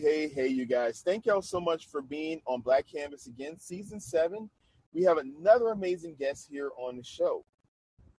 hey, 0.00 0.28
hey, 0.28 0.46
you 0.46 0.64
guys. 0.64 1.02
Thank 1.04 1.26
y'all 1.26 1.42
so 1.42 1.60
much 1.60 1.86
for 1.88 2.00
being 2.00 2.40
on 2.46 2.62
Black 2.62 2.86
Canvas 2.90 3.26
again, 3.26 3.58
season 3.58 4.00
seven. 4.00 4.48
We 4.94 5.02
have 5.02 5.18
another 5.18 5.68
amazing 5.68 6.16
guest 6.18 6.48
here 6.50 6.70
on 6.78 6.96
the 6.96 7.04
show. 7.04 7.44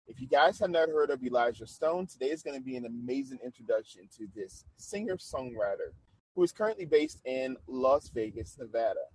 If 0.06 0.22
you 0.22 0.28
guys 0.28 0.60
have 0.60 0.70
not 0.70 0.90
heard 0.90 1.10
of 1.10 1.24
Elijah 1.24 1.65
Stone, 1.65 2.06
today 2.06 2.29
is 2.29 2.44
going 2.44 2.56
to 2.56 2.63
be 2.63 2.76
an 2.76 2.86
amazing 2.86 3.40
introduction 3.44 4.08
to 4.15 4.28
this 4.36 4.63
singer 4.78 5.17
songwriter 5.17 5.94
who 6.36 6.44
is 6.44 6.52
currently 6.52 6.86
based 6.86 7.20
in 7.26 7.58
Las 7.67 8.10
Vegas, 8.13 8.58
Nevada. 8.60 9.06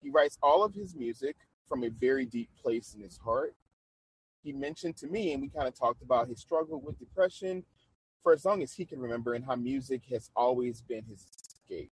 He 0.00 0.08
writes 0.08 0.38
all 0.42 0.64
of 0.64 0.72
his 0.72 0.94
music 0.94 1.36
from 1.68 1.84
a 1.84 1.90
very 1.90 2.24
deep 2.24 2.48
place 2.62 2.94
in 2.94 3.02
his 3.02 3.18
heart. 3.18 3.54
He 4.42 4.54
mentioned 4.54 4.96
to 4.98 5.08
me, 5.08 5.34
and 5.34 5.42
we 5.42 5.50
kind 5.50 5.68
of 5.68 5.78
talked 5.78 6.00
about 6.00 6.28
his 6.28 6.40
struggle 6.40 6.80
with 6.80 6.98
depression 6.98 7.64
for 8.22 8.32
as 8.32 8.46
long 8.46 8.62
as 8.62 8.72
he 8.72 8.86
can 8.86 8.98
remember 8.98 9.34
and 9.34 9.44
how 9.44 9.56
music 9.56 10.04
has 10.10 10.30
always 10.34 10.80
been 10.80 11.04
his 11.04 11.26
escape. 11.36 11.90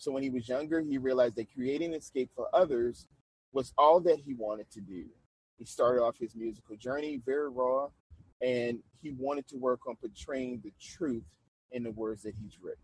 So 0.00 0.10
when 0.10 0.22
he 0.22 0.30
was 0.30 0.48
younger, 0.48 0.80
he 0.80 0.96
realized 0.96 1.36
that 1.36 1.52
creating 1.52 1.92
an 1.92 1.98
escape 2.00 2.30
for 2.34 2.48
others 2.54 3.06
was 3.52 3.74
all 3.76 4.00
that 4.00 4.18
he 4.18 4.32
wanted 4.32 4.70
to 4.70 4.80
do. 4.80 5.04
He 5.58 5.66
started 5.66 6.00
off 6.00 6.16
his 6.18 6.34
musical 6.34 6.74
journey 6.76 7.20
very 7.26 7.50
raw, 7.50 7.88
and 8.40 8.78
he 9.02 9.10
wanted 9.10 9.46
to 9.48 9.58
work 9.58 9.80
on 9.86 9.96
portraying 9.96 10.62
the 10.64 10.72
truth 10.80 11.26
in 11.70 11.82
the 11.82 11.90
words 11.90 12.22
that 12.22 12.32
he's 12.42 12.56
written. 12.62 12.82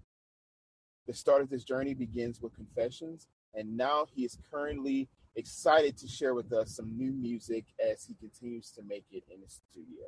The 1.06 1.14
start 1.14 1.40
of 1.40 1.48
this 1.48 1.64
journey 1.64 1.94
begins 1.94 2.42
with 2.42 2.54
confessions, 2.54 3.28
and 3.54 3.78
now 3.78 4.04
he 4.14 4.26
is 4.26 4.36
currently 4.50 5.08
excited 5.36 5.96
to 5.96 6.08
share 6.08 6.34
with 6.34 6.52
us 6.52 6.76
some 6.76 6.98
new 6.98 7.12
music 7.12 7.64
as 7.82 8.04
he 8.04 8.14
continues 8.20 8.70
to 8.72 8.82
make 8.82 9.06
it 9.10 9.24
in 9.32 9.40
the 9.40 9.48
studio 9.48 10.04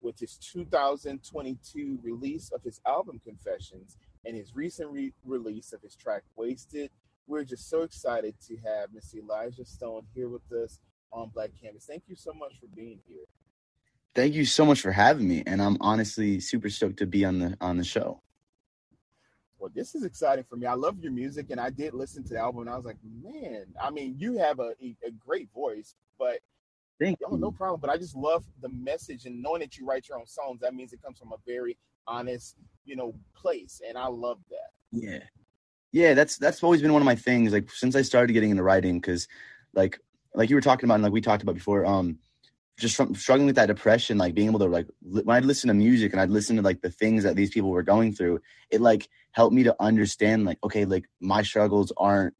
with 0.00 0.18
his 0.18 0.38
2022 0.38 1.98
release 2.02 2.50
of 2.50 2.62
his 2.62 2.80
album 2.86 3.20
Confessions 3.24 3.96
and 4.24 4.36
his 4.36 4.54
recent 4.54 4.90
re- 4.90 5.12
release 5.24 5.72
of 5.72 5.82
his 5.82 5.96
track 5.96 6.22
Wasted. 6.36 6.90
We're 7.26 7.44
just 7.44 7.68
so 7.68 7.82
excited 7.82 8.34
to 8.46 8.56
have 8.56 8.90
Mr. 8.90 9.16
Elijah 9.22 9.64
Stone 9.64 10.06
here 10.14 10.28
with 10.28 10.50
us 10.52 10.80
on 11.12 11.30
Black 11.34 11.50
Canvas. 11.60 11.84
Thank 11.84 12.04
you 12.06 12.16
so 12.16 12.32
much 12.32 12.58
for 12.60 12.66
being 12.74 13.00
here. 13.06 13.24
Thank 14.14 14.34
you 14.34 14.44
so 14.44 14.64
much 14.64 14.80
for 14.80 14.90
having 14.90 15.28
me, 15.28 15.42
and 15.46 15.60
I'm 15.60 15.76
honestly 15.80 16.40
super 16.40 16.70
stoked 16.70 16.98
to 16.98 17.06
be 17.06 17.24
on 17.24 17.38
the 17.38 17.56
on 17.60 17.76
the 17.76 17.84
show. 17.84 18.20
Well, 19.58 19.70
this 19.74 19.94
is 19.94 20.04
exciting 20.04 20.44
for 20.48 20.56
me. 20.56 20.66
I 20.66 20.74
love 20.74 20.98
your 21.00 21.12
music, 21.12 21.50
and 21.50 21.60
I 21.60 21.70
did 21.70 21.92
listen 21.92 22.24
to 22.24 22.34
the 22.34 22.40
album, 22.40 22.62
and 22.62 22.70
I 22.70 22.76
was 22.76 22.84
like, 22.84 22.96
man, 23.22 23.66
I 23.80 23.90
mean, 23.90 24.14
you 24.16 24.38
have 24.38 24.60
a, 24.60 24.72
a 24.80 25.10
great 25.24 25.52
voice, 25.52 25.94
but 26.18 26.38
Thank 27.00 27.18
Yo, 27.20 27.36
no 27.36 27.52
problem. 27.52 27.80
But 27.80 27.90
I 27.90 27.96
just 27.96 28.16
love 28.16 28.44
the 28.60 28.68
message 28.70 29.24
and 29.26 29.40
knowing 29.40 29.60
that 29.60 29.78
you 29.78 29.86
write 29.86 30.08
your 30.08 30.18
own 30.18 30.26
songs. 30.26 30.60
That 30.60 30.74
means 30.74 30.92
it 30.92 31.02
comes 31.02 31.18
from 31.18 31.32
a 31.32 31.36
very 31.46 31.78
honest, 32.08 32.56
you 32.84 32.96
know, 32.96 33.14
place, 33.34 33.80
and 33.86 33.96
I 33.98 34.06
love 34.08 34.38
that. 34.50 34.70
Yeah, 34.92 35.24
yeah. 35.92 36.14
That's 36.14 36.38
that's 36.38 36.62
always 36.62 36.82
been 36.82 36.92
one 36.92 37.02
of 37.02 37.06
my 37.06 37.16
things. 37.16 37.52
Like 37.52 37.70
since 37.70 37.94
I 37.94 38.02
started 38.02 38.32
getting 38.32 38.50
into 38.50 38.62
writing, 38.62 39.00
because 39.00 39.28
like 39.74 40.00
like 40.34 40.50
you 40.50 40.56
were 40.56 40.62
talking 40.62 40.86
about, 40.86 40.94
and 40.94 41.04
like 41.04 41.12
we 41.12 41.20
talked 41.20 41.42
about 41.42 41.54
before, 41.54 41.84
um, 41.84 42.18
just 42.78 42.96
from 42.96 43.14
struggling 43.14 43.46
with 43.46 43.56
that 43.56 43.66
depression, 43.66 44.18
like 44.18 44.34
being 44.34 44.48
able 44.48 44.60
to 44.60 44.66
like 44.66 44.86
li- 45.02 45.22
when 45.24 45.36
I'd 45.36 45.44
listen 45.44 45.68
to 45.68 45.74
music 45.74 46.12
and 46.12 46.20
I'd 46.20 46.30
listen 46.30 46.56
to 46.56 46.62
like 46.62 46.80
the 46.80 46.90
things 46.90 47.24
that 47.24 47.36
these 47.36 47.50
people 47.50 47.70
were 47.70 47.82
going 47.82 48.12
through, 48.12 48.40
it 48.70 48.80
like 48.80 49.08
helped 49.32 49.54
me 49.54 49.62
to 49.64 49.76
understand 49.80 50.44
like 50.44 50.58
okay, 50.64 50.84
like 50.84 51.06
my 51.20 51.42
struggles 51.42 51.92
aren't 51.96 52.34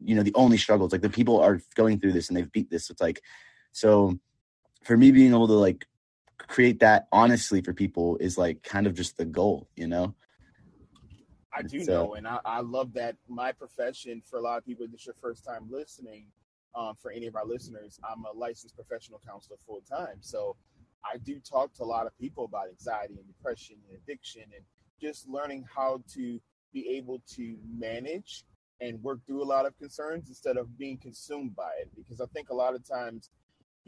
you 0.00 0.14
know 0.14 0.22
the 0.22 0.34
only 0.34 0.56
struggles. 0.56 0.92
Like 0.92 1.02
the 1.02 1.10
people 1.10 1.40
are 1.40 1.60
going 1.74 2.00
through 2.00 2.12
this 2.12 2.28
and 2.28 2.36
they've 2.36 2.50
beat 2.50 2.70
this. 2.70 2.90
It's 2.90 3.00
like 3.00 3.22
so 3.72 4.18
for 4.84 4.96
me 4.96 5.10
being 5.10 5.30
able 5.30 5.48
to 5.48 5.54
like 5.54 5.86
create 6.38 6.80
that 6.80 7.08
honestly 7.12 7.60
for 7.60 7.72
people 7.72 8.16
is 8.18 8.38
like 8.38 8.62
kind 8.62 8.86
of 8.86 8.94
just 8.94 9.16
the 9.16 9.24
goal, 9.24 9.68
you 9.76 9.86
know? 9.86 10.14
I 11.52 11.62
do 11.62 11.82
So- 11.82 11.92
know, 11.92 12.14
and 12.14 12.28
I, 12.28 12.38
I 12.44 12.60
love 12.60 12.92
that 12.94 13.16
my 13.26 13.52
profession 13.52 14.22
for 14.24 14.38
a 14.38 14.42
lot 14.42 14.58
of 14.58 14.64
people, 14.64 14.86
this 14.86 15.00
is 15.00 15.06
your 15.06 15.14
first 15.20 15.44
time 15.44 15.68
listening. 15.70 16.26
Um, 16.74 16.94
for 17.00 17.10
any 17.10 17.26
of 17.26 17.34
our 17.34 17.46
listeners, 17.46 17.98
I'm 18.08 18.24
a 18.26 18.32
licensed 18.32 18.76
professional 18.76 19.20
counselor 19.26 19.56
full 19.66 19.80
time. 19.80 20.18
So 20.20 20.54
I 21.02 21.16
do 21.16 21.40
talk 21.40 21.72
to 21.74 21.82
a 21.82 21.86
lot 21.86 22.06
of 22.06 22.16
people 22.18 22.44
about 22.44 22.68
anxiety 22.68 23.14
and 23.18 23.26
depression 23.26 23.76
and 23.88 23.98
addiction 23.98 24.42
and 24.54 24.64
just 25.00 25.26
learning 25.26 25.64
how 25.74 26.02
to 26.14 26.38
be 26.72 26.88
able 26.90 27.22
to 27.34 27.56
manage 27.76 28.44
and 28.80 29.02
work 29.02 29.18
through 29.26 29.42
a 29.42 29.44
lot 29.48 29.64
of 29.66 29.76
concerns 29.78 30.28
instead 30.28 30.56
of 30.58 30.76
being 30.78 30.98
consumed 30.98 31.56
by 31.56 31.70
it. 31.80 31.88
Because 31.96 32.20
I 32.20 32.26
think 32.26 32.50
a 32.50 32.54
lot 32.54 32.74
of 32.76 32.86
times 32.86 33.30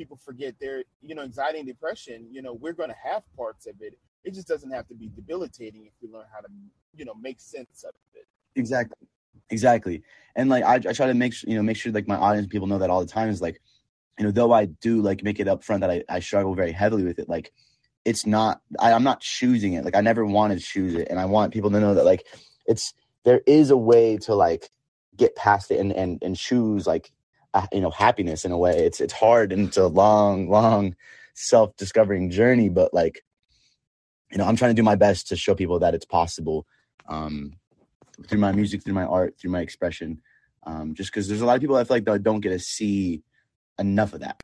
people 0.00 0.16
forget 0.16 0.54
their, 0.58 0.82
you 1.02 1.14
know, 1.14 1.20
anxiety 1.20 1.58
and 1.58 1.68
depression, 1.68 2.26
you 2.32 2.40
know, 2.40 2.54
we're 2.54 2.72
going 2.72 2.88
to 2.88 2.96
have 3.04 3.22
parts 3.36 3.66
of 3.66 3.74
it. 3.80 3.98
It 4.24 4.32
just 4.32 4.48
doesn't 4.48 4.70
have 4.70 4.88
to 4.88 4.94
be 4.94 5.10
debilitating 5.14 5.84
if 5.84 5.92
we 6.00 6.08
learn 6.08 6.24
how 6.32 6.40
to, 6.40 6.48
you 6.96 7.04
know, 7.04 7.12
make 7.20 7.38
sense 7.38 7.84
of 7.84 7.92
it. 8.14 8.26
Exactly. 8.56 9.06
Exactly. 9.50 10.02
And 10.36 10.48
like 10.48 10.64
I, 10.64 10.76
I 10.76 10.92
try 10.94 11.06
to 11.06 11.14
make 11.14 11.34
you 11.42 11.56
know 11.56 11.62
make 11.62 11.76
sure 11.76 11.92
like 11.92 12.08
my 12.08 12.16
audience 12.16 12.46
people 12.46 12.66
know 12.66 12.78
that 12.78 12.88
all 12.88 13.00
the 13.00 13.12
time 13.12 13.28
is 13.28 13.42
like 13.42 13.60
you 14.18 14.24
know 14.24 14.30
though 14.30 14.52
I 14.52 14.66
do 14.66 15.02
like 15.02 15.22
make 15.22 15.40
it 15.40 15.48
up 15.48 15.62
front 15.64 15.80
that 15.82 15.90
I, 15.90 16.02
I 16.08 16.20
struggle 16.20 16.54
very 16.54 16.72
heavily 16.72 17.04
with 17.04 17.18
it 17.18 17.28
like 17.28 17.52
it's 18.04 18.26
not 18.26 18.60
I, 18.78 18.92
I'm 18.92 19.02
not 19.02 19.20
choosing 19.20 19.72
it 19.74 19.84
like 19.84 19.96
I 19.96 20.00
never 20.00 20.24
wanted 20.24 20.58
to 20.58 20.64
choose 20.64 20.94
it 20.94 21.08
and 21.10 21.18
I 21.18 21.24
want 21.24 21.52
people 21.52 21.70
to 21.70 21.80
know 21.80 21.94
that 21.94 22.04
like 22.04 22.24
it's 22.66 22.94
there 23.24 23.42
is 23.46 23.70
a 23.70 23.76
way 23.76 24.16
to 24.18 24.34
like 24.34 24.70
get 25.16 25.34
past 25.34 25.72
it 25.72 25.80
and 25.80 25.92
and, 25.92 26.22
and 26.22 26.36
choose 26.36 26.86
like 26.86 27.12
you 27.72 27.80
know 27.80 27.90
happiness 27.90 28.44
in 28.44 28.52
a 28.52 28.58
way 28.58 28.84
it's 28.84 29.00
it's 29.00 29.12
hard 29.12 29.52
and 29.52 29.68
it's 29.68 29.76
a 29.76 29.86
long 29.86 30.48
long 30.48 30.94
self-discovering 31.34 32.30
journey 32.30 32.68
but 32.68 32.94
like 32.94 33.24
you 34.30 34.38
know 34.38 34.44
I'm 34.44 34.56
trying 34.56 34.70
to 34.70 34.80
do 34.80 34.82
my 34.84 34.94
best 34.94 35.28
to 35.28 35.36
show 35.36 35.54
people 35.54 35.78
that 35.80 35.94
it's 35.94 36.04
possible 36.04 36.66
um 37.08 37.52
through 38.28 38.38
my 38.38 38.52
music, 38.52 38.84
through 38.84 38.94
my 38.94 39.04
art, 39.04 39.36
through 39.38 39.50
my 39.50 39.60
expression. 39.60 40.20
Um, 40.64 40.94
just 40.94 41.10
because 41.10 41.26
there's 41.26 41.40
a 41.40 41.46
lot 41.46 41.54
of 41.54 41.60
people 41.62 41.76
I 41.76 41.84
feel 41.84 41.96
like 41.96 42.04
that 42.04 42.22
don't 42.22 42.40
get 42.40 42.50
to 42.50 42.58
see 42.58 43.22
enough 43.78 44.12
of 44.12 44.20
that. 44.20 44.36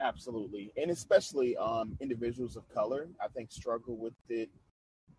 Absolutely, 0.00 0.72
and 0.76 0.90
especially 0.90 1.56
um, 1.56 1.96
individuals 2.00 2.56
of 2.56 2.68
color, 2.68 3.08
I 3.20 3.26
think 3.28 3.50
struggle 3.50 3.96
with 3.96 4.14
it 4.28 4.50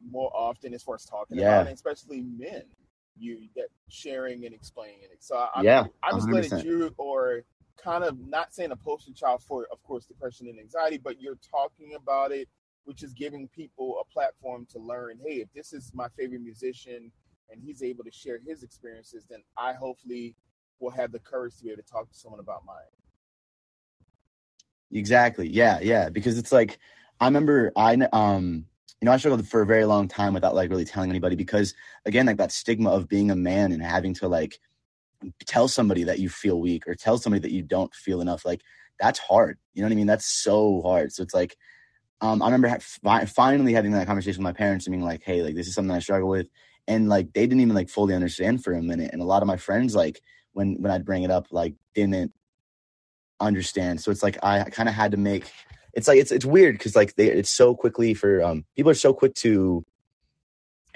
more 0.09 0.31
often 0.33 0.73
as 0.73 0.81
far 0.81 0.95
as 0.95 1.05
talking 1.05 1.37
Yeah. 1.37 1.55
about 1.55 1.67
it, 1.67 1.73
especially 1.73 2.21
men. 2.21 2.63
You 3.19 3.47
that 3.56 3.68
sharing 3.90 4.46
and 4.46 4.53
explaining 4.53 5.00
it. 5.03 5.18
So 5.19 5.35
I, 5.38 5.62
Yeah, 5.63 5.85
I'm 6.03 6.16
just 6.16 6.28
it 6.30 6.52
100%. 6.53 6.63
you 6.63 6.94
or 6.97 7.44
kind 7.78 8.03
of 8.03 8.19
not 8.19 8.53
saying 8.53 8.72
a 8.72 8.75
poster 8.75 9.13
child 9.13 9.41
for, 9.44 9.68
of 9.72 9.81
course, 9.84 10.06
depression 10.06 10.47
and 10.47 10.59
anxiety, 10.59 10.97
but 10.97 11.22
you're 11.22 11.38
talking 11.50 11.96
about 11.96 12.31
it, 12.31 12.47
which 12.85 13.03
is 13.03 13.13
giving 13.13 13.47
people 13.50 14.02
a 14.02 14.13
platform 14.13 14.66
to 14.72 14.79
learn. 14.79 15.18
Hey, 15.25 15.35
if 15.35 15.52
this 15.53 15.74
is 15.74 15.91
my 15.94 16.08
favorite 16.18 16.41
musician 16.41 17.12
and 17.50 17.62
he's 17.62 17.81
able 17.81 18.03
to 18.03 18.12
share 18.12 18.40
his 18.46 18.63
experiences, 18.63 19.25
then 19.29 19.40
I 19.58 19.74
hopefully 19.74 20.35
will 20.79 20.91
have 20.91 21.12
the 21.12 21.19
courage 21.19 21.58
to 21.58 21.63
be 21.63 21.72
able 21.72 21.84
to 21.84 21.90
talk 21.90 22.09
to 22.09 22.18
someone 22.18 22.40
about 22.40 22.66
mine. 22.66 22.78
Exactly. 24.91 25.47
Yeah, 25.47 25.79
yeah. 25.81 26.09
Because 26.09 26.38
it's 26.38 26.52
like 26.52 26.79
I 27.19 27.25
remember 27.25 27.72
I 27.75 27.96
um 28.13 28.66
you 29.01 29.05
know 29.05 29.11
I 29.11 29.17
struggled 29.17 29.47
for 29.47 29.61
a 29.61 29.65
very 29.65 29.85
long 29.85 30.07
time 30.07 30.33
without 30.33 30.55
like 30.55 30.69
really 30.69 30.85
telling 30.85 31.09
anybody 31.09 31.35
because 31.35 31.73
again 32.05 32.25
like 32.25 32.37
that 32.37 32.51
stigma 32.51 32.89
of 32.89 33.07
being 33.07 33.31
a 33.31 33.35
man 33.35 33.71
and 33.71 33.81
having 33.81 34.13
to 34.15 34.27
like 34.27 34.59
tell 35.45 35.67
somebody 35.67 36.03
that 36.03 36.19
you 36.19 36.29
feel 36.29 36.59
weak 36.59 36.87
or 36.87 36.95
tell 36.95 37.17
somebody 37.17 37.41
that 37.41 37.53
you 37.53 37.61
don't 37.61 37.93
feel 37.93 38.21
enough 38.21 38.45
like 38.45 38.61
that's 38.99 39.19
hard. 39.19 39.57
You 39.73 39.81
know 39.81 39.87
what 39.87 39.93
I 39.93 39.95
mean? 39.95 40.07
That's 40.07 40.25
so 40.25 40.81
hard. 40.81 41.13
So 41.13 41.23
it's 41.23 41.33
like 41.33 41.55
um 42.21 42.41
I 42.41 42.45
remember 42.45 42.67
ha- 42.67 42.77
fi- 42.79 43.25
finally 43.25 43.73
having 43.73 43.91
that 43.91 44.07
conversation 44.07 44.43
with 44.43 44.53
my 44.53 44.57
parents 44.57 44.85
and 44.85 44.91
being 44.91 45.03
like, 45.03 45.23
"Hey, 45.23 45.41
like 45.41 45.55
this 45.55 45.67
is 45.67 45.73
something 45.73 45.95
I 45.95 45.99
struggle 45.99 46.29
with." 46.29 46.47
And 46.87 47.07
like 47.07 47.33
they 47.33 47.47
didn't 47.47 47.61
even 47.61 47.75
like 47.75 47.89
fully 47.89 48.13
understand 48.13 48.63
for 48.63 48.73
a 48.73 48.81
minute 48.81 49.11
and 49.13 49.21
a 49.21 49.25
lot 49.25 49.41
of 49.41 49.47
my 49.47 49.57
friends 49.57 49.95
like 49.95 50.21
when 50.53 50.81
when 50.81 50.91
I'd 50.91 51.05
bring 51.05 51.23
it 51.23 51.31
up 51.31 51.47
like 51.51 51.75
didn't 51.95 52.33
understand. 53.39 54.01
So 54.01 54.11
it's 54.11 54.23
like 54.23 54.37
I 54.43 54.63
kind 54.69 54.89
of 54.89 54.95
had 54.95 55.11
to 55.11 55.17
make 55.17 55.51
it's 55.94 56.08
like 56.08 56.20
it's 56.20 56.32
it's 56.32 56.46
weird 56.46 56.78
because 56.78 56.96
like 56.96 57.16
they 57.16 57.28
it's 57.28 57.50
so 57.50 57.76
quickly 57.76 58.14
for 58.14 58.44
um 58.44 58.66
people 58.76 58.91
are 58.91 58.96
so 58.96 59.14
quick 59.14 59.34
to 59.36 59.86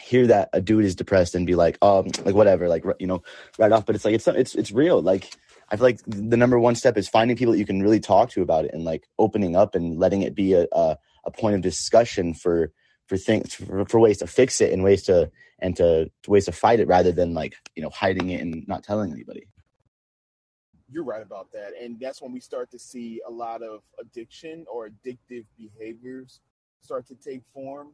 hear 0.01 0.27
that 0.27 0.49
a 0.53 0.61
dude 0.61 0.85
is 0.85 0.95
depressed 0.95 1.35
and 1.35 1.45
be 1.45 1.55
like 1.55 1.77
um 1.81 2.07
like 2.25 2.35
whatever 2.35 2.67
like 2.67 2.83
you 2.99 3.07
know 3.07 3.21
right 3.57 3.71
off 3.71 3.85
but 3.85 3.95
it's 3.95 4.05
like 4.05 4.15
it's 4.15 4.27
it's 4.27 4.55
it's 4.55 4.71
real 4.71 5.01
like 5.01 5.31
I 5.69 5.75
feel 5.75 5.85
like 5.85 6.01
the 6.05 6.37
number 6.37 6.59
one 6.59 6.75
step 6.75 6.97
is 6.97 7.07
finding 7.07 7.37
people 7.37 7.53
that 7.53 7.59
you 7.59 7.65
can 7.65 7.81
really 7.81 7.99
talk 7.99 8.29
to 8.31 8.41
about 8.41 8.65
it 8.65 8.73
and 8.73 8.83
like 8.83 9.07
opening 9.17 9.55
up 9.55 9.75
and 9.75 9.97
letting 9.97 10.21
it 10.21 10.35
be 10.35 10.53
a 10.53 10.67
a, 10.71 10.97
a 11.25 11.31
point 11.31 11.55
of 11.55 11.61
discussion 11.61 12.33
for 12.33 12.71
for 13.07 13.17
things 13.17 13.53
for, 13.53 13.85
for 13.85 13.99
ways 13.99 14.19
to 14.19 14.27
fix 14.27 14.61
it 14.61 14.71
and 14.71 14.83
ways 14.83 15.03
to 15.03 15.31
and 15.59 15.77
to, 15.77 16.11
to 16.23 16.29
ways 16.29 16.45
to 16.45 16.51
fight 16.51 16.79
it 16.79 16.87
rather 16.87 17.11
than 17.11 17.33
like 17.33 17.55
you 17.75 17.81
know 17.81 17.89
hiding 17.89 18.29
it 18.29 18.41
and 18.41 18.67
not 18.67 18.83
telling 18.83 19.11
anybody 19.11 19.47
You're 20.93 21.03
right 21.03 21.21
about 21.21 21.51
that. 21.53 21.71
And 21.79 21.99
that's 21.99 22.21
when 22.21 22.31
we 22.31 22.39
start 22.39 22.69
to 22.71 22.79
see 22.79 23.21
a 23.27 23.31
lot 23.31 23.61
of 23.63 23.81
addiction 23.99 24.65
or 24.71 24.89
addictive 24.89 25.45
behaviors 25.57 26.39
start 26.81 27.07
to 27.07 27.15
take 27.15 27.41
form 27.53 27.89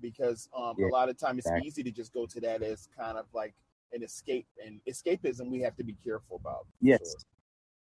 because 0.00 0.48
um, 0.56 0.76
Yeah, 0.78 0.86
a 0.86 0.88
lot 0.88 1.08
of 1.08 1.18
time 1.18 1.38
it's 1.38 1.46
exactly. 1.46 1.66
easy 1.66 1.82
to 1.82 1.90
just 1.90 2.12
go 2.12 2.26
to 2.26 2.40
that 2.40 2.62
as 2.62 2.88
kind 2.96 3.16
of 3.18 3.26
like 3.34 3.54
an 3.92 4.02
escape 4.02 4.46
and 4.64 4.80
escapism 4.88 5.50
we 5.50 5.60
have 5.60 5.76
to 5.76 5.84
be 5.84 5.96
careful 6.04 6.36
about. 6.36 6.66
Yes. 6.80 6.98
sure. 6.98 7.16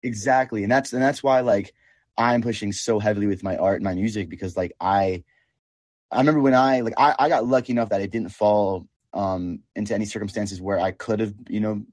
exactly 0.04 0.64
and 0.64 0.72
that's 0.72 0.94
and 0.94 1.02
that's 1.02 1.24
why 1.24 1.40
like 1.42 1.74
i'm 2.18 2.42
pushing 2.42 2.72
so 2.74 3.00
heavily 3.00 3.28
with 3.28 3.44
my 3.44 3.56
art 3.58 3.76
and 3.76 3.84
my 3.84 3.94
music 3.94 4.30
because 4.30 4.58
like 4.58 4.74
i 4.82 5.24
i 6.12 6.18
remember 6.18 6.42
when 6.42 6.56
i 6.56 6.82
like 6.82 6.94
i, 6.98 7.16
I 7.18 7.30
got 7.30 7.46
lucky 7.46 7.72
enough 7.72 7.90
that 7.90 8.02
it 8.02 8.12
didn't 8.12 8.30
fall 8.30 8.88
um 9.14 9.60
into 9.76 9.94
any 9.94 10.06
circumstances 10.06 10.62
where 10.62 10.80
I 10.80 10.92
could 10.92 11.20
have, 11.20 11.34
you 11.50 11.60
know, 11.60 11.84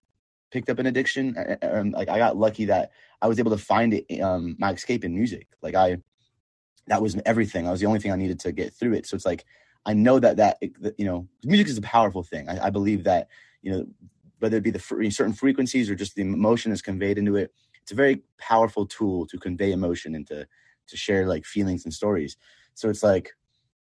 picked 0.50 0.70
up 0.70 0.78
an 0.78 0.86
addiction. 0.86 1.36
And 1.62 1.92
like 1.92 2.08
I 2.08 2.18
got 2.18 2.36
lucky 2.36 2.66
that 2.66 2.92
I 3.20 3.28
was 3.28 3.38
able 3.38 3.50
to 3.50 3.58
find 3.58 3.94
it, 3.94 4.20
um, 4.20 4.56
my 4.58 4.72
escape 4.72 5.04
in 5.04 5.14
music. 5.14 5.48
Like 5.62 5.74
I, 5.74 5.98
that 6.86 7.02
was 7.02 7.16
everything. 7.26 7.66
I 7.66 7.70
was 7.70 7.80
the 7.80 7.86
only 7.86 8.00
thing 8.00 8.12
I 8.12 8.16
needed 8.16 8.40
to 8.40 8.52
get 8.52 8.74
through 8.74 8.94
it. 8.94 9.06
So 9.06 9.14
it's 9.14 9.26
like 9.26 9.44
I 9.86 9.94
know 9.94 10.18
that 10.18 10.36
that 10.38 10.58
you 10.98 11.04
know, 11.06 11.28
music 11.44 11.68
is 11.68 11.78
a 11.78 11.82
powerful 11.82 12.22
thing. 12.22 12.48
I, 12.48 12.66
I 12.66 12.70
believe 12.70 13.04
that 13.04 13.28
you 13.62 13.72
know, 13.72 13.86
whether 14.38 14.56
it 14.56 14.62
be 14.62 14.70
the 14.70 14.78
fr- 14.78 15.02
certain 15.10 15.32
frequencies 15.32 15.90
or 15.90 15.94
just 15.94 16.14
the 16.14 16.22
emotion 16.22 16.72
is 16.72 16.82
conveyed 16.82 17.18
into 17.18 17.36
it, 17.36 17.52
it's 17.82 17.92
a 17.92 17.96
very 17.96 18.22
powerful 18.38 18.86
tool 18.86 19.26
to 19.26 19.38
convey 19.38 19.72
emotion 19.72 20.14
and 20.14 20.26
to 20.28 20.46
to 20.88 20.96
share 20.96 21.26
like 21.26 21.44
feelings 21.44 21.84
and 21.84 21.92
stories. 21.92 22.36
So 22.74 22.88
it's 22.88 23.02
like 23.02 23.32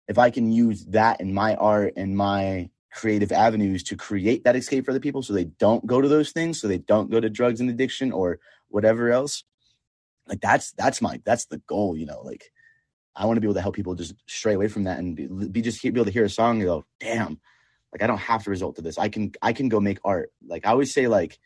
if 0.09 0.19
I 0.19 0.31
can 0.31 0.51
use 0.51 0.85
that 0.87 1.21
in 1.21 1.33
my 1.35 1.55
art 1.57 1.95
and 1.97 2.17
my 2.17 2.71
creative 2.97 3.31
avenues 3.31 3.83
to 3.85 3.97
create 3.97 4.45
that 4.45 4.57
escape 4.57 4.85
for 4.85 4.91
other 4.91 5.01
people 5.01 5.23
so 5.23 5.33
they 5.33 5.45
don't 5.45 5.87
go 5.87 6.01
to 6.01 6.09
those 6.09 6.33
things 6.33 6.61
so 6.61 6.67
they 6.67 6.79
don't 6.79 7.11
go 7.11 7.21
to 7.21 7.29
drugs 7.29 7.61
and 7.61 7.69
addiction 7.69 8.11
or 8.11 8.41
whatever 8.69 9.11
else. 9.11 9.45
Like 10.27 10.41
that's 10.41 10.73
that's 10.73 11.03
my 11.03 11.21
that's 11.25 11.47
the 11.47 11.59
goal 11.69 11.97
you 11.97 12.07
know 12.07 12.21
like 12.25 12.51
i 13.15 13.25
want 13.25 13.37
to 13.37 13.41
be 13.41 13.47
able 13.47 13.55
to 13.55 13.61
help 13.61 13.77
people 13.77 13.95
just 13.95 14.15
stray 14.27 14.55
away 14.55 14.67
from 14.67 14.83
that 14.85 14.99
and 14.99 15.15
be, 15.53 15.63
just 15.63 15.81
be 15.81 15.89
able 15.89 16.05
to 16.05 16.11
hear 16.11 16.25
a 16.25 16.29
song 16.29 16.57
and 16.57 16.65
go 16.65 16.85
damn 16.99 17.39
like 17.93 18.03
i 18.03 18.07
don't 18.07 18.19
have 18.19 18.43
to 18.45 18.51
resort 18.51 18.77
to 18.77 18.83
this. 18.83 18.99
I 18.99 19.09
can 19.09 19.33
i 19.41 19.53
can 19.53 19.69
go 19.69 19.81
make 19.81 19.99
art. 20.05 20.31
Like 20.47 20.67
i 20.67 20.71
always 20.71 20.93
say 20.93 21.07
like 21.07 21.39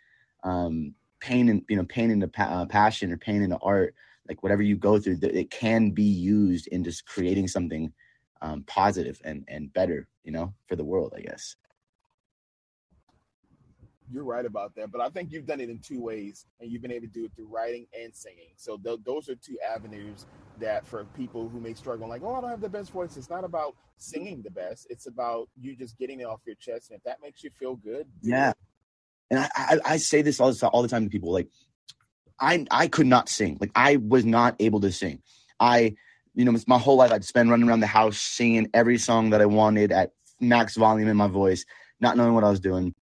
um 0.42 0.94
pain 1.20 1.48
and 1.48 1.62
you 1.68 1.76
know 1.76 1.84
pain 1.84 2.10
into 2.10 2.28
pa- 2.28 2.62
uh, 2.62 2.66
passion 2.66 3.12
or 3.12 3.18
pain 3.18 3.42
into 3.42 3.58
art 3.58 3.94
like 4.28 4.42
whatever 4.42 4.62
you 4.62 4.76
go 4.76 4.98
through 4.98 5.18
it 5.22 5.50
can 5.50 5.90
be 5.90 6.02
used 6.04 6.66
in 6.68 6.82
just 6.82 7.06
creating 7.06 7.46
something 7.46 7.92
um, 8.42 8.64
positive 8.64 9.20
and 9.24 9.44
and 9.48 9.72
better, 9.72 10.08
you 10.24 10.32
know, 10.32 10.54
for 10.66 10.76
the 10.76 10.84
world, 10.84 11.12
I 11.16 11.20
guess. 11.20 11.56
You're 14.12 14.24
right 14.24 14.44
about 14.44 14.74
that, 14.74 14.90
but 14.90 15.00
I 15.00 15.08
think 15.08 15.30
you've 15.30 15.46
done 15.46 15.60
it 15.60 15.70
in 15.70 15.78
two 15.78 16.00
ways, 16.00 16.44
and 16.60 16.68
you've 16.68 16.82
been 16.82 16.90
able 16.90 17.06
to 17.06 17.12
do 17.12 17.24
it 17.26 17.32
through 17.36 17.46
writing 17.46 17.86
and 17.96 18.12
singing. 18.12 18.50
So 18.56 18.76
th- 18.76 18.98
those 19.04 19.28
are 19.28 19.36
two 19.36 19.56
avenues 19.60 20.26
that 20.58 20.84
for 20.84 21.04
people 21.16 21.48
who 21.48 21.60
may 21.60 21.74
struggle, 21.74 22.08
like, 22.08 22.22
oh, 22.24 22.34
I 22.34 22.40
don't 22.40 22.50
have 22.50 22.60
the 22.60 22.68
best 22.68 22.90
voice. 22.90 23.16
It's 23.16 23.30
not 23.30 23.44
about 23.44 23.76
singing 23.98 24.42
the 24.42 24.50
best; 24.50 24.88
it's 24.90 25.06
about 25.06 25.48
you 25.60 25.76
just 25.76 25.96
getting 25.96 26.18
it 26.18 26.24
off 26.24 26.40
your 26.44 26.56
chest, 26.56 26.90
and 26.90 26.96
if 26.96 27.04
that 27.04 27.18
makes 27.22 27.44
you 27.44 27.50
feel 27.50 27.76
good, 27.76 28.08
yeah. 28.20 28.52
And 29.30 29.38
I, 29.38 29.48
I, 29.54 29.78
I 29.84 29.96
say 29.98 30.22
this 30.22 30.40
all 30.40 30.52
the 30.52 30.66
all 30.68 30.82
the 30.82 30.88
time 30.88 31.04
to 31.04 31.10
people, 31.10 31.32
like, 31.32 31.46
I 32.40 32.66
I 32.68 32.88
could 32.88 33.06
not 33.06 33.28
sing, 33.28 33.58
like 33.60 33.70
I 33.76 33.96
was 33.96 34.24
not 34.24 34.56
able 34.58 34.80
to 34.80 34.90
sing. 34.90 35.22
I 35.60 35.94
you 36.34 36.44
know, 36.44 36.56
my 36.66 36.78
whole 36.78 36.96
life 36.96 37.12
I'd 37.12 37.24
spend 37.24 37.50
running 37.50 37.68
around 37.68 37.80
the 37.80 37.86
house 37.86 38.18
singing 38.18 38.68
every 38.72 38.98
song 38.98 39.30
that 39.30 39.40
I 39.40 39.46
wanted 39.46 39.92
at 39.92 40.12
max 40.40 40.76
volume 40.76 41.08
in 41.08 41.16
my 41.16 41.26
voice, 41.26 41.64
not 42.00 42.16
knowing 42.16 42.34
what 42.34 42.44
I 42.44 42.50
was 42.50 42.60
doing. 42.60 42.94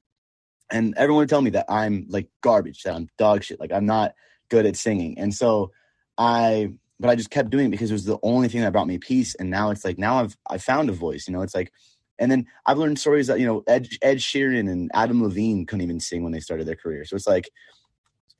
And 0.70 0.94
everyone 0.96 1.23
would 1.23 1.28
tell 1.28 1.43
me 1.43 1.50
that 1.50 1.67
I'm 1.69 2.06
like 2.08 2.28
garbage, 2.40 2.82
that 2.82 2.94
I'm 2.94 3.08
dog 3.19 3.44
shit, 3.44 3.61
like 3.61 3.73
I'm 3.73 3.87
not 3.87 4.14
good 4.49 4.67
at 4.67 4.76
singing. 4.76 5.19
And 5.19 5.34
so 5.34 5.73
I, 6.19 6.73
but 6.99 7.11
I 7.11 7.14
just 7.14 7.31
kept 7.31 7.50
doing 7.50 7.67
it 7.67 7.70
because 7.70 7.90
it 7.90 7.94
was 7.94 8.05
the 8.05 8.19
only 8.23 8.49
thing 8.49 8.62
that 8.62 8.73
brought 8.73 8.87
me 8.87 8.99
peace. 8.99 9.34
And 9.34 9.50
now 9.50 9.70
it's 9.70 9.84
like, 9.84 9.99
now 9.99 10.20
I've, 10.20 10.37
I 10.49 10.58
found 10.58 10.88
a 10.88 10.93
voice, 10.93 11.28
you 11.28 11.34
know, 11.34 11.43
it's 11.43 11.55
like, 11.55 11.73
and 12.19 12.31
then 12.31 12.46
I've 12.64 12.78
learned 12.78 12.99
stories 12.99 13.26
that, 13.26 13.38
you 13.38 13.46
know, 13.46 13.62
Ed, 13.67 13.88
Ed 14.00 14.17
Sheeran 14.19 14.70
and 14.70 14.90
Adam 14.94 15.23
Levine 15.23 15.67
couldn't 15.67 15.82
even 15.82 16.00
sing 16.00 16.23
when 16.23 16.32
they 16.32 16.40
started 16.40 16.67
their 16.67 16.76
career. 16.76 17.05
So 17.05 17.14
it's 17.14 17.26
like, 17.26 17.50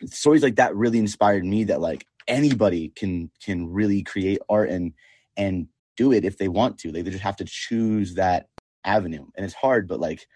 stories 0.05 0.43
like 0.43 0.57
that 0.57 0.75
really 0.75 0.99
inspired 0.99 1.45
me 1.45 1.65
that 1.65 1.81
like 1.81 2.07
anybody 2.29 2.93
can 2.97 3.31
can 3.43 3.71
really 3.71 4.03
create 4.03 4.41
art 4.49 4.71
and 4.71 4.93
and 5.37 5.69
do 5.97 6.13
it 6.13 6.25
if 6.25 6.39
they 6.39 6.49
want 6.49 6.79
to. 6.79 6.93
Like 6.93 7.05
they 7.05 7.11
just 7.11 7.23
have 7.23 7.37
to 7.37 7.45
choose 7.45 8.15
that 8.15 8.49
avenue. 8.85 9.27
And 9.37 9.45
it's 9.45 9.55
hard, 9.55 9.89
but 9.89 10.01
like 10.01 10.27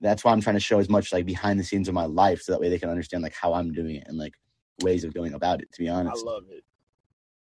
that's 0.00 0.24
why 0.24 0.32
I'm 0.32 0.40
trying 0.40 0.56
to 0.56 0.60
show 0.60 0.78
as 0.78 0.88
much 0.88 1.12
like 1.12 1.26
behind 1.26 1.60
the 1.60 1.64
scenes 1.64 1.88
of 1.88 1.94
my 1.94 2.06
life 2.06 2.40
so 2.40 2.52
that 2.52 2.60
way 2.60 2.68
they 2.70 2.78
can 2.78 2.88
understand 2.88 3.22
like 3.22 3.34
how 3.34 3.52
I'm 3.52 3.72
doing 3.72 3.96
it 3.96 4.04
and 4.06 4.16
like 4.16 4.32
ways 4.82 5.04
of 5.04 5.12
going 5.12 5.34
about 5.34 5.60
it, 5.60 5.70
to 5.72 5.80
be 5.80 5.88
honest. 5.88 6.24
I 6.26 6.30
love 6.30 6.44
it. 6.50 6.64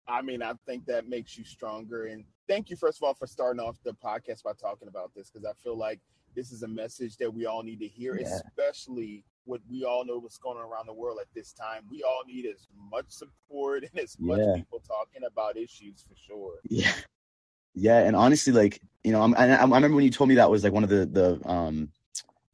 I 0.07 0.21
mean, 0.21 0.41
I 0.41 0.53
think 0.65 0.85
that 0.87 1.07
makes 1.07 1.37
you 1.37 1.45
stronger. 1.45 2.07
And 2.07 2.25
thank 2.47 2.69
you, 2.69 2.75
first 2.75 2.97
of 2.97 3.03
all, 3.03 3.13
for 3.13 3.27
starting 3.27 3.59
off 3.59 3.77
the 3.85 3.93
podcast 3.93 4.43
by 4.43 4.53
talking 4.59 4.87
about 4.87 5.11
this 5.15 5.29
because 5.29 5.45
I 5.45 5.53
feel 5.63 5.77
like 5.77 5.99
this 6.35 6.51
is 6.51 6.63
a 6.63 6.67
message 6.67 7.15
that 7.17 7.31
we 7.31 7.45
all 7.45 7.63
need 7.63 7.79
to 7.79 7.87
hear, 7.87 8.17
yeah. 8.19 8.27
especially 8.27 9.23
what 9.45 9.61
we 9.69 9.83
all 9.83 10.05
know 10.05 10.19
what's 10.19 10.37
going 10.37 10.57
on 10.57 10.63
around 10.63 10.87
the 10.87 10.93
world 10.93 11.17
at 11.21 11.27
this 11.33 11.53
time. 11.53 11.83
We 11.89 12.03
all 12.03 12.23
need 12.27 12.45
as 12.45 12.67
much 12.91 13.05
support 13.09 13.83
and 13.91 14.03
as 14.03 14.17
much 14.19 14.39
yeah. 14.39 14.55
people 14.55 14.81
talking 14.85 15.23
about 15.25 15.57
issues 15.57 16.05
for 16.07 16.15
sure. 16.15 16.55
Yeah, 16.69 16.93
yeah, 17.75 17.99
and 17.99 18.15
honestly, 18.15 18.53
like 18.53 18.81
you 19.03 19.11
know, 19.11 19.21
I'm, 19.21 19.33
I, 19.35 19.55
I 19.55 19.63
remember 19.63 19.95
when 19.95 20.03
you 20.03 20.11
told 20.11 20.29
me 20.29 20.35
that 20.35 20.51
was 20.51 20.63
like 20.63 20.73
one 20.73 20.83
of 20.83 20.89
the 20.89 21.05
the 21.05 21.49
um 21.49 21.89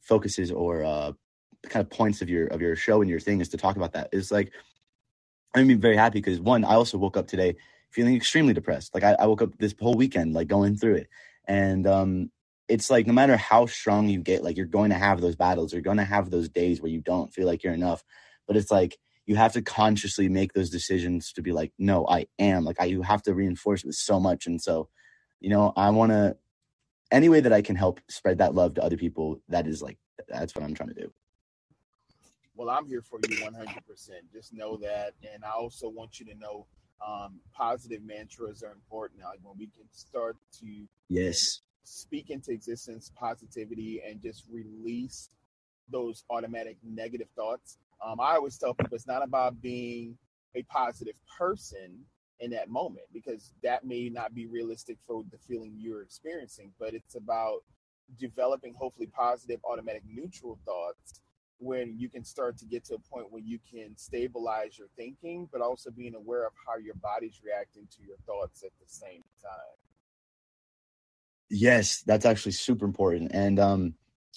focuses 0.01 0.51
or 0.51 0.83
uh 0.83 1.11
kind 1.69 1.83
of 1.83 1.89
points 1.89 2.21
of 2.21 2.29
your 2.29 2.47
of 2.47 2.61
your 2.61 2.75
show 2.75 3.01
and 3.01 3.09
your 3.09 3.19
thing 3.19 3.41
is 3.41 3.49
to 3.49 3.57
talk 3.57 3.75
about 3.75 3.93
that. 3.93 4.09
It's 4.11 4.31
like 4.31 4.51
I'm 5.55 5.79
very 5.79 5.95
happy 5.97 6.19
because 6.19 6.39
one, 6.39 6.63
I 6.63 6.73
also 6.73 6.97
woke 6.97 7.17
up 7.17 7.27
today 7.27 7.55
feeling 7.89 8.15
extremely 8.15 8.53
depressed. 8.53 8.93
Like 8.93 9.03
I, 9.03 9.13
I 9.13 9.25
woke 9.25 9.41
up 9.41 9.57
this 9.57 9.73
whole 9.79 9.95
weekend 9.95 10.33
like 10.33 10.47
going 10.47 10.75
through 10.75 10.95
it, 10.95 11.09
and 11.45 11.88
um 11.88 12.31
it's 12.67 12.89
like 12.89 13.06
no 13.07 13.13
matter 13.13 13.38
how 13.38 13.65
strong 13.65 14.09
you 14.09 14.19
get, 14.19 14.44
like 14.44 14.57
you're 14.57 14.65
going 14.65 14.89
to 14.89 14.97
have 14.97 15.21
those 15.21 15.35
battles. 15.35 15.71
You're 15.71 15.81
going 15.81 15.97
to 15.97 16.06
have 16.06 16.29
those 16.29 16.50
days 16.50 16.81
where 16.81 16.91
you 16.91 17.01
don't 17.01 17.33
feel 17.33 17.45
like 17.45 17.63
you're 17.63 17.73
enough. 17.73 18.03
But 18.47 18.57
it's 18.57 18.71
like 18.71 18.97
you 19.25 19.35
have 19.35 19.53
to 19.53 19.62
consciously 19.62 20.29
make 20.29 20.53
those 20.53 20.69
decisions 20.69 21.31
to 21.33 21.41
be 21.41 21.51
like, 21.51 21.71
no, 21.77 22.07
I 22.07 22.27
am. 22.39 22.63
Like 22.63 22.79
I, 22.79 22.85
you 22.85 23.01
have 23.01 23.21
to 23.23 23.33
reinforce 23.33 23.83
it 23.83 23.88
with 23.88 23.95
so 23.95 24.19
much. 24.19 24.47
And 24.47 24.62
so, 24.62 24.89
you 25.39 25.50
know, 25.50 25.73
I 25.75 25.89
want 25.91 26.12
to 26.12 26.38
any 27.12 27.29
way 27.29 27.39
that 27.39 27.53
I 27.53 27.62
can 27.62 27.75
help 27.75 28.01
spread 28.09 28.39
that 28.39 28.56
love 28.56 28.75
to 28.75 28.83
other 28.83 28.97
people. 28.97 29.41
That 29.50 29.67
is 29.67 29.81
like 29.81 29.97
that's 30.27 30.56
what 30.56 30.63
I'm 30.63 30.73
trying 30.73 30.89
to 30.89 30.95
do. 30.95 31.12
Well, 32.56 32.69
I'm 32.69 32.88
here 32.88 33.01
for 33.01 33.19
you 33.27 33.38
100%. 33.38 33.51
Just 34.31 34.53
know 34.53 34.77
that, 34.77 35.13
and 35.33 35.44
I 35.44 35.51
also 35.51 35.89
want 35.89 36.21
you 36.21 36.25
to 36.27 36.35
know 36.35 36.65
um, 37.06 37.39
positive 37.53 38.01
mantras 38.01 38.63
are 38.63 38.71
important. 38.71 39.21
Like 39.21 39.39
when 39.44 39.57
we 39.57 39.67
can 39.67 39.83
start 39.91 40.38
to 40.59 40.88
yes 41.09 41.62
speak 41.95 42.30
into 42.30 42.51
existence 42.51 43.12
positivity 43.15 44.01
and 44.06 44.21
just 44.21 44.44
release 44.51 45.30
those 45.89 46.24
automatic 46.30 46.77
negative 46.83 47.27
thoughts. 47.36 47.77
Um, 48.06 48.19
I 48.19 48.36
always 48.36 48.57
tell 48.57 48.74
people 48.74 48.95
it's 48.95 49.07
not 49.07 49.24
about 49.24 49.62
being 49.62 50.18
a 50.56 50.63
positive 50.63 51.15
person 51.38 52.00
in 52.39 52.51
that 52.51 52.69
moment 52.69 53.06
because 53.13 53.53
that 53.63 53.86
may 53.86 54.09
not 54.09 54.33
be 54.36 54.45
realistic 54.45 54.97
for 55.07 55.24
the 55.31 55.38
feeling 55.38 55.74
you're 55.77 56.01
experiencing, 56.01 56.72
but 56.79 56.93
it's 56.93 57.15
about 57.15 57.60
developing 58.19 58.74
hopefully 58.77 59.08
positive 59.08 59.60
automatic 59.63 60.03
neutral 60.05 60.60
thoughts 60.65 61.22
when 61.60 61.96
you 61.98 62.10
can 62.10 62.24
start 62.25 62.58
to 62.58 62.65
get 62.65 62.84
to 62.84 62.96
a 62.96 63.00
point 63.00 63.31
where 63.31 63.41
you 63.41 63.58
can 63.72 63.96
stabilize 63.96 64.77
your 64.77 64.89
thinking, 64.98 65.48
but 65.51 65.62
also 65.62 65.89
being 65.89 66.15
aware 66.15 66.46
of 66.46 66.51
how 66.67 66.77
your 66.77 66.96
body's 66.96 67.39
reacting 67.43 67.88
to 67.89 68.03
your 68.05 68.17
thoughts 68.25 68.63
at 68.63 68.72
the 68.79 68.86
same 68.86 69.24
time. 69.41 69.85
Yes, 71.49 72.01
that's 72.05 72.25
actually 72.25 72.53
super 72.53 72.85
important. 72.85 73.31
And 73.33 73.59
um 73.59 73.93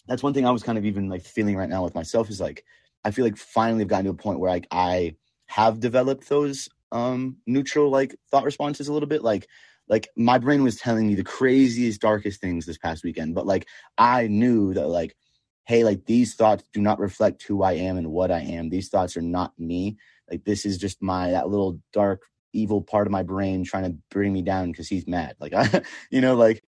that's 0.07 0.23
one 0.23 0.33
thing 0.35 0.47
I 0.47 0.51
was 0.51 0.63
kind 0.63 0.79
of 0.79 0.85
even 0.85 1.09
like 1.09 1.23
feeling 1.23 1.57
right 1.57 1.69
now 1.69 1.85
with 1.85 1.95
myself 1.95 2.31
is 2.31 2.41
like 2.41 2.65
I 3.05 3.11
feel 3.11 3.25
like 3.25 3.37
finally 3.37 3.83
I've 3.83 3.89
gotten 3.89 4.05
to 4.07 4.11
a 4.11 4.15
point 4.15 4.41
where 4.41 4.51
like 4.51 4.67
I 4.71 5.17
have 5.47 5.81
developed 5.81 6.29
those 6.29 6.69
um 6.93 7.37
neutral 7.47 7.91
like 7.91 8.15
thought 8.31 8.45
responses 8.45 8.89
a 8.89 8.93
little 8.93 9.09
bit 9.09 9.23
like 9.23 9.47
like 9.89 10.09
my 10.17 10.39
brain 10.39 10.63
was 10.63 10.77
telling 10.77 11.07
me 11.07 11.15
the 11.15 11.25
craziest 11.25 12.01
darkest 12.01 12.41
things 12.41 12.67
this 12.67 12.79
past 12.79 13.05
weekend 13.05 13.35
but 13.35 13.47
like 13.47 13.67
I 13.99 14.27
knew 14.29 14.75
that 14.75 14.89
like 14.89 15.15
hey 15.67 15.85
like 15.85 16.05
these 16.07 16.35
thoughts 16.35 16.65
do 16.73 16.81
not 16.81 16.99
reflect 16.99 17.43
who 17.43 17.63
I 17.63 17.73
am 17.75 17.97
and 17.99 18.11
what 18.11 18.31
I 18.31 18.41
am 18.41 18.69
these 18.71 18.89
thoughts 18.89 19.17
are 19.17 19.23
not 19.23 19.53
me 19.59 19.97
like 20.31 20.45
this 20.45 20.65
is 20.65 20.79
just 20.79 21.03
my 21.03 21.31
that 21.31 21.49
little 21.49 21.79
dark 21.93 22.23
evil 22.55 22.81
part 22.83 23.07
of 23.07 23.11
my 23.13 23.23
brain 23.23 23.65
trying 23.65 23.85
to 23.85 23.99
bring 24.11 24.33
me 24.33 24.41
down 24.43 24.71
because 24.73 24.89
he's 24.89 25.07
mad 25.07 25.37
like 25.41 25.53
I 25.55 25.83
you 26.11 26.21
know 26.23 26.35
like 26.37 26.63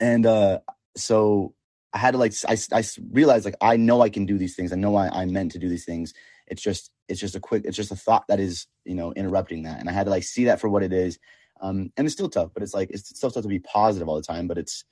and 0.00 0.26
uh 0.26 0.58
so 0.96 1.54
i 1.92 1.98
had 1.98 2.12
to 2.12 2.18
like 2.18 2.32
I, 2.48 2.56
I 2.72 2.84
realized 3.12 3.44
like 3.44 3.56
i 3.60 3.76
know 3.76 4.02
i 4.02 4.08
can 4.08 4.26
do 4.26 4.38
these 4.38 4.54
things. 4.56 4.72
I 4.72 4.76
know 4.76 4.96
I, 4.96 5.08
i'm 5.22 5.32
meant 5.32 5.52
to 5.52 5.58
do 5.58 5.68
these 5.68 5.84
things. 5.84 6.12
It's 6.46 6.62
just 6.62 6.90
it's 7.08 7.20
just 7.20 7.36
a 7.36 7.40
quick 7.40 7.64
it's 7.64 7.76
just 7.76 7.92
a 7.92 7.96
thought 7.96 8.24
that 8.28 8.40
is 8.40 8.66
you 8.84 8.94
know 8.94 9.12
interrupting 9.12 9.64
that. 9.64 9.80
And 9.80 9.88
i 9.88 9.92
had 9.92 10.04
to 10.04 10.10
like 10.10 10.24
see 10.24 10.44
that 10.46 10.60
for 10.60 10.68
what 10.68 10.82
it 10.82 10.92
is. 10.92 11.18
Um 11.60 11.92
and 11.96 12.06
it's 12.06 12.14
still 12.14 12.28
tough 12.28 12.50
but 12.54 12.62
it's 12.62 12.74
like 12.74 12.90
it's 12.90 13.08
still 13.16 13.30
tough 13.30 13.42
to 13.42 13.48
be 13.48 13.60
positive 13.60 14.08
all 14.08 14.16
the 14.16 14.22
time 14.22 14.48
but 14.48 14.58
it's 14.58 14.84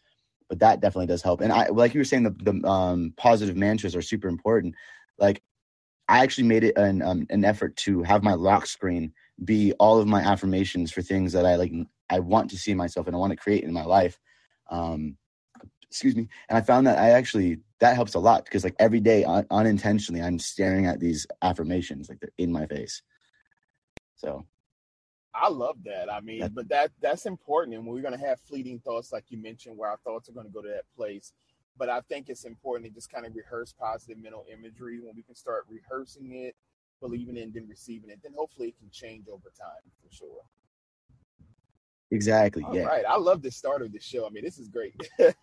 but 0.48 0.60
that 0.60 0.80
definitely 0.80 1.06
does 1.06 1.22
help. 1.22 1.40
And 1.40 1.52
i 1.52 1.68
like 1.68 1.94
you 1.94 2.00
were 2.00 2.04
saying 2.04 2.24
the, 2.24 2.36
the 2.52 2.68
um 2.68 3.14
positive 3.16 3.56
mantras 3.56 3.96
are 3.96 4.02
super 4.02 4.28
important. 4.28 4.74
Like 5.18 5.42
i 6.08 6.22
actually 6.22 6.46
made 6.48 6.64
it 6.64 6.76
an 6.76 7.02
um, 7.02 7.26
an 7.30 7.44
effort 7.44 7.76
to 7.76 8.02
have 8.02 8.22
my 8.22 8.34
lock 8.34 8.66
screen 8.66 9.12
be 9.44 9.72
all 9.74 9.98
of 10.00 10.06
my 10.06 10.20
affirmations 10.22 10.92
for 10.92 11.02
things 11.02 11.32
that 11.32 11.46
i 11.46 11.56
like 11.56 11.72
i 12.10 12.18
want 12.20 12.50
to 12.50 12.58
see 12.58 12.74
myself 12.74 13.06
and 13.06 13.16
i 13.16 13.18
want 13.18 13.32
to 13.32 13.36
create 13.36 13.64
in 13.64 13.72
my 13.72 13.84
life 13.84 14.18
um, 14.70 15.16
excuse 15.90 16.16
me. 16.16 16.28
And 16.48 16.58
I 16.58 16.60
found 16.60 16.86
that 16.86 16.98
I 16.98 17.10
actually 17.10 17.60
that 17.80 17.94
helps 17.94 18.14
a 18.14 18.18
lot 18.18 18.44
because 18.44 18.64
like 18.64 18.76
every 18.78 19.00
day 19.00 19.24
un- 19.24 19.46
unintentionally 19.50 20.22
I'm 20.22 20.38
staring 20.38 20.86
at 20.86 21.00
these 21.00 21.26
affirmations 21.42 22.08
like 22.08 22.20
they're 22.20 22.30
in 22.38 22.50
my 22.50 22.66
face. 22.66 23.02
So 24.16 24.46
I 25.34 25.48
love 25.48 25.76
that. 25.84 26.12
I 26.12 26.20
mean, 26.20 26.50
but 26.54 26.68
that 26.68 26.92
that's 27.00 27.26
important. 27.26 27.76
And 27.76 27.86
we're 27.86 28.02
gonna 28.02 28.18
have 28.18 28.40
fleeting 28.40 28.80
thoughts, 28.80 29.12
like 29.12 29.24
you 29.28 29.38
mentioned, 29.38 29.76
where 29.76 29.90
our 29.90 29.98
thoughts 29.98 30.28
are 30.28 30.32
gonna 30.32 30.48
go 30.48 30.62
to 30.62 30.68
that 30.68 30.84
place. 30.96 31.32
but 31.76 31.88
I 31.88 32.00
think 32.02 32.28
it's 32.28 32.44
important 32.44 32.88
to 32.88 32.94
just 32.94 33.10
kind 33.10 33.26
of 33.26 33.34
rehearse 33.34 33.72
positive 33.72 34.22
mental 34.22 34.46
imagery. 34.52 35.00
When 35.00 35.16
we 35.16 35.22
can 35.22 35.34
start 35.34 35.66
rehearsing 35.68 36.32
it, 36.32 36.54
believing 37.00 37.36
it, 37.36 37.42
and 37.42 37.54
then 37.54 37.66
receiving 37.68 38.10
it, 38.10 38.20
then 38.22 38.32
hopefully 38.36 38.68
it 38.68 38.78
can 38.78 38.90
change 38.90 39.26
over 39.28 39.50
time 39.58 39.90
for 40.00 40.14
sure. 40.14 40.42
Exactly. 42.14 42.62
All 42.62 42.74
yeah. 42.74 42.84
right. 42.84 43.04
I 43.08 43.16
love 43.16 43.42
the 43.42 43.50
start 43.50 43.82
of 43.82 43.92
the 43.92 44.00
show. 44.00 44.24
I 44.24 44.30
mean, 44.30 44.44
this 44.44 44.58
is 44.58 44.68
great. 44.68 44.94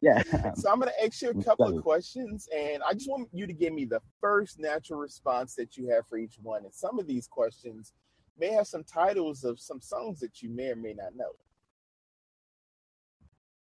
Yeah. 0.00 0.22
so 0.56 0.70
I'm 0.70 0.80
going 0.80 0.90
to 0.90 1.04
ask 1.04 1.22
you 1.22 1.30
a 1.30 1.44
couple 1.44 1.66
of 1.66 1.82
questions, 1.82 2.48
and 2.54 2.82
I 2.82 2.92
just 2.92 3.08
want 3.08 3.28
you 3.32 3.46
to 3.46 3.52
give 3.52 3.72
me 3.72 3.84
the 3.84 4.00
first 4.20 4.58
natural 4.58 4.98
response 4.98 5.54
that 5.54 5.76
you 5.76 5.88
have 5.90 6.06
for 6.08 6.18
each 6.18 6.36
one. 6.42 6.64
And 6.64 6.74
some 6.74 6.98
of 6.98 7.06
these 7.06 7.28
questions 7.28 7.92
may 8.38 8.48
have 8.52 8.66
some 8.66 8.82
titles 8.82 9.44
of 9.44 9.60
some 9.60 9.80
songs 9.80 10.18
that 10.20 10.42
you 10.42 10.48
may 10.50 10.70
or 10.70 10.76
may 10.76 10.92
not 10.92 11.14
know. 11.14 11.30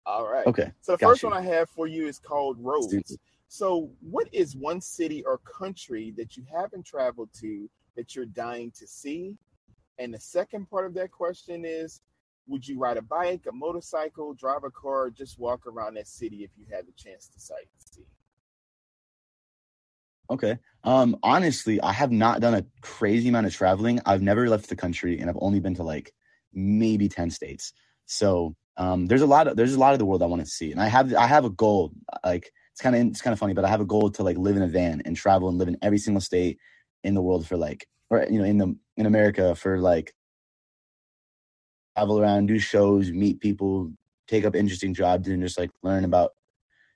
All 0.05 0.31
right. 0.31 0.47
okay. 0.47 0.73
So 0.81 0.93
the 0.93 0.99
got 0.99 1.09
first 1.09 1.23
you. 1.23 1.31
one 1.31 1.39
I 1.39 1.43
have 1.43 1.71
for 1.71 1.87
you 1.87 2.07
is 2.07 2.19
called 2.19 2.57
Roads. 2.59 3.17
So, 3.49 3.91
what 4.01 4.29
is 4.33 4.57
one 4.57 4.81
city 4.81 5.25
or 5.25 5.39
country 5.39 6.13
that 6.19 6.37
you 6.37 6.45
haven't 6.55 6.85
traveled 6.85 7.31
to 7.41 7.69
that 7.97 8.15
you're 8.15 8.27
dying 8.27 8.71
to 8.79 8.87
see? 8.87 9.37
And 9.99 10.13
the 10.13 10.21
second 10.21 10.69
part 10.69 10.87
of 10.87 10.95
that 10.95 11.11
question 11.11 11.65
is 11.65 12.01
Would 12.49 12.67
you 12.67 12.79
ride 12.79 12.97
a 12.97 13.03
bike, 13.03 13.43
a 13.49 13.53
motorcycle, 13.53 14.35
drive 14.35 14.65
a 14.65 14.71
car, 14.71 15.05
or 15.05 15.11
just 15.11 15.39
walk 15.39 15.67
around 15.67 15.95
that 15.95 16.09
city 16.09 16.45
if 16.45 16.51
you 16.57 16.67
had 16.75 16.87
the 16.87 16.93
chance 16.93 17.29
to 17.29 17.39
sightsee? 17.39 18.07
Okay. 20.31 20.59
Um, 20.85 21.17
honestly, 21.23 21.81
I 21.81 21.93
have 21.93 22.13
not 22.13 22.41
done 22.41 22.55
a 22.55 22.67
crazy 22.83 23.29
amount 23.29 23.47
of 23.47 23.55
traveling. 23.55 24.01
I've 24.05 24.23
never 24.23 24.49
left 24.49 24.69
the 24.69 24.77
country 24.77 25.19
and 25.19 25.31
I've 25.31 25.39
only 25.41 25.61
been 25.61 25.75
to 25.77 25.83
like 25.83 26.13
maybe 26.53 27.09
10 27.09 27.31
states. 27.31 27.73
So 28.07 28.55
um 28.77 29.07
there's 29.07 29.23
a 29.23 29.27
lot 29.27 29.49
of 29.49 29.57
there's 29.57 29.75
a 29.75 29.79
lot 29.79 29.93
of 29.93 29.99
the 29.99 30.07
world 30.07 30.23
I 30.23 30.27
want 30.27 30.45
to 30.45 30.51
see. 30.51 30.71
And 30.71 30.81
I 30.81 30.89
have 30.89 31.15
I 31.15 31.27
have 31.27 31.45
a 31.45 31.51
goal. 31.51 31.93
Like 32.25 32.53
it's 32.73 32.81
kind 32.81 32.95
of 32.95 33.07
it's 33.07 33.23
kind 33.23 33.33
of 33.33 33.39
funny, 33.39 33.55
but 33.55 33.65
I 33.65 33.69
have 33.69 33.81
a 33.81 33.87
goal 33.87 34.11
to 34.13 34.23
like 34.23 34.37
live 34.37 34.57
in 34.57 34.63
a 34.63 34.69
van 34.69 35.03
and 35.05 35.17
travel 35.17 35.49
and 35.49 35.59
live 35.59 35.69
in 35.69 35.79
every 35.83 35.99
single 35.99 36.21
state 36.21 36.59
in 37.05 37.15
the 37.15 37.23
world 37.23 37.47
for 37.47 37.57
like 37.57 37.89
or 38.11 38.27
you 38.31 38.39
know 38.39 38.45
in 38.45 38.59
the 38.59 38.77
in 38.97 39.07
America 39.07 39.55
for 39.55 39.81
like 39.81 40.15
travel 41.99 42.21
around, 42.21 42.47
do 42.47 42.59
shows, 42.59 43.11
meet 43.11 43.41
people, 43.41 43.91
take 44.29 44.45
up 44.45 44.55
interesting 44.55 44.95
jobs 44.95 45.27
and 45.29 45.43
just 45.43 45.59
like 45.59 45.71
learn 45.83 46.05
about 46.05 46.33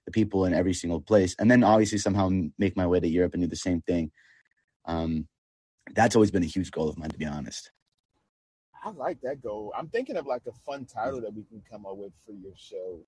the 0.07 0.13
people 0.13 0.45
in 0.45 0.55
every 0.55 0.75
single 0.75 1.01
place 1.01 1.35
and 1.39 1.51
then 1.51 1.63
obviously 1.63 1.97
somehow 1.97 2.29
make 2.59 2.77
my 2.77 2.87
way 2.87 2.99
to 2.99 3.07
europe 3.09 3.35
and 3.35 3.43
do 3.43 3.47
the 3.47 3.55
same 3.55 3.81
thing 3.83 4.11
um 4.87 5.29
that's 5.95 6.17
always 6.17 6.31
been 6.33 6.43
a 6.43 6.47
huge 6.47 6.73
goal 6.73 6.89
of 6.89 6.99
mine 6.99 7.09
to 7.09 7.19
be 7.19 7.25
honest 7.25 7.71
I 8.85 8.91
like 8.91 9.21
that 9.21 9.41
goal. 9.41 9.73
I'm 9.79 9.87
thinking 9.87 10.17
of 10.17 10.27
like 10.27 10.43
a 10.49 10.53
fun 10.67 10.87
title 10.87 11.21
that 11.21 11.33
we 11.33 11.45
can 11.45 11.63
come 11.71 11.87
up 11.87 11.97
with 11.97 12.13
for 12.27 12.33
your 12.33 12.51
show. 12.57 12.99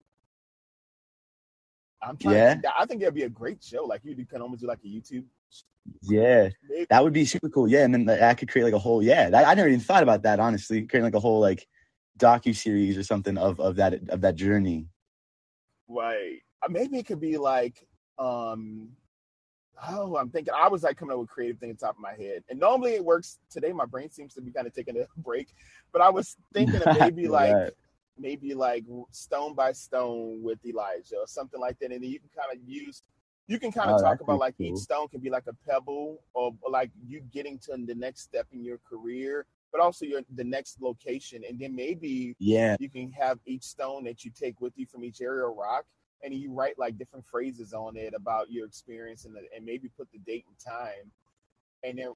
I'm 2.01 2.17
trying 2.17 2.37
Yeah? 2.37 2.55
to, 2.55 2.79
I 2.79 2.87
think 2.87 3.01
that'd 3.01 3.13
be 3.13 3.25
a 3.25 3.29
great 3.29 3.61
show. 3.61 3.83
Like 3.85 4.03
you 4.05 4.25
can 4.25 4.41
almost 4.41 4.61
do 4.61 4.69
like 4.69 4.79
a 4.85 4.87
YouTube. 4.87 5.25
yeah 6.03 6.49
Maybe. 6.69 6.87
that 6.91 7.03
would 7.03 7.13
be 7.13 7.25
super 7.25 7.49
cool 7.49 7.69
yeah 7.69 7.85
and 7.85 7.93
then 7.93 8.09
i 8.23 8.35
could 8.35 8.49
create 8.49 8.65
like 8.65 8.73
a 8.73 8.79
whole 8.79 9.03
yeah 9.03 9.29
that, 9.31 9.47
i 9.47 9.53
never 9.55 9.69
even 9.69 9.81
thought 9.81 10.03
about 10.03 10.23
that 10.23 10.39
honestly 10.41 10.83
creating 10.87 11.05
like 11.05 11.15
a 11.15 11.21
whole 11.21 11.41
like 11.41 11.67
docu 12.19 12.55
series 12.55 12.97
or 12.97 13.03
something 13.03 13.37
of 13.39 13.61
of 13.61 13.77
that 13.77 13.95
of 14.11 14.21
that 14.21 14.37
journey 14.37 14.89
Right. 15.89 16.41
Uh, 16.63 16.69
Maybe 16.71 16.99
it 16.99 17.07
could 17.07 17.21
be 17.21 17.37
like, 17.37 17.87
um, 18.19 18.91
oh, 19.89 20.17
I'm 20.17 20.31
thinking, 20.31 20.55
I 20.57 20.69
was 20.69 20.83
like 20.83 20.97
coming 20.97 21.13
up 21.15 21.21
with 21.21 21.29
creative 21.29 21.59
thing 21.59 21.71
on 21.71 21.77
top 21.77 21.97
of 21.97 22.01
my 22.01 22.15
head. 22.15 22.45
And 22.49 22.59
normally 22.59 22.95
it 22.95 23.05
works. 23.05 23.39
Today, 23.51 23.73
my 23.73 23.87
brain 23.87 24.11
seems 24.11 24.35
to 24.35 24.41
be 24.41 24.51
kind 24.51 24.67
of 24.67 24.73
taking 24.73 24.97
a 24.99 25.07
break, 25.21 25.49
but 25.93 26.03
I 26.03 26.11
was 26.11 26.37
thinking 26.53 26.83
of 26.83 26.91
maybe 26.93 27.29
like, 27.29 27.51
Right. 27.53 27.73
maybe 28.19 28.55
like 28.55 28.85
stone 29.11 29.55
by 29.55 29.73
stone 29.73 30.43
with 30.43 30.65
Elijah 30.65 31.17
or 31.19 31.27
something 31.27 31.61
like 31.61 31.79
that. 31.81 31.93
And 31.93 32.03
then 32.03 32.11
you 32.11 32.21
can 32.21 32.31
kind 32.37 32.57
of 32.57 32.69
use, 32.69 33.03
you 33.49 33.59
can 33.59 33.73
kind 33.73 33.91
of 33.91 33.97
Oh, 33.97 34.01
talk 34.01 34.21
about 34.21 34.39
like 34.39 34.55
cool. 34.57 34.69
each 34.69 34.77
stone 34.79 35.09
can 35.09 35.21
be 35.21 35.31
like 35.31 35.45
a 35.49 35.55
pebble 35.69 36.23
or 36.33 36.53
like 36.71 36.91
you 37.07 37.21
getting 37.33 37.59
to 37.61 37.77
the 37.77 37.95
next 37.95 38.23
step 38.23 38.47
in 38.53 38.65
your 38.65 38.79
career, 38.79 39.47
but 39.75 39.83
also 39.83 40.07
your 40.07 40.23
the 40.37 40.45
next 40.45 40.81
location. 40.81 41.43
And 41.47 41.59
then 41.59 41.75
maybe 41.75 42.37
yeah. 42.39 42.77
you 42.79 42.89
can 42.89 43.11
have 43.11 43.41
each 43.45 43.65
stone 43.65 44.05
that 44.05 44.25
you 44.25 44.31
take 44.31 44.61
with 44.61 44.73
you 44.77 44.87
from 44.87 45.03
each 45.03 45.21
area 45.21 45.45
of 45.45 45.57
rock 45.57 45.85
and 46.23 46.33
you 46.33 46.53
write 46.53 46.79
like 46.79 46.97
different 46.97 47.27
phrases 47.27 47.73
on 47.73 47.97
it 47.97 48.15
about 48.17 48.53
your 48.53 48.67
experience 48.67 49.25
and, 49.25 49.35
the, 49.35 49.41
and 49.55 49.65
maybe 49.67 49.91
put 49.99 50.09
the 50.13 50.19
date 50.21 50.45
and 50.47 50.57
time 50.65 51.11
and 51.83 51.99
then 51.99 52.13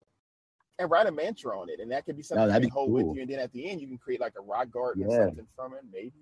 and 0.78 0.88
write 0.88 1.08
a 1.08 1.10
mantra 1.10 1.58
on 1.60 1.68
it. 1.68 1.80
And 1.80 1.90
that 1.90 2.06
could 2.06 2.16
be 2.16 2.22
something 2.22 2.44
you 2.44 2.48
that'd 2.48 2.62
can 2.62 2.70
hold 2.70 2.90
cool. 2.90 3.08
with 3.08 3.16
you. 3.16 3.22
And 3.22 3.30
then 3.30 3.40
at 3.40 3.52
the 3.52 3.68
end 3.68 3.80
you 3.80 3.88
can 3.88 3.98
create 3.98 4.20
like 4.20 4.34
a 4.38 4.42
rock 4.42 4.70
garden 4.70 5.04
or 5.04 5.26
something 5.26 5.46
from 5.56 5.72
it 5.74 5.82
maybe. 5.92 6.12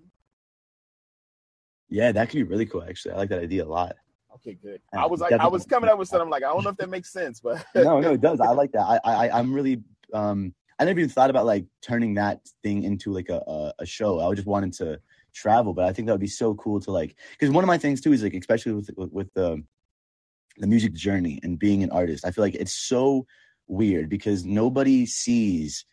Yeah 1.87 2.11
that 2.13 2.29
could 2.29 2.37
be 2.37 2.43
really 2.43 2.65
cool 2.65 2.83
actually. 2.83 3.13
I 3.13 3.17
like 3.17 3.29
that 3.29 3.41
idea 3.41 3.63
a 3.63 3.65
lot. 3.65 3.95
Okay 4.37 4.57
good. 4.59 4.81
I 4.91 5.05
was 5.05 5.19
like 5.19 5.33
i 5.33 5.45
was 5.45 5.67
coming 5.67 5.87
up 5.87 5.99
with 5.99 6.07
something 6.07 6.23
I'm 6.25 6.31
like 6.31 6.43
i 6.43 6.47
don't 6.47 6.63
know 6.63 6.71
if 6.71 6.77
that 6.77 6.89
makes 6.89 7.13
sense 7.13 7.39
but 7.39 7.63
no 7.75 7.99
no 7.99 8.13
it 8.13 8.21
does. 8.21 8.41
I 8.41 8.49
like 8.53 8.71
that. 8.71 9.01
I 9.05 9.27
i 9.27 9.37
i'm 9.37 9.53
really 9.53 9.83
um 10.13 10.55
i 10.79 10.85
never 10.85 10.99
even 10.99 11.09
thought 11.09 11.29
about 11.29 11.45
like 11.45 11.65
turning 11.81 12.15
that 12.15 12.41
thing 12.63 12.83
into 12.83 13.11
like 13.11 13.29
a 13.29 13.41
a, 13.47 13.73
a 13.79 13.85
show. 13.85 14.19
I 14.19 14.33
just 14.33 14.47
wanted 14.47 14.73
to 14.73 14.99
travel 15.33 15.71
but 15.73 15.85
i 15.85 15.93
think 15.93 16.07
that 16.07 16.13
would 16.13 16.19
be 16.21 16.25
so 16.25 16.55
cool 16.55 16.79
to 16.79 16.89
like 16.89 17.15
because 17.31 17.51
one 17.53 17.63
of 17.63 17.67
my 17.67 17.77
things 17.77 18.01
too 18.01 18.11
is 18.11 18.23
like 18.23 18.33
especially 18.33 18.71
with 18.71 18.89
with, 18.97 19.11
with 19.11 19.33
the 19.35 19.63
the 20.57 20.65
music 20.65 20.93
journey 20.93 21.39
and 21.43 21.59
being 21.59 21.83
an 21.83 21.91
artist 21.91 22.25
i 22.25 22.31
feel 22.31 22.43
like 22.43 22.55
it's 22.55 22.73
so 22.73 23.27
weird 23.67 24.09
because 24.09 24.45
nobody 24.45 25.05
sees 25.05 25.85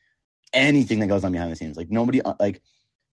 anything 0.54 1.00
that 1.00 1.08
goes 1.08 1.24
on 1.24 1.32
behind 1.32 1.52
the 1.52 1.56
scenes. 1.56 1.76
Like 1.76 1.90
nobody 1.90 2.22
uh, 2.22 2.34
like 2.40 2.62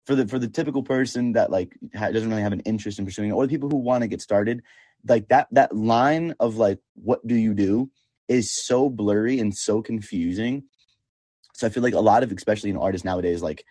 for 0.05 0.15
the 0.15 0.27
for 0.27 0.39
the 0.39 0.47
typical 0.47 0.83
person 0.83 1.33
that 1.33 1.51
like 1.51 1.75
ha- 1.95 2.11
doesn't 2.11 2.29
really 2.29 2.41
have 2.41 2.53
an 2.53 2.61
interest 2.61 2.99
in 2.99 3.05
pursuing 3.05 3.29
it 3.29 3.33
or 3.33 3.45
the 3.45 3.49
people 3.49 3.69
who 3.69 3.77
want 3.77 4.03
to 4.03 4.07
get 4.07 4.21
started 4.21 4.61
like 5.07 5.27
that 5.29 5.47
that 5.51 5.75
line 5.75 6.33
of 6.39 6.57
like 6.57 6.79
what 6.95 7.25
do 7.27 7.35
you 7.35 7.53
do 7.53 7.89
is 8.27 8.51
so 8.51 8.89
blurry 8.89 9.39
and 9.39 9.55
so 9.55 9.81
confusing 9.81 10.63
so 11.61 11.67
i 11.67 11.69
feel 11.69 11.83
like 11.83 11.93
a 11.93 11.99
lot 11.99 12.23
of 12.23 12.31
especially 12.31 12.69
in 12.69 12.77
artists 12.77 13.05
nowadays 13.05 13.41
like 13.41 13.63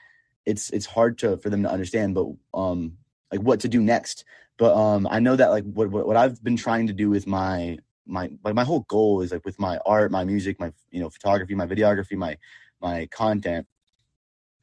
it's 0.47 0.71
it's 0.71 0.87
hard 0.87 1.19
to 1.19 1.37
for 1.39 1.51
them 1.51 1.63
to 1.63 1.71
understand 1.71 2.15
but 2.15 2.27
um 2.55 2.97
like 3.33 3.41
what 3.41 3.61
to 3.61 3.69
do 3.69 3.83
next 3.83 4.25
but 4.59 4.75
um 4.75 5.07
i 5.11 5.19
know 5.19 5.37
that 5.37 5.51
like 5.51 5.65
what 5.65 5.91
what, 5.91 6.07
what 6.07 6.17
i've 6.17 6.43
been 6.43 6.57
trying 6.57 6.87
to 6.87 6.93
do 6.93 7.11
with 7.11 7.27
my 7.27 7.77
my 8.07 8.31
like 8.45 8.55
my 8.55 8.65
whole 8.65 8.87
goal 8.89 9.21
is 9.21 9.33
like 9.33 9.45
with 9.45 9.59
my 9.59 9.79
art 9.85 10.11
my 10.11 10.25
music 10.25 10.59
my 10.61 10.73
you 10.91 11.01
know 11.01 11.11
photography 11.11 11.55
my 11.55 11.67
videography 11.67 12.17
my 12.17 12.37
my 12.81 13.07
content 13.07 13.67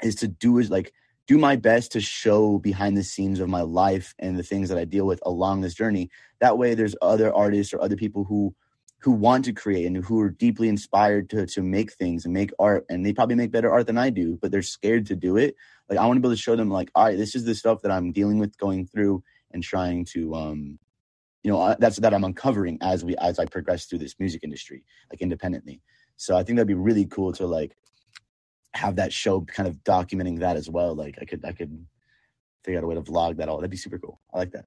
is 0.02 0.16
to 0.16 0.28
do 0.28 0.58
is 0.58 0.70
like 0.70 0.94
do 1.28 1.38
my 1.38 1.58
best 1.58 1.92
to 1.92 2.00
show 2.00 2.58
behind 2.58 2.96
the 2.96 3.04
scenes 3.04 3.40
of 3.42 3.50
my 3.50 3.62
life 3.62 4.16
and 4.18 4.40
the 4.40 4.44
things 4.44 4.70
that 4.70 4.78
I 4.78 4.86
deal 4.86 5.06
with 5.06 5.20
along 5.26 5.60
this 5.60 5.74
journey. 5.74 6.10
That 6.40 6.58
way 6.58 6.74
there's 6.74 6.96
other 7.02 7.34
artists 7.34 7.74
or 7.74 7.82
other 7.82 7.98
people 7.98 8.24
who 8.24 8.56
who 9.08 9.14
want 9.14 9.46
to 9.46 9.54
create 9.54 9.86
and 9.86 10.04
who 10.04 10.20
are 10.20 10.30
deeply 10.30 10.68
inspired 10.68 11.30
to 11.30 11.46
to 11.46 11.62
make 11.62 11.94
things 11.94 12.26
and 12.26 12.34
make 12.34 12.52
art 12.60 12.86
and 12.90 13.06
they 13.06 13.14
probably 13.14 13.36
make 13.36 13.52
better 13.52 13.72
art 13.72 13.88
than 13.88 13.98
I 13.98 14.10
do, 14.10 14.38
but 14.42 14.52
they're 14.52 14.62
scared 14.62 15.06
to 15.06 15.16
do 15.16 15.38
it. 15.38 15.56
Like 15.88 15.98
I 15.98 16.06
want 16.06 16.18
to 16.18 16.20
be 16.20 16.28
able 16.28 16.36
to 16.36 16.42
show 16.42 16.58
them 16.58 16.70
like, 16.70 16.92
all 16.94 17.06
right, 17.06 17.16
this 17.18 17.34
is 17.34 17.46
the 17.46 17.56
stuff 17.56 17.82
that 17.84 17.92
I'm 17.92 18.12
dealing 18.12 18.38
with 18.38 18.58
going 18.58 18.86
through 18.86 19.24
and 19.52 19.64
trying 19.64 20.04
to 20.12 20.36
um 20.36 20.78
you 21.42 21.50
know, 21.50 21.74
that's 21.80 21.96
that 22.00 22.14
I'm 22.14 22.26
uncovering 22.26 22.80
as 22.82 23.06
we 23.06 23.16
as 23.16 23.40
I 23.40 23.46
progress 23.46 23.86
through 23.86 24.00
this 24.00 24.20
music 24.20 24.44
industry 24.44 24.84
like 25.10 25.22
independently. 25.22 25.82
So 26.18 26.36
I 26.36 26.44
think 26.44 26.58
that'd 26.58 26.68
be 26.68 26.74
really 26.74 27.06
cool 27.06 27.32
to 27.32 27.48
like 27.48 27.78
have 28.74 28.98
that 28.98 29.14
show 29.14 29.40
kind 29.40 29.70
of 29.70 29.78
documenting 29.86 30.40
that 30.40 30.58
as 30.58 30.70
well. 30.70 30.94
Like 30.94 31.18
I 31.22 31.24
could 31.24 31.46
I 31.46 31.54
could 31.54 31.86
figure 32.68 32.80
out 32.80 32.84
a 32.84 32.88
way 32.88 32.96
to 32.96 33.02
vlog 33.02 33.38
that 33.38 33.48
all. 33.48 33.58
That'd 33.58 33.72
be 33.72 33.78
super 33.78 33.98
cool. 33.98 34.20
I 34.34 34.40
like 34.40 34.52
that. 34.52 34.66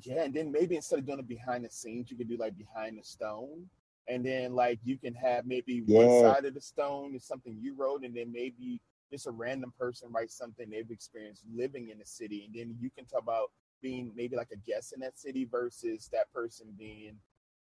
yeah 0.00 0.22
and 0.22 0.32
then 0.32 0.52
maybe 0.52 0.76
instead 0.76 1.00
of 1.00 1.06
doing 1.06 1.18
it 1.18 1.26
behind 1.26 1.64
the 1.64 1.70
scenes 1.70 2.10
you 2.10 2.16
could 2.16 2.28
do 2.28 2.36
like 2.36 2.56
behind 2.56 2.96
the 2.98 3.02
stone 3.02 3.66
and 4.08 4.24
then 4.24 4.54
like 4.54 4.78
you 4.84 4.96
can 4.96 5.14
have 5.14 5.44
maybe 5.44 5.82
one 5.86 6.08
side 6.22 6.44
of 6.44 6.54
the 6.54 6.60
stone 6.60 7.14
is 7.14 7.24
something 7.24 7.56
you 7.60 7.74
wrote 7.74 8.02
and 8.04 8.14
then 8.16 8.32
maybe 8.32 8.80
just 9.12 9.26
a 9.26 9.30
random 9.30 9.72
person 9.78 10.08
writes 10.10 10.36
something 10.36 10.70
they've 10.70 10.90
experienced 10.90 11.44
living 11.54 11.90
in 11.90 11.98
the 11.98 12.06
city 12.06 12.44
and 12.46 12.54
then 12.54 12.76
you 12.80 12.90
can 12.96 13.04
talk 13.04 13.22
about 13.22 13.50
being 13.80 14.10
maybe 14.16 14.36
like 14.36 14.52
a 14.52 14.70
guest 14.70 14.92
in 14.92 15.00
that 15.00 15.18
city 15.18 15.44
versus 15.44 16.08
that 16.12 16.32
person 16.32 16.66
being 16.78 17.14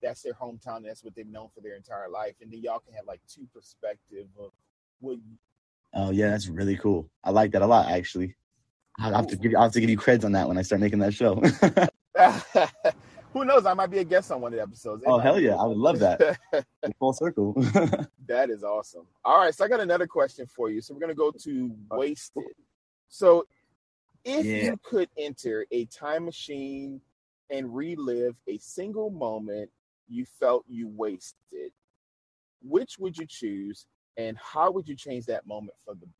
that's 0.02 0.22
their 0.22 0.34
hometown 0.34 0.84
that's 0.84 1.04
what 1.04 1.16
they've 1.16 1.28
known 1.28 1.50
for 1.54 1.62
their 1.62 1.76
entire 1.76 2.10
life 2.10 2.36
and 2.42 2.52
then 2.52 2.62
y'all 2.62 2.80
can 2.80 2.94
have 2.94 3.06
like 3.08 3.22
two 3.28 3.48
perspective 3.54 4.28
of 4.40 4.52
what 5.00 5.18
Oh 5.94 6.12
yeah, 6.12 6.30
that's 6.30 6.48
really 6.48 6.78
cool. 6.78 7.10
I 7.24 7.32
like 7.32 7.52
that 7.54 7.64
a 7.64 7.66
lot 7.68 7.92
actually. 7.92 8.36
I 8.98 9.10
have 9.10 9.28
to 9.28 9.36
give 9.38 9.52
you, 9.52 9.58
I'll 9.58 9.64
have 9.64 9.74
to 9.74 9.82
give 9.82 9.90
you 9.90 9.98
creds 9.98 10.26
on 10.26 10.32
that 10.34 10.48
when 10.48 10.58
I 10.58 10.62
start 10.62 10.82
making 10.82 11.00
that 11.00 11.14
show. 11.14 11.36
who 13.34 13.46
knows 13.46 13.66
i 13.66 13.74
might 13.74 13.90
be 13.92 14.00
a 14.00 14.04
guest 14.04 14.32
on 14.32 14.42
one 14.42 14.52
of 14.52 14.58
the 14.58 14.64
episodes 14.64 15.04
oh 15.06 15.20
hell 15.20 15.40
yeah, 15.40 15.56
I 15.56 15.64
would 15.66 15.78
love 15.78 16.00
that. 16.00 16.38
Full 17.00 17.14
circle. 17.14 17.56
That 18.28 18.52
is 18.52 18.64
awesome. 18.64 19.08
All 19.26 19.40
right, 19.40 19.56
so 19.56 19.66
I 19.66 19.68
got 19.68 19.80
another 19.80 20.06
question 20.06 20.46
for 20.46 20.70
you. 20.70 20.82
So 20.82 20.94
we're 20.94 21.00
gonna 21.00 21.16
go 21.16 21.32
to 21.32 21.76
wasted. 21.90 22.44
So 23.08 23.48
if 24.24 24.46
Yeah. 24.46 24.66
you 24.66 24.80
could 24.84 25.10
enter 25.18 25.66
a 25.72 25.86
time 25.86 26.26
machine 26.26 27.02
and 27.50 27.74
relive 27.76 28.36
a 28.48 28.60
single 28.60 29.10
moment 29.10 29.72
you 30.08 30.26
felt 30.26 30.64
you 30.68 30.88
wasted, 30.88 31.72
which 32.62 33.00
would 33.00 33.18
you 33.18 33.26
choose 33.28 33.88
and 34.18 34.38
how 34.38 34.70
would 34.70 34.88
you 34.88 34.96
change 34.96 35.26
that 35.26 35.48
moment 35.48 35.76
for 35.84 35.96
the 35.96 36.02
better? 36.02 36.14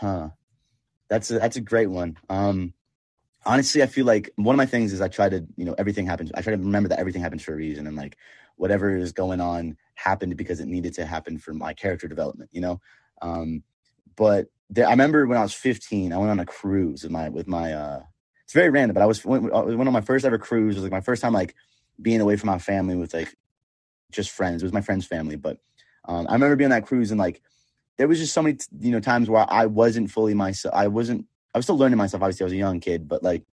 Huh. 0.00 0.30
That's 1.08 1.30
a 1.30 1.38
that's 1.38 1.56
a 1.56 1.60
great 1.60 1.88
one. 1.88 2.16
Um 2.28 2.74
honestly, 3.46 3.82
I 3.82 3.86
feel 3.86 4.06
like 4.06 4.30
one 4.36 4.54
of 4.54 4.58
my 4.58 4.66
things 4.66 4.92
is 4.92 5.00
I 5.00 5.08
try 5.08 5.28
to, 5.28 5.46
you 5.56 5.64
know, 5.64 5.74
everything 5.78 6.06
happens. 6.06 6.30
I 6.34 6.42
try 6.42 6.52
to 6.54 6.58
remember 6.58 6.88
that 6.90 6.98
everything 6.98 7.22
happens 7.22 7.42
for 7.42 7.52
a 7.52 7.56
reason, 7.56 7.86
and 7.86 7.96
like 7.96 8.16
whatever 8.56 8.96
is 8.96 9.12
going 9.12 9.40
on 9.40 9.76
happened 9.94 10.36
because 10.36 10.60
it 10.60 10.66
needed 10.68 10.94
to 10.94 11.06
happen 11.06 11.38
for 11.38 11.54
my 11.54 11.74
character 11.74 12.08
development, 12.08 12.50
you 12.52 12.60
know. 12.60 12.80
Um, 13.22 13.62
but 14.16 14.48
there, 14.70 14.86
I 14.86 14.90
remember 14.90 15.26
when 15.26 15.38
I 15.38 15.42
was 15.42 15.54
15, 15.54 16.12
I 16.12 16.18
went 16.18 16.30
on 16.30 16.40
a 16.40 16.46
cruise 16.46 17.02
with 17.02 17.12
my 17.12 17.28
with 17.28 17.46
my. 17.46 17.72
uh 17.72 18.02
It's 18.44 18.54
very 18.54 18.70
random, 18.70 18.94
but 18.94 19.02
I 19.02 19.06
was 19.06 19.24
went, 19.24 19.44
went 19.44 19.88
on 19.88 19.92
my 19.92 20.00
first 20.00 20.24
ever 20.24 20.38
cruise. 20.38 20.76
It 20.76 20.78
was 20.80 20.84
like 20.84 20.92
my 20.92 21.00
first 21.00 21.22
time 21.22 21.32
like 21.32 21.54
being 22.00 22.20
away 22.20 22.36
from 22.36 22.48
my 22.48 22.58
family 22.58 22.96
with 22.96 23.14
like 23.14 23.34
just 24.12 24.30
friends. 24.30 24.62
It 24.62 24.66
was 24.66 24.72
my 24.72 24.80
friend's 24.80 25.06
family, 25.06 25.36
but 25.36 25.58
um, 26.06 26.26
I 26.28 26.34
remember 26.34 26.56
being 26.56 26.72
on 26.72 26.78
that 26.80 26.86
cruise 26.86 27.10
and 27.10 27.18
like 27.20 27.42
there 27.96 28.08
was 28.08 28.18
just 28.18 28.32
so 28.32 28.42
many 28.42 28.58
you 28.80 28.90
know 28.90 29.00
times 29.00 29.28
where 29.28 29.46
I 29.48 29.66
wasn't 29.66 30.10
fully 30.10 30.34
myself. 30.34 30.74
I 30.74 30.88
wasn't. 30.88 31.26
I 31.54 31.58
was 31.58 31.66
still 31.66 31.78
learning 31.78 31.98
myself. 31.98 32.22
Obviously, 32.22 32.44
I 32.44 32.46
was 32.46 32.52
a 32.52 32.56
young 32.56 32.80
kid, 32.80 33.08
but 33.08 33.22
like 33.22 33.44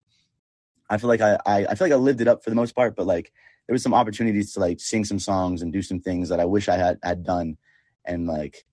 I 0.89 0.97
feel 0.97 1.07
like 1.07 1.21
I, 1.21 1.37
I 1.45 1.65
I 1.67 1.75
feel 1.75 1.87
like 1.87 1.93
I 1.93 1.97
lived 1.97 2.21
it 2.21 2.27
up 2.27 2.43
for 2.43 2.49
the 2.49 2.55
most 2.55 2.75
part. 2.75 2.95
But 2.95 3.07
like 3.07 3.31
there 3.67 3.73
was 3.73 3.83
some 3.83 3.93
opportunities 3.93 4.53
to 4.53 4.59
like 4.59 4.79
sing 4.79 5.05
some 5.05 5.19
songs 5.19 5.61
and 5.61 5.71
do 5.71 5.81
some 5.81 5.99
things 5.99 6.29
that 6.29 6.39
I 6.39 6.45
wish 6.45 6.67
I 6.67 6.77
had 6.77 6.99
had 7.03 7.23
done 7.23 7.57
and 8.05 8.27
like 8.27 8.65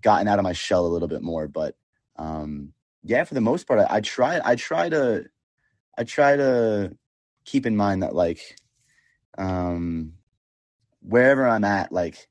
gotten 0.00 0.28
out 0.28 0.38
of 0.38 0.44
my 0.44 0.52
shell 0.52 0.86
a 0.86 0.88
little 0.88 1.08
bit 1.08 1.22
more. 1.22 1.48
But 1.48 1.74
um 2.16 2.72
yeah, 3.02 3.24
for 3.24 3.34
the 3.34 3.40
most 3.40 3.66
part, 3.66 3.80
I, 3.80 3.96
I 3.96 4.00
try 4.00 4.40
I 4.44 4.54
try 4.56 4.88
to 4.88 5.26
I 5.98 6.04
try 6.04 6.36
to 6.36 6.96
keep 7.44 7.66
in 7.66 7.76
mind 7.76 8.02
that 8.02 8.14
like 8.14 8.56
um 9.38 10.14
wherever 11.02 11.46
I'm 11.46 11.64
at, 11.64 11.92
like 11.92 12.28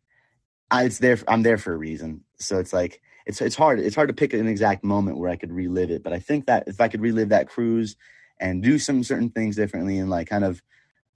I, 0.71 0.83
it's 0.83 0.99
there. 0.99 1.17
I'm 1.27 1.43
there 1.43 1.57
for 1.57 1.73
a 1.73 1.77
reason. 1.77 2.24
So 2.39 2.59
it's 2.59 2.73
like 2.73 3.01
it's 3.25 3.41
it's 3.41 3.55
hard. 3.55 3.79
It's 3.79 3.95
hard 3.95 4.09
to 4.09 4.13
pick 4.13 4.33
an 4.33 4.47
exact 4.47 4.83
moment 4.83 5.17
where 5.17 5.29
I 5.29 5.35
could 5.35 5.51
relive 5.51 5.89
it. 5.89 6.03
But 6.03 6.13
I 6.13 6.19
think 6.19 6.45
that 6.45 6.67
if 6.67 6.79
I 6.79 6.87
could 6.87 7.01
relive 7.01 7.29
that 7.29 7.49
cruise 7.49 7.95
and 8.39 8.61
do 8.61 8.77
some 8.77 9.03
certain 9.03 9.29
things 9.29 9.55
differently 9.55 9.97
and 9.97 10.09
like 10.09 10.27
kind 10.27 10.43
of 10.43 10.61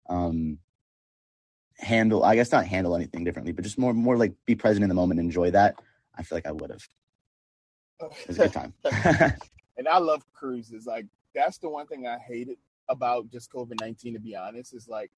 um 0.10 0.60
handle, 1.78 2.24
I 2.24 2.36
guess 2.36 2.52
not 2.52 2.66
handle 2.66 2.96
anything 2.96 3.24
differently, 3.24 3.52
but 3.52 3.64
just 3.64 3.78
more 3.78 3.94
more 3.94 4.18
like 4.18 4.34
be 4.46 4.56
present 4.56 4.84
in 4.84 4.90
the 4.90 4.96
moment, 4.96 5.20
and 5.20 5.28
enjoy 5.28 5.52
that. 5.52 5.76
I 6.18 6.24
feel 6.24 6.38
like 6.38 6.48
I 6.48 6.52
would 6.52 6.72
have. 6.72 6.88
It 8.22 8.28
was 8.28 8.40
a 8.40 8.44
good 8.44 8.54
time. 8.54 8.74
and 9.78 9.88
I 9.90 9.98
love 9.98 10.24
cruises. 10.32 10.86
Like 10.86 11.06
that's 11.36 11.58
the 11.58 11.70
one 11.70 11.86
thing 11.86 12.08
I 12.08 12.18
hated 12.18 12.58
about 12.88 13.30
just 13.30 13.52
COVID 13.52 13.80
nineteen. 13.82 14.14
To 14.14 14.20
be 14.20 14.36
honest, 14.36 14.74
is 14.74 14.88
like 14.88 15.12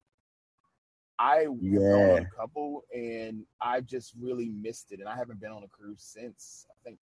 I 1.22 1.46
Yeah. 1.60 1.94
on 1.94 2.22
a 2.22 2.36
couple 2.36 2.84
and 2.92 3.44
I 3.60 3.80
just 3.80 4.12
really 4.20 4.50
missed 4.50 4.90
it, 4.92 4.98
and 5.00 5.08
I 5.08 5.16
haven't 5.16 5.40
been 5.40 5.52
on 5.52 5.62
a 5.62 5.68
cruise 5.68 6.02
since 6.02 6.66
I 6.70 6.74
think. 6.84 6.98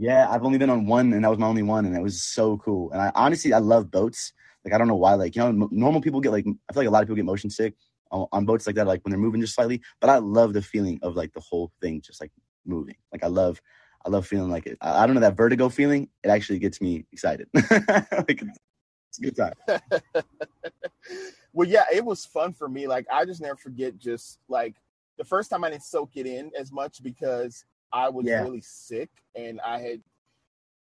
Yeah, 0.00 0.30
I've 0.30 0.44
only 0.44 0.58
been 0.58 0.70
on 0.70 0.86
one, 0.86 1.12
and 1.12 1.24
that 1.24 1.28
was 1.28 1.40
my 1.40 1.48
only 1.48 1.64
one, 1.64 1.84
and 1.84 1.96
it 1.96 2.00
was 2.02 2.22
so 2.22 2.56
cool. 2.58 2.92
And 2.92 3.02
I 3.02 3.10
honestly, 3.16 3.52
I 3.52 3.58
love 3.58 3.90
boats. 3.90 4.32
Like 4.64 4.72
I 4.72 4.78
don't 4.78 4.86
know 4.86 4.94
why, 4.94 5.14
like 5.14 5.34
you 5.34 5.40
know, 5.42 5.48
m- 5.48 5.68
normal 5.72 6.00
people 6.00 6.20
get 6.20 6.30
like 6.30 6.46
I 6.46 6.72
feel 6.72 6.82
like 6.82 6.88
a 6.88 6.90
lot 6.90 7.02
of 7.02 7.08
people 7.08 7.16
get 7.16 7.24
motion 7.24 7.50
sick 7.50 7.74
on, 8.12 8.26
on 8.30 8.44
boats 8.44 8.66
like 8.66 8.76
that, 8.76 8.86
like 8.86 9.04
when 9.04 9.10
they're 9.10 9.18
moving 9.18 9.40
just 9.40 9.54
slightly. 9.56 9.80
But 10.00 10.10
I 10.10 10.18
love 10.18 10.52
the 10.52 10.62
feeling 10.62 11.00
of 11.02 11.16
like 11.16 11.32
the 11.32 11.40
whole 11.40 11.72
thing 11.80 12.00
just 12.00 12.20
like 12.20 12.30
moving. 12.64 12.94
Like 13.10 13.24
I 13.24 13.26
love, 13.28 13.60
I 14.06 14.10
love 14.10 14.24
feeling 14.26 14.50
like 14.50 14.66
it. 14.66 14.78
I, 14.80 15.02
I 15.02 15.06
don't 15.06 15.14
know 15.14 15.20
that 15.22 15.36
vertigo 15.36 15.68
feeling. 15.68 16.08
It 16.22 16.28
actually 16.28 16.60
gets 16.60 16.80
me 16.80 17.04
excited. 17.12 17.48
like 17.54 18.42
it's 19.08 19.18
a 19.18 19.22
good 19.22 19.36
time. 19.36 19.54
well, 21.52 21.68
yeah, 21.68 21.84
it 21.92 22.04
was 22.04 22.24
fun 22.24 22.52
for 22.52 22.68
me. 22.68 22.86
Like 22.86 23.06
I 23.12 23.24
just 23.24 23.40
never 23.40 23.56
forget 23.56 23.98
just 23.98 24.38
like 24.48 24.74
the 25.16 25.24
first 25.24 25.50
time 25.50 25.64
I 25.64 25.70
didn't 25.70 25.82
soak 25.84 26.10
it 26.16 26.26
in 26.26 26.50
as 26.58 26.70
much 26.72 27.02
because 27.02 27.64
I 27.92 28.08
was 28.08 28.26
Yeah. 28.26 28.42
really 28.42 28.60
sick 28.60 29.10
and 29.34 29.60
I 29.60 29.80
had 29.80 30.02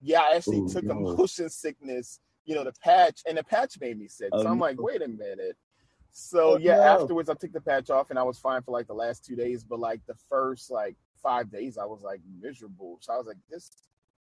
yeah, 0.01 0.19
I 0.21 0.35
actually 0.35 0.59
Ooh, 0.59 0.69
took 0.69 0.83
a 0.83 0.87
no. 0.93 1.15
motion 1.15 1.49
sickness, 1.49 2.19
you 2.45 2.53
know, 2.53 2.63
the 2.63 2.73
patch 2.83 3.21
and 3.27 3.37
the 3.37 3.43
patch 3.43 3.79
made 3.81 3.97
me 3.97 4.07
sick. 4.07 4.29
Oh, 4.31 4.43
so 4.43 4.49
I'm 4.49 4.57
no. 4.59 4.65
like, 4.65 4.77
oh. 4.79 4.83
wait 4.83 5.01
a 5.01 5.07
minute. 5.07 5.57
So 6.11 6.53
Oh, 6.53 6.57
yeah, 6.57 6.75
no. 6.75 6.81
afterwards 6.81 7.29
I 7.29 7.33
took 7.33 7.51
the 7.53 7.61
patch 7.61 7.89
off 7.89 8.09
and 8.09 8.19
I 8.19 8.23
was 8.23 8.37
fine 8.37 8.61
for 8.61 8.71
like 8.71 8.87
the 8.87 8.93
last 8.93 9.25
two 9.25 9.35
days, 9.35 9.63
but 9.63 9.79
like 9.79 10.01
the 10.05 10.15
first 10.29 10.69
like 10.69 10.95
five 11.23 11.49
days 11.51 11.77
I 11.77 11.85
was 11.85 12.01
like 12.03 12.21
miserable. 12.39 12.97
So 13.01 13.13
I 13.13 13.17
was 13.17 13.25
like, 13.27 13.37
this 13.49 13.71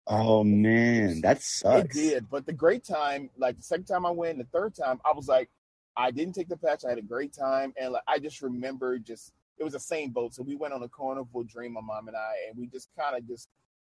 Oh 0.07 0.43
man, 0.43 1.21
that 1.21 1.41
sucks. 1.41 1.85
it 1.85 1.93
did, 1.93 2.31
but 2.31 2.45
the 2.47 2.53
great 2.53 2.83
time, 2.85 3.31
like 3.37 3.57
the 3.57 3.63
second 3.63 3.85
time 3.85 4.05
I 4.05 4.11
went, 4.11 4.39
the 4.39 4.45
third 4.45 4.75
time, 4.75 5.01
I 5.05 5.13
was 5.13 5.29
like, 5.29 5.51
I 5.97 6.11
didn't 6.11 6.35
take 6.35 6.49
the 6.49 6.57
patch. 6.57 6.85
I 6.87 6.91
had 6.91 6.99
a 6.99 7.03
great 7.03 7.33
time, 7.33 7.73
and 7.81 7.93
like 7.93 8.03
I 8.09 8.19
just 8.19 8.43
remember, 8.43 8.99
just 8.99 9.33
it 9.59 9.65
was 9.65 9.73
the 9.75 9.81
same 9.81 10.11
boat. 10.11 10.35
So 10.35 10.43
we 10.43 10.57
went 10.57 10.73
on 10.73 10.83
a 10.83 10.89
carnival 10.89 11.43
dream, 11.45 11.75
my 11.75 11.81
mom 11.81 12.09
and 12.09 12.17
I, 12.17 12.49
and 12.49 12.59
we 12.59 12.67
just 12.67 12.89
kind 12.99 13.17
of 13.17 13.27
just 13.27 13.49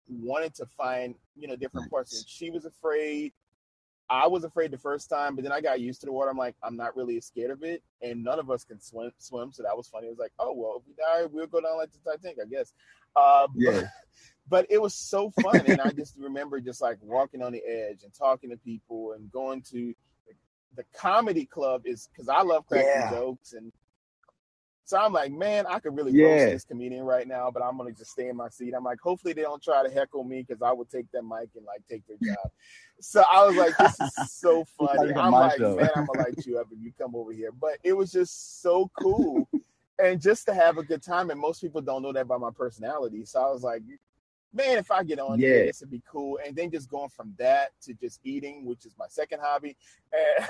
wanted 0.08 0.54
to 0.54 0.66
find, 0.66 1.14
you 1.36 1.46
know, 1.46 1.56
different 1.56 1.90
parts. 1.90 2.16
And 2.16 2.26
she 2.28 2.50
was 2.50 2.64
afraid. 2.64 3.32
I 4.10 4.26
was 4.26 4.44
afraid 4.44 4.70
the 4.70 4.78
first 4.78 5.10
time, 5.10 5.34
but 5.34 5.42
then 5.44 5.52
I 5.52 5.60
got 5.60 5.80
used 5.80 6.00
to 6.00 6.06
the 6.06 6.12
water. 6.12 6.30
I'm 6.30 6.38
like, 6.38 6.54
I'm 6.62 6.76
not 6.76 6.96
really 6.96 7.20
scared 7.20 7.50
of 7.50 7.62
it, 7.62 7.82
and 8.00 8.24
none 8.24 8.38
of 8.38 8.50
us 8.50 8.64
can 8.64 8.80
swim. 8.80 9.12
Swim, 9.18 9.52
so 9.52 9.62
that 9.64 9.76
was 9.76 9.86
funny. 9.88 10.06
It 10.06 10.10
was 10.10 10.18
like, 10.18 10.32
oh 10.38 10.52
well, 10.54 10.80
if 10.80 10.86
we 10.86 10.94
die, 10.94 11.28
we'll 11.30 11.46
go 11.46 11.60
down 11.60 11.76
like 11.76 11.90
the 11.92 12.10
Titanic, 12.10 12.38
I 12.42 12.48
guess. 12.48 12.72
Uh, 13.14 13.48
Yeah. 13.54 13.82
but 14.48 14.66
it 14.70 14.80
was 14.80 14.94
so 14.94 15.30
fun 15.42 15.60
and 15.66 15.80
i 15.80 15.90
just 15.96 16.16
remember 16.18 16.60
just 16.60 16.80
like 16.80 16.96
walking 17.02 17.42
on 17.42 17.52
the 17.52 17.62
edge 17.66 18.02
and 18.04 18.12
talking 18.14 18.48
to 18.50 18.56
people 18.56 19.12
and 19.12 19.30
going 19.32 19.60
to 19.62 19.94
the 20.76 20.84
comedy 20.94 21.44
club 21.44 21.82
is 21.86 22.08
because 22.12 22.28
i 22.28 22.42
love 22.42 22.66
cracking 22.66 23.02
Yeah. 23.02 23.10
jokes 23.10 23.52
and 23.52 23.72
so 24.84 24.96
i'm 24.98 25.12
like 25.12 25.30
man 25.32 25.66
i 25.66 25.78
could 25.78 25.94
really 25.96 26.12
Yeah. 26.12 26.26
roast 26.26 26.50
this 26.50 26.64
comedian 26.64 27.04
right 27.04 27.26
now 27.28 27.50
but 27.50 27.62
i'm 27.62 27.76
gonna 27.76 27.92
just 27.92 28.10
stay 28.12 28.28
in 28.28 28.36
my 28.36 28.48
seat 28.48 28.74
i'm 28.76 28.84
like 28.84 29.00
hopefully 29.00 29.32
they 29.32 29.42
don't 29.42 29.62
try 29.62 29.82
to 29.86 29.92
heckle 29.92 30.24
me 30.24 30.42
because 30.46 30.62
i 30.62 30.72
would 30.72 30.88
take 30.90 31.10
that 31.12 31.22
mic 31.22 31.48
and 31.56 31.64
like 31.66 31.82
take 31.88 32.06
their 32.06 32.16
job 32.16 32.50
so 33.00 33.22
i 33.32 33.44
was 33.44 33.56
like 33.56 33.76
this 33.76 33.98
is 34.00 34.12
so 34.40 34.64
funny 34.78 35.12
i'm 35.14 35.32
like 35.32 35.58
show. 35.58 35.76
man 35.76 35.90
i'm 35.94 36.06
gonna 36.06 36.18
light 36.18 36.38
you 36.46 36.58
up 36.58 36.66
if 36.72 36.78
you 36.80 36.92
come 36.98 37.14
over 37.14 37.32
here 37.32 37.50
but 37.52 37.78
it 37.82 37.92
was 37.92 38.10
just 38.10 38.62
so 38.62 38.90
cool 38.94 39.48
and 40.00 40.20
just 40.20 40.46
to 40.46 40.54
have 40.54 40.78
a 40.78 40.82
good 40.82 41.02
time 41.02 41.30
and 41.30 41.40
most 41.40 41.60
people 41.60 41.80
don't 41.80 42.02
know 42.02 42.12
that 42.12 42.28
by 42.28 42.36
my 42.36 42.50
personality 42.54 43.24
so 43.24 43.40
i 43.40 43.50
was 43.50 43.62
like 43.62 43.82
man 44.52 44.78
if 44.78 44.90
i 44.90 45.02
get 45.02 45.18
on 45.18 45.38
here 45.38 45.58
Yeah. 45.60 45.66
this 45.66 45.80
would 45.80 45.90
be 45.90 46.02
cool 46.10 46.38
and 46.44 46.56
then 46.56 46.70
just 46.70 46.88
going 46.88 47.10
from 47.10 47.34
that 47.38 47.72
to 47.82 47.94
just 47.94 48.20
eating 48.24 48.64
which 48.64 48.86
is 48.86 48.94
my 48.98 49.06
second 49.08 49.40
hobby 49.42 49.76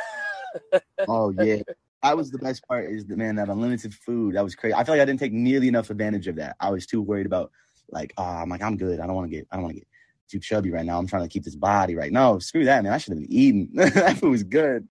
Oh 1.07 1.31
yeah. 1.31 1.57
That 2.03 2.17
was 2.17 2.31
the 2.31 2.39
best 2.39 2.67
part 2.67 2.91
is 2.91 3.05
the 3.07 3.17
man 3.17 3.35
that 3.37 3.49
unlimited 3.49 3.93
food. 3.93 4.37
That 4.37 4.45
was 4.45 4.55
crazy. 4.55 4.73
I 4.75 4.85
feel 4.85 4.95
like 4.95 5.03
I 5.03 5.05
didn't 5.05 5.21
take 5.21 5.33
nearly 5.33 5.69
enough 5.69 5.91
advantage 5.91 6.29
of 6.29 6.37
that. 6.37 6.57
I 6.61 6.71
was 6.71 6.87
too 6.87 7.03
worried 7.03 7.27
about 7.27 7.51
like, 7.91 8.13
oh, 8.17 8.23
I'm 8.23 8.49
like, 8.49 8.63
I'm 8.63 8.77
good. 8.77 9.01
I 9.01 9.07
don't 9.07 9.17
want 9.17 9.31
to 9.31 9.37
get 9.37 9.47
I 9.51 9.57
don't 9.57 9.65
want 9.65 9.75
to 9.75 9.81
get 9.81 9.89
too 10.31 10.39
chubby 10.39 10.71
right 10.71 10.87
now. 10.87 10.99
I'm 10.99 11.07
trying 11.07 11.23
to 11.25 11.29
keep 11.29 11.45
this 11.45 11.57
body 11.57 11.97
right. 11.97 12.13
No, 12.13 12.39
screw 12.39 12.65
that, 12.67 12.83
man. 12.85 12.93
I 12.93 12.99
should 12.99 13.13
have 13.15 13.21
been 13.21 13.33
eating. 13.33 13.71
that 13.75 14.19
food 14.19 14.31
was 14.31 14.43
good. 14.45 14.89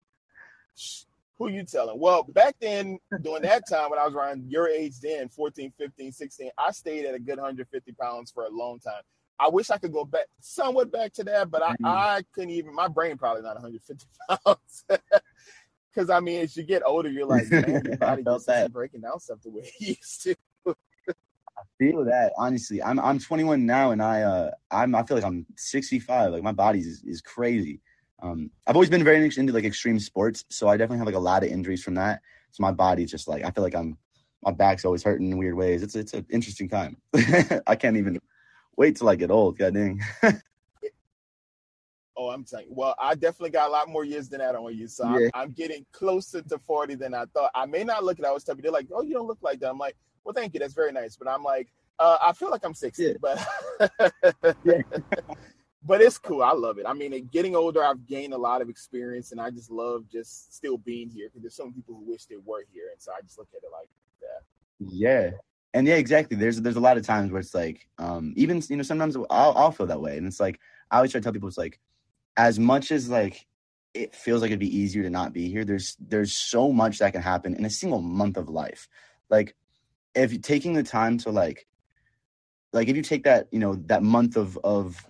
Who 1.38 1.50
you 1.50 1.63
telling 1.63 2.00
well 2.00 2.23
back 2.23 2.56
then 2.60 2.97
during 3.21 3.41
that 3.43 3.67
time 3.67 3.89
when 3.89 4.00
i 4.00 4.06
was 4.06 4.13
around 4.15 4.43
your 4.50 4.67
age 4.67 5.00
then 5.02 5.30
14 5.30 5.71
15 5.78 6.12
16 6.12 6.50
i 6.58 6.71
stayed 6.71 7.06
at 7.06 7.13
a 7.15 7.19
good 7.19 7.38
150 7.38 7.91
pounds 7.93 8.32
for 8.32 8.45
a 8.45 8.50
long 8.50 8.80
time 8.80 9.02
i 9.39 9.47
wish 9.47 9.69
i 9.69 9.78
could 9.78 9.93
go 9.93 10.04
back 10.06 10.26
somewhat 10.39 10.91
back 10.91 11.13
to 11.13 11.23
that 11.23 11.50
but 11.52 11.62
i, 11.63 11.71
Mhm. 11.73 11.86
I 11.86 12.23
couldn't 12.34 12.50
even 12.52 12.73
my 12.73 12.88
brain 12.88 13.17
probably 13.17 13.43
not 13.43 13.56
150 13.56 14.06
pounds 14.45 14.86
because 15.93 16.10
i 16.10 16.19
mean 16.19 16.41
as 16.41 16.56
you 16.58 16.63
get 16.63 16.82
older 16.86 17.10
you're 17.10 17.26
like 17.26 17.47
man 17.52 17.84
your 17.84 17.97
body 17.97 18.23
felt 18.23 18.39
just 18.39 18.50
isn't 18.50 18.63
that. 18.63 18.73
breaking 18.73 19.02
down 19.02 19.19
stuff 19.19 19.39
the 19.43 19.50
way 19.52 19.63
it 19.80 19.97
used 20.00 20.23
to 20.23 20.36
I 21.60 21.63
feel 21.80 22.06
that 22.06 22.34
honestly. 22.38 22.84
I'm 22.84 23.00
I'm 23.00 23.17
21 23.17 23.65
now, 23.65 23.89
and 23.89 24.00
I 24.02 24.21
uh 24.21 24.52
I'm 24.69 24.93
I 24.93 25.02
feel 25.04 25.17
like 25.17 25.23
I'm 25.26 25.43
65. 25.56 26.32
Like 26.32 26.43
my 26.43 26.52
body 26.52 26.80
is 26.80 27.04
is 27.04 27.19
crazy. 27.21 27.82
Um, 28.21 28.49
I've 28.65 28.75
always 28.75 28.89
been 28.89 29.03
very 29.03 29.23
into 29.23 29.53
like 29.53 29.63
extreme 29.63 29.99
sports, 29.99 30.45
so 30.49 30.67
I 30.67 30.77
definitely 30.77 30.97
have 30.99 31.06
like 31.08 31.15
a 31.15 31.19
lot 31.19 31.43
of 31.43 31.49
injuries 31.49 31.84
from 31.84 31.95
that. 31.95 32.21
So 32.51 32.62
my 32.62 32.71
body's 32.71 33.12
just 33.12 33.27
like 33.27 33.43
I 33.43 33.51
feel 33.51 33.63
like 33.63 33.75
I'm 33.75 33.97
my 34.43 34.51
back's 34.51 34.86
always 34.86 35.03
hurting 35.03 35.32
in 35.32 35.38
weird 35.38 35.56
ways. 35.56 35.84
It's 35.84 35.95
it's 35.95 36.13
an 36.13 36.25
interesting 36.30 36.69
time. 36.69 36.97
I 37.67 37.75
can't 37.75 37.97
even 37.97 38.19
wait 38.75 38.95
till 38.95 39.10
I 39.10 39.15
get 39.15 39.32
old. 39.32 39.58
God 39.58 39.73
dang. 39.73 40.01
Oh, 42.19 42.32
I'm 42.32 42.43
telling 42.43 42.65
you. 42.65 42.73
Well, 42.73 42.95
I 42.99 43.13
definitely 43.13 43.51
got 43.51 43.69
a 43.69 43.71
lot 43.71 43.89
more 43.89 44.03
years 44.03 44.27
than 44.27 44.39
that 44.39 44.56
on 44.56 44.75
you. 44.75 44.88
So 44.88 45.03
I'm, 45.03 45.30
I'm 45.36 45.51
getting 45.51 45.86
closer 45.91 46.41
to 46.41 46.58
40 46.58 46.95
than 46.95 47.13
I 47.13 47.25
thought. 47.25 47.51
I 47.53 47.67
may 47.67 47.84
not 47.84 48.03
look 48.03 48.17
it. 48.17 48.25
I 48.25 48.32
was 48.32 48.43
telling 48.43 48.58
you, 48.58 48.63
they're 48.63 48.71
like, 48.71 48.88
oh, 48.91 49.03
you 49.03 49.13
don't 49.13 49.27
look 49.27 49.38
like 49.43 49.60
that. 49.60 49.69
I'm 49.69 49.77
like, 49.77 49.95
well, 50.23 50.34
thank 50.34 50.56
you. 50.56 50.60
That's 50.60 50.73
very 50.73 50.91
nice. 50.91 51.15
But 51.15 51.27
I'm 51.27 51.43
like, 51.43 51.67
uh, 51.99 52.17
I 52.19 52.34
feel 52.34 52.49
like 52.49 52.65
I'm 52.65 52.73
60, 52.73 53.03
Yeah. 53.03 53.13
but 53.21 54.56
Yeah. 54.63 54.82
but 55.88 56.02
it's 56.02 56.17
cool. 56.17 56.43
I 56.43 56.52
love 56.52 56.78
it. 56.80 56.86
I 56.86 56.93
mean, 56.93 57.30
getting 57.32 57.56
older, 57.56 57.82
I've 57.82 58.06
gained 58.06 58.34
a 58.34 58.38
lot 58.38 58.62
of 58.62 58.67
experience, 58.69 59.32
and 59.32 59.39
I 59.39 59.50
just 59.50 59.71
love 59.71 60.04
just 60.12 60.54
still 60.54 60.78
being 60.78 61.10
here 61.10 61.30
because 61.30 61.41
there's 61.41 61.56
some 61.56 61.73
people 61.73 61.95
who 61.95 62.12
wish 62.12 62.26
they 62.26 62.36
were 62.36 62.65
here, 62.73 62.89
and 62.91 63.02
so 63.02 63.13
I 63.13 63.21
just 63.21 63.38
look 63.38 63.47
at 63.56 63.63
it 63.63 63.71
like 63.71 63.88
that. 64.21 64.43
Yeah. 64.80 65.32
And 65.73 65.88
yeah, 65.88 65.95
exactly. 65.95 66.36
There's 66.36 66.62
there's 66.62 66.76
a 66.76 66.82
lot 66.82 66.97
of 66.97 67.06
times 67.06 67.32
where 67.32 67.39
it's 67.39 67.56
like, 67.56 67.88
um, 68.00 68.34
even 68.36 68.62
you 68.69 68.76
know, 68.76 68.84
sometimes 68.84 69.15
I'll 69.15 69.54
I'll 69.56 69.71
feel 69.71 69.86
that 69.88 70.02
way. 70.02 70.17
And 70.17 70.28
it's 70.28 70.39
like 70.39 70.60
I 70.91 70.97
always 70.97 71.12
try 71.12 71.19
to 71.19 71.23
tell 71.23 71.34
people 71.34 71.47
it's 71.47 71.58
like 71.58 71.80
as 72.36 72.60
much 72.60 72.91
as 72.91 73.10
like 73.10 73.47
it 73.93 74.13
feels 74.13 74.41
like 74.41 74.50
it'd 74.50 74.60
be 74.60 74.78
easier 74.78 75.04
to 75.04 75.10
not 75.10 75.34
be 75.34 75.50
here, 75.50 75.63
there's 75.63 75.95
there's 76.00 76.34
so 76.34 76.71
much 76.71 77.00
that 77.00 77.13
can 77.13 77.21
happen 77.21 77.56
in 77.56 77.65
a 77.65 77.69
single 77.69 78.02
month 78.02 78.38
of 78.38 78.50
life. 78.50 78.89
Like 79.30 79.56
if 80.15 80.41
taking 80.41 80.73
the 80.73 80.84
time 80.84 81.17
to 81.19 81.32
like 81.32 81.65
like 82.73 82.88
if 82.89 82.95
you 82.95 83.04
take 83.04 83.23
that, 83.23 83.47
you 83.52 83.60
know, 83.60 83.76
that 83.86 84.04
month 84.04 84.36
of 84.36 84.58
of 84.63 85.06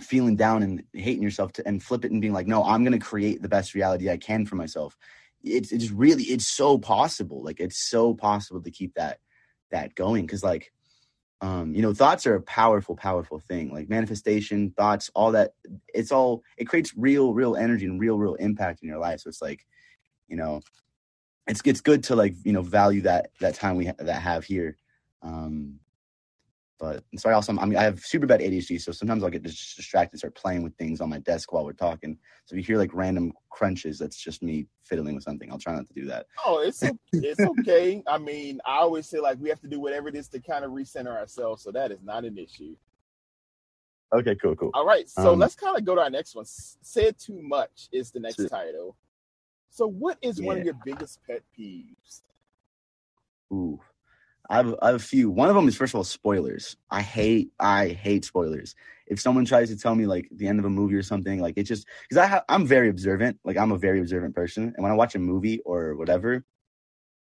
feeling 0.00 0.36
down 0.36 0.62
and 0.62 0.82
hating 0.92 1.22
yourself 1.22 1.52
to, 1.52 1.66
and 1.66 1.82
flip 1.82 2.04
it 2.04 2.12
and 2.12 2.20
being 2.20 2.32
like, 2.32 2.46
no, 2.46 2.64
I'm 2.64 2.84
gonna 2.84 2.98
create 2.98 3.42
the 3.42 3.48
best 3.48 3.74
reality 3.74 4.10
I 4.10 4.16
can 4.16 4.46
for 4.46 4.56
myself. 4.56 4.96
It's 5.42 5.72
it's 5.72 5.90
really 5.90 6.24
it's 6.24 6.48
so 6.48 6.78
possible. 6.78 7.42
Like 7.42 7.60
it's 7.60 7.78
so 7.78 8.14
possible 8.14 8.62
to 8.62 8.70
keep 8.70 8.94
that 8.94 9.18
that 9.70 9.94
going 9.94 10.26
because 10.26 10.42
like 10.42 10.72
um 11.40 11.74
you 11.74 11.82
know 11.82 11.94
thoughts 11.94 12.26
are 12.26 12.34
a 12.34 12.42
powerful 12.42 12.96
powerful 12.96 13.38
thing 13.38 13.72
like 13.72 13.88
manifestation 13.88 14.72
thoughts 14.76 15.10
all 15.14 15.32
that 15.32 15.52
it's 15.94 16.10
all 16.10 16.42
it 16.56 16.64
creates 16.64 16.92
real 16.96 17.32
real 17.32 17.54
energy 17.54 17.86
and 17.86 18.00
real 18.00 18.18
real 18.18 18.34
impact 18.36 18.82
in 18.82 18.88
your 18.88 18.98
life 18.98 19.20
so 19.20 19.28
it's 19.28 19.42
like 19.42 19.64
you 20.26 20.36
know 20.36 20.60
it's 21.46 21.60
it's 21.64 21.80
good 21.80 22.02
to 22.02 22.16
like 22.16 22.34
you 22.44 22.52
know 22.52 22.62
value 22.62 23.02
that 23.02 23.30
that 23.40 23.54
time 23.54 23.76
we 23.76 23.86
ha- 23.86 23.92
that 23.98 24.20
have 24.20 24.44
here 24.44 24.76
um 25.22 25.78
but 26.78 27.02
so 27.16 27.28
I 27.28 27.32
also 27.32 27.56
I 27.58 27.64
mean 27.64 27.78
I 27.78 27.82
have 27.82 28.00
super 28.00 28.26
bad 28.26 28.40
ADHD, 28.40 28.80
so 28.80 28.92
sometimes 28.92 29.24
I'll 29.24 29.30
get 29.30 29.42
dis- 29.42 29.74
distracted, 29.74 30.14
and 30.14 30.18
start 30.18 30.34
playing 30.34 30.62
with 30.62 30.74
things 30.76 31.00
on 31.00 31.08
my 31.08 31.18
desk 31.18 31.52
while 31.52 31.64
we're 31.64 31.72
talking. 31.72 32.18
So 32.46 32.54
if 32.54 32.58
you 32.58 32.64
hear 32.64 32.78
like 32.78 32.94
random 32.94 33.32
crunches, 33.50 33.98
that's 33.98 34.16
just 34.16 34.42
me 34.42 34.66
fiddling 34.84 35.14
with 35.14 35.24
something. 35.24 35.50
I'll 35.50 35.58
try 35.58 35.74
not 35.74 35.88
to 35.88 35.94
do 35.94 36.06
that. 36.06 36.26
Oh, 36.46 36.60
it's 36.60 36.82
it's 37.12 37.40
okay. 37.40 38.02
I 38.06 38.18
mean, 38.18 38.60
I 38.64 38.78
always 38.78 39.08
say 39.08 39.18
like 39.18 39.38
we 39.40 39.48
have 39.48 39.60
to 39.60 39.68
do 39.68 39.80
whatever 39.80 40.08
it 40.08 40.14
is 40.14 40.28
to 40.28 40.40
kind 40.40 40.64
of 40.64 40.70
recenter 40.72 41.16
ourselves, 41.16 41.62
so 41.62 41.72
that 41.72 41.90
is 41.90 42.02
not 42.02 42.24
an 42.24 42.38
issue. 42.38 42.76
Okay, 44.14 44.34
cool, 44.36 44.56
cool. 44.56 44.70
All 44.72 44.86
right, 44.86 45.08
so 45.08 45.32
Um, 45.32 45.38
let's 45.38 45.54
kind 45.54 45.76
of 45.76 45.84
go 45.84 45.94
to 45.94 46.00
our 46.00 46.10
next 46.10 46.34
one. 46.34 46.46
Said 46.46 47.18
too 47.18 47.42
much 47.42 47.88
is 47.92 48.10
the 48.10 48.20
next 48.20 48.48
title. 48.48 48.96
So, 49.70 49.86
what 49.86 50.16
is 50.22 50.40
one 50.40 50.58
of 50.58 50.64
your 50.64 50.76
biggest 50.84 51.20
pet 51.26 51.42
peeves? 51.58 52.22
Ooh, 53.52 53.78
I 54.48 54.56
have 54.56 54.74
I 54.80 54.86
have 54.86 54.94
a 54.96 54.98
few. 54.98 55.30
One 55.30 55.48
of 55.48 55.54
them 55.54 55.68
is 55.68 55.76
first 55.76 55.92
of 55.92 55.98
all 55.98 56.04
spoilers. 56.04 56.76
I 56.90 57.02
hate 57.02 57.50
I 57.60 57.88
hate 57.88 58.24
spoilers. 58.24 58.74
If 59.06 59.20
someone 59.20 59.44
tries 59.44 59.68
to 59.70 59.76
tell 59.76 59.94
me 59.94 60.06
like 60.06 60.28
the 60.30 60.48
end 60.48 60.58
of 60.58 60.64
a 60.64 60.70
movie 60.70 60.94
or 60.94 61.02
something, 61.02 61.40
like 61.40 61.54
it 61.56 61.64
just 61.64 61.86
because 62.08 62.22
I 62.22 62.26
ha- 62.26 62.44
I'm 62.48 62.66
very 62.66 62.88
observant. 62.88 63.38
Like 63.44 63.56
I'm 63.56 63.72
a 63.72 63.78
very 63.78 64.00
observant 64.00 64.34
person, 64.34 64.72
and 64.74 64.82
when 64.82 64.90
I 64.92 64.94
watch 64.94 65.14
a 65.14 65.18
movie 65.18 65.60
or 65.60 65.96
whatever, 65.96 66.44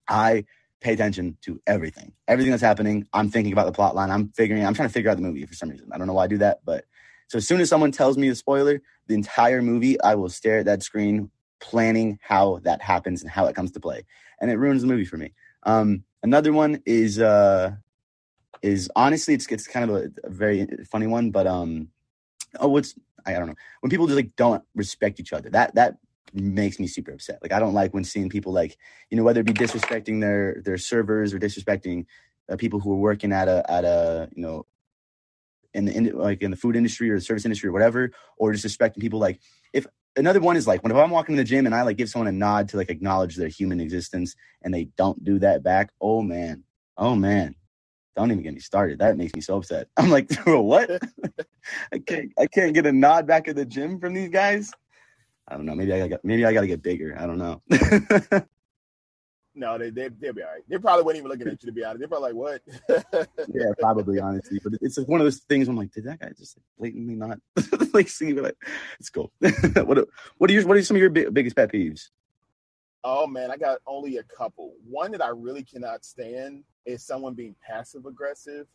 I 0.07 0.45
pay 0.79 0.93
attention 0.93 1.37
to 1.41 1.61
everything. 1.67 2.13
Everything 2.27 2.51
that's 2.51 2.63
happening. 2.63 3.07
I'm 3.13 3.29
thinking 3.29 3.51
about 3.51 3.65
the 3.65 3.71
plot 3.73 3.95
line. 3.95 4.11
I'm 4.11 4.29
figuring. 4.29 4.65
I'm 4.65 4.73
trying 4.73 4.87
to 4.89 4.93
figure 4.93 5.11
out 5.11 5.17
the 5.17 5.23
movie 5.23 5.45
for 5.45 5.53
some 5.53 5.69
reason. 5.69 5.89
I 5.91 5.97
don't 5.97 6.07
know 6.07 6.13
why 6.13 6.25
I 6.25 6.27
do 6.27 6.37
that, 6.39 6.59
but 6.65 6.85
so 7.27 7.39
as 7.39 7.47
soon 7.47 7.59
as 7.59 7.69
someone 7.69 7.91
tells 7.91 8.17
me 8.17 8.29
the 8.29 8.35
spoiler, 8.35 8.81
the 9.07 9.15
entire 9.15 9.61
movie, 9.61 9.99
I 10.01 10.15
will 10.15 10.29
stare 10.29 10.59
at 10.59 10.65
that 10.65 10.83
screen, 10.83 11.29
planning 11.59 12.19
how 12.21 12.59
that 12.63 12.81
happens 12.81 13.21
and 13.21 13.29
how 13.29 13.47
it 13.47 13.55
comes 13.55 13.71
to 13.71 13.81
play, 13.81 14.05
and 14.39 14.49
it 14.49 14.55
ruins 14.57 14.81
the 14.81 14.87
movie 14.87 15.05
for 15.05 15.17
me. 15.17 15.33
Um, 15.63 16.03
another 16.23 16.53
one 16.53 16.81
is 16.85 17.19
uh, 17.19 17.75
is 18.61 18.89
honestly, 18.95 19.33
it's 19.33 19.47
it's 19.47 19.67
kind 19.67 19.89
of 19.89 19.95
a, 19.97 20.11
a 20.23 20.29
very 20.29 20.67
funny 20.89 21.07
one, 21.07 21.31
but 21.31 21.47
um, 21.47 21.89
oh, 22.59 22.67
what's 22.69 22.95
I, 23.25 23.35
I 23.35 23.39
don't 23.39 23.47
know 23.47 23.55
when 23.81 23.89
people 23.89 24.07
just 24.07 24.17
like 24.17 24.35
don't 24.35 24.63
respect 24.75 25.19
each 25.19 25.33
other. 25.33 25.49
That 25.49 25.75
that 25.75 25.97
makes 26.33 26.79
me 26.79 26.87
super 26.87 27.11
upset. 27.11 27.39
Like 27.41 27.51
I 27.51 27.59
don't 27.59 27.73
like 27.73 27.93
when 27.93 28.03
seeing 28.03 28.29
people 28.29 28.53
like 28.53 28.77
you 29.09 29.17
know 29.17 29.23
whether 29.23 29.41
it 29.41 29.45
be 29.45 29.53
disrespecting 29.53 30.21
their 30.21 30.61
their 30.63 30.77
servers 30.77 31.33
or 31.33 31.39
disrespecting 31.39 32.05
uh, 32.49 32.55
people 32.57 32.79
who 32.79 32.91
are 32.93 32.97
working 32.97 33.31
at 33.31 33.47
a 33.47 33.69
at 33.69 33.85
a 33.85 34.29
you 34.35 34.41
know 34.41 34.65
in 35.73 35.85
the 35.85 35.95
in, 35.95 36.17
like 36.17 36.41
in 36.41 36.51
the 36.51 36.57
food 36.57 36.75
industry 36.75 37.09
or 37.09 37.15
the 37.15 37.21
service 37.21 37.45
industry 37.45 37.69
or 37.69 37.73
whatever, 37.73 38.11
or 38.37 38.51
disrespecting 38.53 38.99
people 38.99 39.19
like 39.19 39.39
if 39.73 39.85
another 40.17 40.41
one 40.41 40.57
is 40.57 40.67
like 40.67 40.83
when 40.83 40.91
if 40.91 40.97
I'm 40.97 41.11
walking 41.11 41.33
in 41.35 41.37
the 41.37 41.45
gym 41.45 41.65
and 41.67 41.75
I 41.75 41.83
like 41.83 41.97
give 41.97 42.09
someone 42.09 42.27
a 42.27 42.33
nod 42.33 42.69
to 42.69 42.77
like 42.77 42.89
acknowledge 42.91 43.37
their 43.37 43.49
human 43.49 43.81
existence 43.81 44.35
and 44.63 44.73
they 44.73 44.85
don't 44.97 45.23
do 45.23 45.39
that 45.39 45.63
back, 45.63 45.91
oh 46.01 46.21
man, 46.23 46.63
oh 46.97 47.15
man, 47.15 47.55
don't 48.15 48.31
even 48.31 48.43
get 48.43 48.53
me 48.55 48.61
started. 48.61 48.99
That 48.99 49.17
makes 49.17 49.35
me 49.35 49.41
so 49.41 49.57
upset. 49.57 49.87
I'm 49.97 50.09
like, 50.09 50.31
what? 50.45 50.89
I 51.93 51.99
can't 51.99 52.31
I 52.39 52.47
can't 52.47 52.73
get 52.73 52.85
a 52.87 52.93
nod 52.93 53.27
back 53.27 53.47
at 53.47 53.55
the 53.55 53.65
gym 53.65 53.99
from 53.99 54.13
these 54.13 54.29
guys. 54.29 54.71
I 55.47 55.55
don't 55.57 55.65
know. 55.65 55.75
Maybe 55.75 55.93
I 55.93 56.07
got 56.07 56.25
maybe 56.25 56.45
I 56.45 56.53
got 56.53 56.61
to 56.61 56.67
get 56.67 56.83
bigger. 56.83 57.17
I 57.19 57.27
don't 57.27 57.39
know. 57.39 57.61
No, 59.57 59.75
they 59.77 59.89
they 59.89 60.09
they'll 60.09 60.33
be 60.33 60.43
all 60.43 60.49
right. 60.51 60.61
They 60.69 60.77
probably 60.77 61.03
weren't 61.03 61.17
even 61.17 61.29
looking 61.29 61.47
at 61.47 61.63
you 61.63 61.67
to 61.67 61.71
be 61.73 61.83
honest. 61.83 61.99
They're 61.99 62.07
probably 62.07 62.33
like, 62.33 62.61
"What?" 62.87 63.27
yeah, 63.53 63.71
probably 63.79 64.19
honestly, 64.19 64.59
but 64.63 64.73
it's 64.81 64.99
like 64.99 65.07
one 65.07 65.19
of 65.19 65.25
those 65.25 65.39
things. 65.39 65.67
I'm 65.67 65.75
like, 65.75 65.91
did 65.91 66.03
that 66.03 66.19
guy 66.19 66.29
just 66.37 66.57
like, 66.57 66.93
blatantly 66.93 67.15
not 67.15 67.39
like 67.93 68.07
see? 68.07 68.33
But 68.33 68.43
like, 68.43 68.57
it's 68.99 69.09
cool. 69.09 69.31
what 69.39 69.97
are- 69.97 70.07
what 70.37 70.49
are 70.51 70.53
your 70.53 70.67
what 70.67 70.77
are 70.77 70.83
some 70.83 70.95
of 70.95 71.01
your 71.01 71.09
bi- 71.09 71.29
biggest 71.31 71.55
pet 71.55 71.71
peeves? 71.71 72.09
Oh 73.03 73.25
man, 73.25 73.49
I 73.49 73.57
got 73.57 73.79
only 73.87 74.17
a 74.17 74.23
couple. 74.23 74.73
One 74.87 75.11
that 75.11 75.23
I 75.23 75.29
really 75.29 75.63
cannot 75.63 76.05
stand 76.05 76.63
is 76.85 77.03
someone 77.03 77.33
being 77.33 77.55
passive 77.65 78.05
aggressive. 78.05 78.67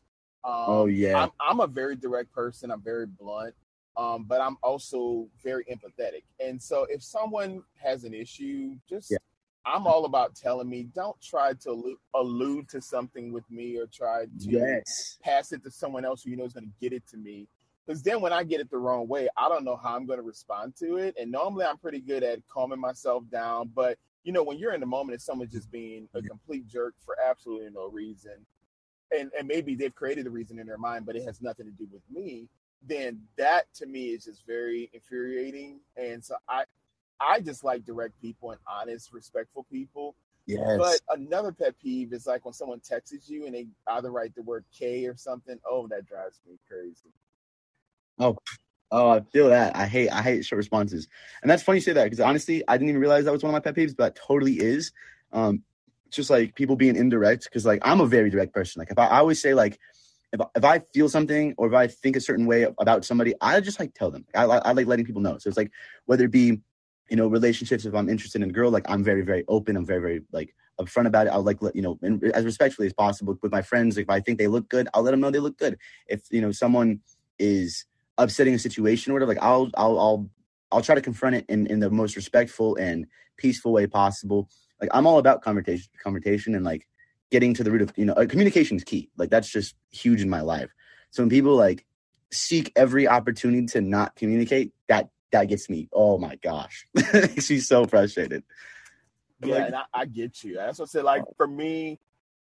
Um, 0.45 0.53
Oh, 0.67 0.87
yeah. 0.87 1.23
I'm, 1.23 1.31
I'm 1.41 1.61
a 1.61 1.67
very 1.69 1.95
direct 1.95 2.33
person. 2.33 2.73
I'm 2.73 2.83
very 2.83 3.07
blunt, 3.07 3.55
um, 3.97 4.25
but 4.25 4.41
I'm 4.41 4.57
also 4.63 5.29
very 5.45 5.65
empathetic. 5.67 6.25
And 6.41 6.61
so 6.61 6.87
if 6.91 7.03
someone 7.05 7.63
has 7.81 8.03
an 8.03 8.15
issue, 8.15 8.75
just 8.89 9.11
Yeah. 9.13 9.19
I'm 9.65 9.87
all 9.87 10.05
about 10.05 10.35
telling 10.35 10.69
me. 10.69 10.85
Don't 10.95 11.21
try 11.21 11.53
to 11.55 11.71
allude, 11.71 11.99
allude 12.15 12.69
to 12.71 12.81
something 12.81 13.33
with 13.33 13.49
me 13.51 13.79
or 13.79 13.87
try 13.87 14.25
to 14.25 14.31
Yes. 14.39 15.19
pass 15.23 15.53
it 15.53 15.63
to 15.65 15.71
someone 15.71 16.05
else 16.05 16.23
who 16.23 16.31
you 16.31 16.37
know 16.37 16.45
is 16.45 16.53
going 16.53 16.67
to 16.67 16.73
get 16.81 16.93
it 16.93 17.07
to 17.09 17.17
me. 17.17 17.47
Because 17.87 18.03
then 18.03 18.21
when 18.21 18.33
I 18.33 18.45
get 18.45 18.61
it 18.61 18.71
the 18.71 18.79
wrong 18.79 19.09
way, 19.09 19.29
I 19.37 19.49
don't 19.49 19.65
know 19.65 19.77
how 19.77 19.97
I'm 19.97 20.07
going 20.07 20.19
to 20.19 20.25
respond 20.25 20.77
to 20.77 20.97
it. 20.97 21.17
And 21.19 21.31
normally 21.31 21.65
I'm 21.65 21.79
pretty 21.79 22.01
good 22.01 22.23
at 22.23 22.39
calming 22.49 22.79
myself 22.81 23.25
down. 23.31 23.71
But, 23.75 23.99
you 24.25 24.33
know, 24.33 24.43
when 24.43 24.59
you're 24.59 24.75
in 24.75 24.81
the 24.81 24.87
moment 24.87 25.15
and 25.15 25.23
someone's 25.23 25.53
just 25.53 25.71
being 25.71 26.09
a 26.15 26.23
complete 26.23 26.67
jerk 26.69 26.95
for 27.05 27.17
absolutely 27.21 27.71
no 27.71 27.89
reason, 27.89 28.47
and, 29.11 29.31
and 29.37 29.47
maybe 29.49 29.75
they've 29.75 29.95
created 29.95 30.27
a 30.27 30.31
reason 30.31 30.59
in 30.59 30.67
their 30.67 30.79
mind, 30.79 31.07
but 31.07 31.17
it 31.17 31.25
has 31.25 31.43
nothing 31.43 31.67
to 31.67 31.73
do 31.73 31.87
with 31.93 32.03
me, 32.11 32.49
then 32.87 33.21
that 33.37 33.73
to 33.75 33.87
me 33.87 34.07
is 34.07 34.25
just 34.25 34.47
very 34.47 34.89
infuriating. 34.93 35.81
And 35.97 36.25
so 36.25 36.37
I, 36.49 36.65
I 37.23 37.41
just 37.41 37.65
like 37.65 37.85
direct 37.85 38.21
people 38.21 38.51
and 38.51 38.61
honest, 38.67 39.13
respectful 39.13 39.67
people. 39.71 40.15
Yes. 40.47 40.79
But 40.79 41.01
another 41.19 41.53
pet 41.53 41.75
peeve 41.81 42.13
is 42.13 42.27
like 42.27 42.45
when 42.45 42.55
someone 42.55 42.81
texts 42.81 43.31
you 43.31 43.47
and 43.47 43.55
they 43.55 43.69
either 43.87 44.11
write 44.11 44.35
the 44.35 44.43
word 44.43 44.65
K 44.77 45.07
or 45.07 45.17
something. 45.17 45.59
Oh, 45.69 45.87
that 45.89 46.07
drives 46.07 46.41
me 46.49 46.59
crazy. 46.69 47.13
Oh, 48.19 48.37
oh, 48.91 49.11
I 49.11 49.21
feel 49.21 49.51
that. 49.51 49.77
I 49.77 49.87
hate 49.87 50.11
I 50.11 50.23
hate 50.23 50.45
short 50.45 50.59
responses, 50.59 51.07
and 51.43 51.51
that's 51.51 51.63
funny 51.63 51.79
you 51.79 51.83
say 51.83 51.93
that 51.93 52.05
because 52.05 52.21
honestly, 52.21 52.63
I 52.67 52.77
didn't 52.77 52.91
even 52.91 53.01
realize 53.01 53.25
that 53.25 53.33
was 53.33 53.43
one 53.43 53.51
of 53.51 53.55
my 53.55 53.61
pet 53.61 53.77
peeves, 53.77 53.97
but 53.97 54.15
that 54.15 54.21
totally 54.27 54.55
is. 54.55 54.93
Um, 55.33 55.63
just 56.11 56.29
like 56.29 56.55
people 56.55 56.77
being 56.77 56.95
indirect 56.95 57.45
because 57.45 57.65
like 57.65 57.81
I'm 57.83 58.01
a 58.01 58.07
very 58.07 58.31
direct 58.31 58.53
person. 58.53 58.81
Like 58.81 58.91
if 58.91 58.99
I, 58.99 59.07
I 59.07 59.19
always 59.19 59.41
say 59.41 59.55
like 59.55 59.79
if 60.33 60.41
if 60.55 60.65
I 60.65 60.81
feel 60.93 61.09
something 61.09 61.55
or 61.57 61.69
if 61.69 61.75
I 61.75 61.87
think 61.87 62.17
a 62.17 62.21
certain 62.21 62.47
way 62.47 62.67
about 62.79 63.05
somebody, 63.05 63.35
I 63.41 63.61
just 63.61 63.81
like 63.81 63.95
tell 63.95 64.11
them. 64.11 64.27
I, 64.35 64.45
I, 64.45 64.59
I 64.59 64.73
like 64.73 64.87
letting 64.87 65.07
people 65.07 65.23
know. 65.23 65.39
So 65.39 65.49
it's 65.49 65.57
like 65.57 65.71
whether 66.07 66.25
it 66.25 66.31
be 66.31 66.61
you 67.13 67.17
know 67.17 67.27
relationships. 67.27 67.85
If 67.85 67.95
I'm 67.95 68.09
interested 68.09 68.41
in 68.43 68.49
a 68.49 68.53
girl, 68.53 68.71
like 68.71 68.87
I'm 68.89 69.05
very 69.05 69.21
very 69.21 69.45
open. 69.47 69.77
I'm 69.77 69.85
very 69.85 70.01
very 70.01 70.23
like 70.33 70.55
upfront 70.81 71.07
about 71.07 71.27
it. 71.27 71.31
I'll 71.31 71.43
like 71.43 71.61
let 71.61 71.77
you 71.77 71.83
know 71.83 71.99
and 72.01 72.25
as 72.33 72.47
respectfully 72.47 72.87
as 72.87 72.95
possible 72.95 73.39
with 73.43 73.53
my 73.53 73.61
friends. 73.61 73.99
If 73.99 74.09
I 74.09 74.19
think 74.19 74.39
they 74.39 74.47
look 74.47 74.71
good, 74.71 74.89
I'll 74.95 75.03
let 75.03 75.11
them 75.11 75.21
know 75.21 75.31
they 75.31 75.39
look 75.39 75.59
good. 75.59 75.77
If 76.07 76.23
you 76.31 76.41
know 76.41 76.53
someone 76.53 77.01
is 77.39 77.85
upsetting 78.17 78.55
a 78.55 78.59
situation 78.59 79.13
or 79.13 79.15
whatever, 79.15 79.35
like 79.35 79.43
I'll 79.43 79.71
I'll 79.75 80.01
I'll 80.01 80.31
I'll 80.73 80.81
try 80.81 80.95
to 80.95 81.03
confront 81.03 81.37
it 81.37 81.45
in, 81.51 81.67
in 81.67 81.81
the 81.81 81.91
most 81.91 82.17
respectful 82.17 82.77
and 82.77 83.07
peaceful 83.37 83.73
way 83.73 83.87
possible. 83.87 84.49
Like 84.81 84.89
I'm 84.95 85.07
all 85.07 85.19
about 85.19 85.43
conversation 85.43 85.91
conversation 86.03 86.55
and 86.55 86.65
like 86.65 86.89
getting 87.31 87.53
to 87.53 87.63
the 87.63 87.71
root 87.71 87.83
of 87.83 87.93
you 87.95 88.07
know 88.07 88.15
uh, 88.15 88.25
communication 88.25 88.79
is 88.79 88.85
key. 88.85 89.11
Like 89.19 89.29
that's 89.29 89.51
just 89.51 89.75
huge 89.91 90.23
in 90.23 90.31
my 90.31 90.41
life. 90.41 90.71
So 91.11 91.23
when 91.23 91.29
people 91.29 91.57
like 91.57 91.85
seek 92.31 92.73
every 92.75 93.07
opportunity 93.07 93.67
to 93.67 93.83
not 93.83 94.17
communicate, 94.17 94.73
that 94.89 95.11
that 95.33 95.49
gets 95.49 95.69
me. 95.69 95.89
Oh 95.93 96.19
my 96.19 96.37
gosh, 96.37 96.87
she's 97.41 97.67
so 97.67 97.87
frustrated. 97.87 98.45
Yeah, 99.45 99.55
Like- 99.57 99.67
and 99.67 99.77
I, 99.77 99.83
I 99.93 100.05
get 100.07 100.45
you. 100.45 100.55
That's 100.55 100.79
what 100.79 100.89
I 100.89 100.91
said. 100.91 101.05
Like 101.05 101.25
for 101.37 101.47
me, 101.47 101.99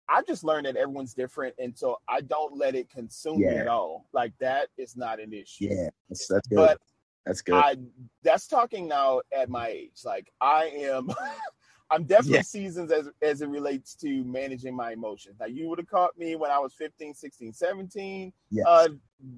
I 0.09 0.23
just 0.23 0.43
learned 0.43 0.67
that 0.67 0.77
everyone's 0.77 1.13
different, 1.13 1.55
and 1.59 1.77
so 1.77 1.99
I 2.09 2.23
don't 2.23 2.57
let 2.57 2.75
it 2.75 2.89
consume 2.91 3.41
me 3.41 3.47
at 3.49 3.69
all. 3.69 4.07
Like 4.13 4.33
that 4.41 4.69
is 4.79 4.97
not 4.97 5.21
an 5.21 5.33
issue. 5.33 5.67
Yeah, 5.71 5.89
that's 6.09 6.27
that's 6.29 6.49
good. 6.49 6.57
But 6.57 6.79
that's 7.27 7.43
good. 7.43 7.55
I 7.57 7.77
that's 8.23 8.47
talking 8.47 8.89
now 8.89 9.21
at 9.37 9.51
my 9.51 9.69
age. 9.69 10.01
Like 10.05 10.33
I 10.41 10.71
am 10.75 11.11
I'm 11.91 12.05
definitely 12.05 12.37
Yeah. 12.37 12.43
seasons 12.43 12.93
as 12.93 13.09
as 13.23 13.41
it 13.43 13.49
relates 13.49 13.95
to 13.97 14.25
managing 14.25 14.75
my 14.75 14.93
emotions. 14.93 15.37
Now 15.41 15.47
you 15.47 15.69
would 15.69 15.79
have 15.79 15.89
caught 15.89 16.17
me 16.19 16.37
when 16.37 16.51
I 16.51 16.59
was 16.59 16.75
15, 16.75 17.15
16, 17.15 17.53
17. 17.53 18.33
Yes. 18.51 18.67
Uh 18.67 18.89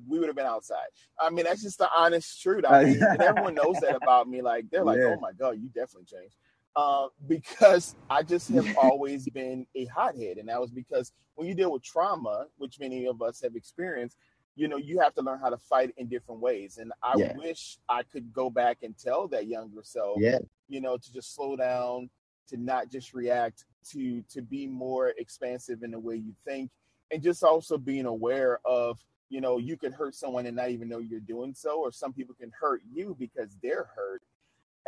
we 0.08 0.18
would 0.18 0.28
have 0.28 0.36
been 0.36 0.46
outside. 0.46 0.88
I 1.18 1.30
mean, 1.30 1.44
that's 1.44 1.62
just 1.62 1.78
the 1.78 1.88
honest 1.96 2.40
truth. 2.42 2.64
I 2.66 2.74
mean, 2.74 3.06
and 3.12 3.22
everyone 3.22 3.54
knows 3.54 3.80
that 3.80 3.94
about 3.96 4.28
me. 4.28 4.42
Like 4.42 4.68
they're 4.70 4.84
like, 4.84 5.00
Yeah. 5.00 5.06
"Oh 5.06 5.20
my 5.20 5.32
god, 5.32 5.58
you 5.60 5.68
definitely 5.68 6.04
changed." 6.06 6.36
Uh, 6.76 7.08
because 7.26 7.96
I 8.08 8.22
just 8.22 8.48
have 8.50 8.66
always 8.76 9.28
been 9.28 9.66
a 9.74 9.86
hothead, 9.86 10.38
and 10.38 10.48
that 10.48 10.60
was 10.60 10.70
because 10.70 11.12
when 11.34 11.46
you 11.48 11.54
deal 11.54 11.72
with 11.72 11.82
trauma, 11.82 12.46
which 12.58 12.78
many 12.78 13.06
of 13.06 13.22
us 13.22 13.40
have 13.42 13.56
experienced, 13.56 14.16
you 14.54 14.68
know, 14.68 14.76
you 14.76 14.98
have 15.00 15.14
to 15.14 15.22
learn 15.22 15.38
how 15.40 15.50
to 15.50 15.56
fight 15.58 15.92
in 15.96 16.08
different 16.08 16.40
ways. 16.40 16.78
And 16.78 16.92
I 17.02 17.16
Yeah. 17.16 17.32
wish 17.34 17.78
I 17.88 18.02
could 18.02 18.32
go 18.32 18.50
back 18.50 18.78
and 18.82 18.96
tell 18.98 19.26
that 19.28 19.46
younger 19.46 19.82
self, 19.82 20.18
yeah, 20.20 20.38
you 20.68 20.80
know, 20.80 20.96
to 20.96 21.12
just 21.12 21.34
slow 21.34 21.56
down, 21.56 22.10
to 22.50 22.56
not 22.56 22.90
just 22.90 23.14
react, 23.14 23.64
to 23.90 24.22
to 24.30 24.42
be 24.42 24.66
more 24.66 25.14
expansive 25.18 25.82
in 25.82 25.90
the 25.92 25.98
way 25.98 26.16
you 26.16 26.34
think, 26.44 26.70
and 27.10 27.22
just 27.22 27.42
also 27.42 27.78
being 27.78 28.06
aware 28.06 28.60
of 28.64 28.98
you 29.30 29.40
know, 29.40 29.58
you 29.58 29.76
could 29.76 29.94
hurt 29.94 30.14
someone 30.14 30.44
and 30.44 30.56
not 30.56 30.70
even 30.70 30.88
know 30.88 30.98
you're 30.98 31.20
doing 31.20 31.54
so, 31.54 31.78
or 31.80 31.92
some 31.92 32.12
people 32.12 32.34
can 32.34 32.50
hurt 32.60 32.82
you 32.92 33.16
because 33.18 33.56
they're 33.62 33.88
hurt. 33.94 34.22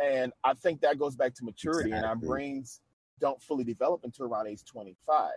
And 0.03 0.33
I 0.43 0.53
think 0.53 0.81
that 0.81 0.99
goes 0.99 1.15
back 1.15 1.33
to 1.35 1.45
maturity, 1.45 1.89
exactly. 1.89 1.97
and 1.97 2.05
our 2.05 2.15
brains 2.15 2.81
don't 3.19 3.41
fully 3.41 3.63
develop 3.63 4.01
until 4.03 4.25
around 4.25 4.47
age 4.47 4.65
25. 4.65 5.31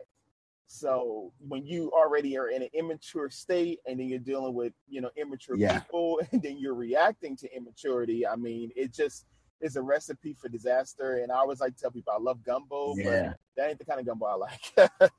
So 0.66 1.32
when 1.46 1.64
you 1.64 1.92
already 1.92 2.36
are 2.36 2.48
in 2.48 2.62
an 2.62 2.68
immature 2.74 3.30
state 3.30 3.78
and 3.86 4.00
then 4.00 4.08
you're 4.08 4.18
dealing 4.18 4.54
with, 4.54 4.72
you 4.88 5.00
know, 5.00 5.10
immature 5.16 5.56
yeah. 5.56 5.78
people 5.78 6.20
and 6.32 6.42
then 6.42 6.58
you're 6.58 6.74
reacting 6.74 7.36
to 7.36 7.56
immaturity, 7.56 8.26
I 8.26 8.34
mean, 8.34 8.72
it 8.74 8.92
just 8.92 9.26
is 9.60 9.76
a 9.76 9.82
recipe 9.82 10.34
for 10.34 10.48
disaster. 10.48 11.18
And 11.22 11.32
I 11.32 11.36
always 11.36 11.60
like 11.60 11.74
to 11.74 11.80
tell 11.80 11.90
people 11.90 12.12
I 12.12 12.20
love 12.20 12.42
gumbo, 12.44 12.94
yeah. 12.96 13.04
but 13.04 13.36
that 13.56 13.68
ain't 13.70 13.78
the 13.78 13.84
kind 13.84 14.00
of 14.00 14.06
gumbo 14.06 14.26
I 14.26 14.34
like. 14.34 14.90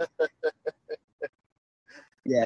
yeah. 2.25 2.45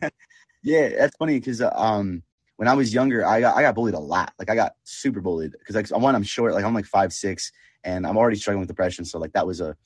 yeah, 0.62 0.88
that's 0.90 1.16
funny 1.16 1.38
because 1.38 1.60
uh, 1.60 1.70
um 1.74 2.22
when 2.56 2.66
I 2.66 2.74
was 2.74 2.92
younger, 2.92 3.24
I 3.24 3.40
got 3.40 3.56
I 3.56 3.62
got 3.62 3.74
bullied 3.74 3.94
a 3.94 4.00
lot. 4.00 4.32
Like 4.38 4.50
I 4.50 4.56
got 4.56 4.72
super 4.82 5.20
bullied 5.20 5.52
because 5.52 5.76
like 5.76 5.88
one, 5.90 6.14
I'm 6.14 6.24
short, 6.24 6.54
like 6.54 6.64
I'm 6.64 6.74
like 6.74 6.86
five 6.86 7.12
six, 7.12 7.52
and 7.84 8.06
I'm 8.06 8.16
already 8.16 8.36
struggling 8.36 8.60
with 8.60 8.68
depression. 8.68 9.04
So 9.04 9.18
like 9.18 9.32
that 9.32 9.46
was 9.46 9.60
a, 9.60 9.76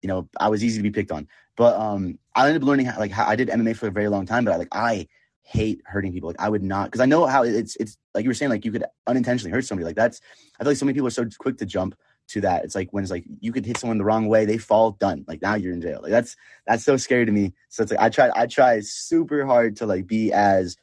you 0.00 0.08
know, 0.08 0.28
I 0.40 0.48
was 0.48 0.64
easy 0.64 0.78
to 0.78 0.82
be 0.82 0.90
picked 0.90 1.12
on. 1.12 1.28
But 1.56 1.78
um, 1.78 2.18
I 2.34 2.46
ended 2.46 2.62
up 2.62 2.66
learning 2.66 2.86
how, 2.86 2.98
like 2.98 3.10
how 3.10 3.26
I 3.26 3.36
did 3.36 3.48
MMA 3.48 3.76
for 3.76 3.88
a 3.88 3.90
very 3.90 4.08
long 4.08 4.24
time. 4.24 4.46
But 4.46 4.54
I, 4.54 4.56
like 4.56 4.68
I 4.72 5.08
hate 5.42 5.82
hurting 5.84 6.12
people. 6.12 6.28
Like 6.28 6.40
I 6.40 6.48
would 6.48 6.62
not 6.62 6.86
because 6.86 7.00
I 7.00 7.06
know 7.06 7.26
how 7.26 7.42
it's 7.42 7.76
it's 7.76 7.98
like 8.14 8.24
you 8.24 8.30
were 8.30 8.34
saying 8.34 8.50
like 8.50 8.64
you 8.64 8.72
could 8.72 8.84
unintentionally 9.06 9.52
hurt 9.52 9.64
somebody. 9.64 9.84
Like 9.84 9.96
that's 9.96 10.20
I 10.58 10.64
feel 10.64 10.70
like 10.70 10.78
so 10.78 10.86
many 10.86 10.94
people 10.94 11.08
are 11.08 11.10
so 11.10 11.26
quick 11.38 11.58
to 11.58 11.66
jump 11.66 11.94
to 12.28 12.40
that. 12.42 12.64
It's 12.64 12.74
like 12.74 12.92
when 12.92 13.02
it's 13.02 13.10
like 13.10 13.24
you 13.40 13.52
could 13.52 13.66
hit 13.66 13.78
someone 13.78 13.98
the 13.98 14.04
wrong 14.04 14.28
way, 14.28 14.44
they 14.44 14.58
fall, 14.58 14.92
done. 14.92 15.24
Like 15.26 15.42
now 15.42 15.54
you're 15.54 15.72
in 15.72 15.82
jail. 15.82 16.00
Like 16.02 16.12
that's 16.12 16.36
that's 16.66 16.84
so 16.84 16.96
scary 16.96 17.26
to 17.26 17.32
me. 17.32 17.52
So 17.68 17.82
it's 17.82 17.92
like 17.92 18.00
I 18.00 18.08
try 18.08 18.30
I 18.34 18.46
try 18.46 18.80
super 18.80 19.44
hard 19.44 19.76
to 19.76 19.86
like 19.86 20.06
be 20.06 20.32
as 20.32 20.76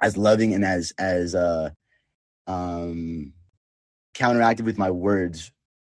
as 0.00 0.16
loving 0.16 0.54
and 0.54 0.64
as 0.64 0.92
as 0.98 1.34
uh 1.34 1.70
um 2.46 3.32
counteractive 4.14 4.64
with 4.64 4.78
my 4.78 4.90
words 4.90 5.52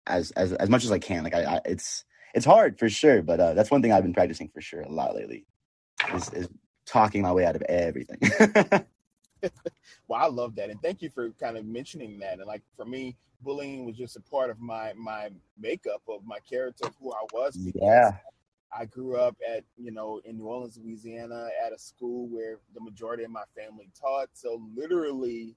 as 0.08 0.32
as 0.32 0.54
as 0.54 0.70
much 0.70 0.84
as 0.84 0.92
I 0.92 1.00
can. 1.00 1.24
Like 1.24 1.36
I, 1.36 1.44
I 1.44 1.62
it's 1.66 2.06
it's 2.34 2.46
hard 2.46 2.80
for 2.80 2.90
sure, 2.90 3.22
but 3.22 3.40
uh, 3.40 3.54
that's 3.54 3.70
one 3.70 3.82
thing 3.82 3.92
I've 3.92 4.04
been 4.04 4.14
practicing 4.14 4.50
for 4.50 4.62
sure 4.62 4.82
a 4.82 4.90
lot 4.90 5.16
lately. 5.16 5.46
Is, 6.14 6.34
is 6.34 6.50
talking 6.94 7.24
my 7.24 7.32
way 7.32 7.46
out 7.46 7.56
of 7.56 7.64
everything. 7.64 8.20
well, 10.08 10.22
I 10.22 10.28
love 10.28 10.56
that, 10.56 10.70
and 10.70 10.82
thank 10.82 11.02
you 11.02 11.10
for 11.10 11.32
kind 11.32 11.58
of 11.58 11.66
mentioning 11.66 12.20
that. 12.20 12.38
And 12.38 12.46
like 12.46 12.62
for 12.78 12.86
me, 12.86 13.18
bullying 13.42 13.86
was 13.86 13.98
just 13.98 14.16
a 14.16 14.22
part 14.22 14.50
of 14.50 14.60
my 14.60 14.94
my 14.96 15.30
makeup 15.60 16.02
of 16.08 16.26
my 16.26 16.40
character, 16.50 16.88
of 16.88 16.96
who 17.02 17.12
I 17.12 17.24
was. 17.34 17.58
Yeah. 17.58 18.18
I 18.76 18.86
grew 18.86 19.18
up 19.18 19.38
at, 19.48 19.64
you 19.78 19.92
know, 19.92 20.20
in 20.26 20.38
New 20.38 20.46
Orleans, 20.46 20.80
Louisiana, 20.84 21.50
at 21.64 21.74
a 21.74 21.78
school 21.78 22.28
where 22.28 22.58
the 22.74 22.82
majority 22.82 23.24
of 23.24 23.30
my 23.30 23.44
family 23.56 23.88
taught. 24.00 24.30
So 24.34 24.64
literally, 24.76 25.56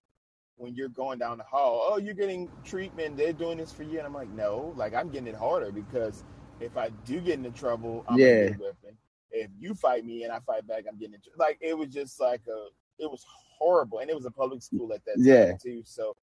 when 0.56 0.74
you're 0.74 0.90
going 0.90 1.18
down 1.18 1.38
the 1.38 1.44
hall, 1.44 1.88
oh, 1.90 1.96
you're 1.96 2.12
getting 2.12 2.50
treatment, 2.62 3.16
they're 3.16 3.32
doing 3.32 3.56
this 3.56 3.72
for 3.72 3.84
you. 3.84 3.98
And 3.98 4.06
I'm 4.06 4.12
like, 4.12 4.28
no, 4.30 4.74
like 4.76 4.94
I'm 4.94 5.08
getting 5.08 5.28
it 5.28 5.34
harder 5.34 5.72
because 5.72 6.24
if 6.60 6.76
I 6.76 6.90
do 7.06 7.20
get 7.20 7.34
into 7.38 7.50
trouble, 7.50 8.04
I'm 8.06 8.18
yeah. 8.18 8.50
whipping. 8.50 8.98
If 9.40 9.50
you 9.58 9.74
fight 9.74 10.04
me 10.04 10.24
and 10.24 10.32
I 10.32 10.40
fight 10.40 10.66
back, 10.66 10.84
I'm 10.88 10.98
getting 10.98 11.14
into 11.14 11.30
like 11.36 11.58
it 11.60 11.76
was 11.76 11.88
just 11.88 12.20
like 12.20 12.42
a 12.48 12.68
it 12.98 13.10
was 13.10 13.24
horrible. 13.58 13.98
And 14.00 14.10
it 14.10 14.16
was 14.16 14.26
a 14.26 14.30
public 14.30 14.62
school 14.62 14.92
at 14.92 15.04
that 15.04 15.16
time 15.16 15.24
yeah. 15.24 15.52
too. 15.62 15.82
So 15.84 16.16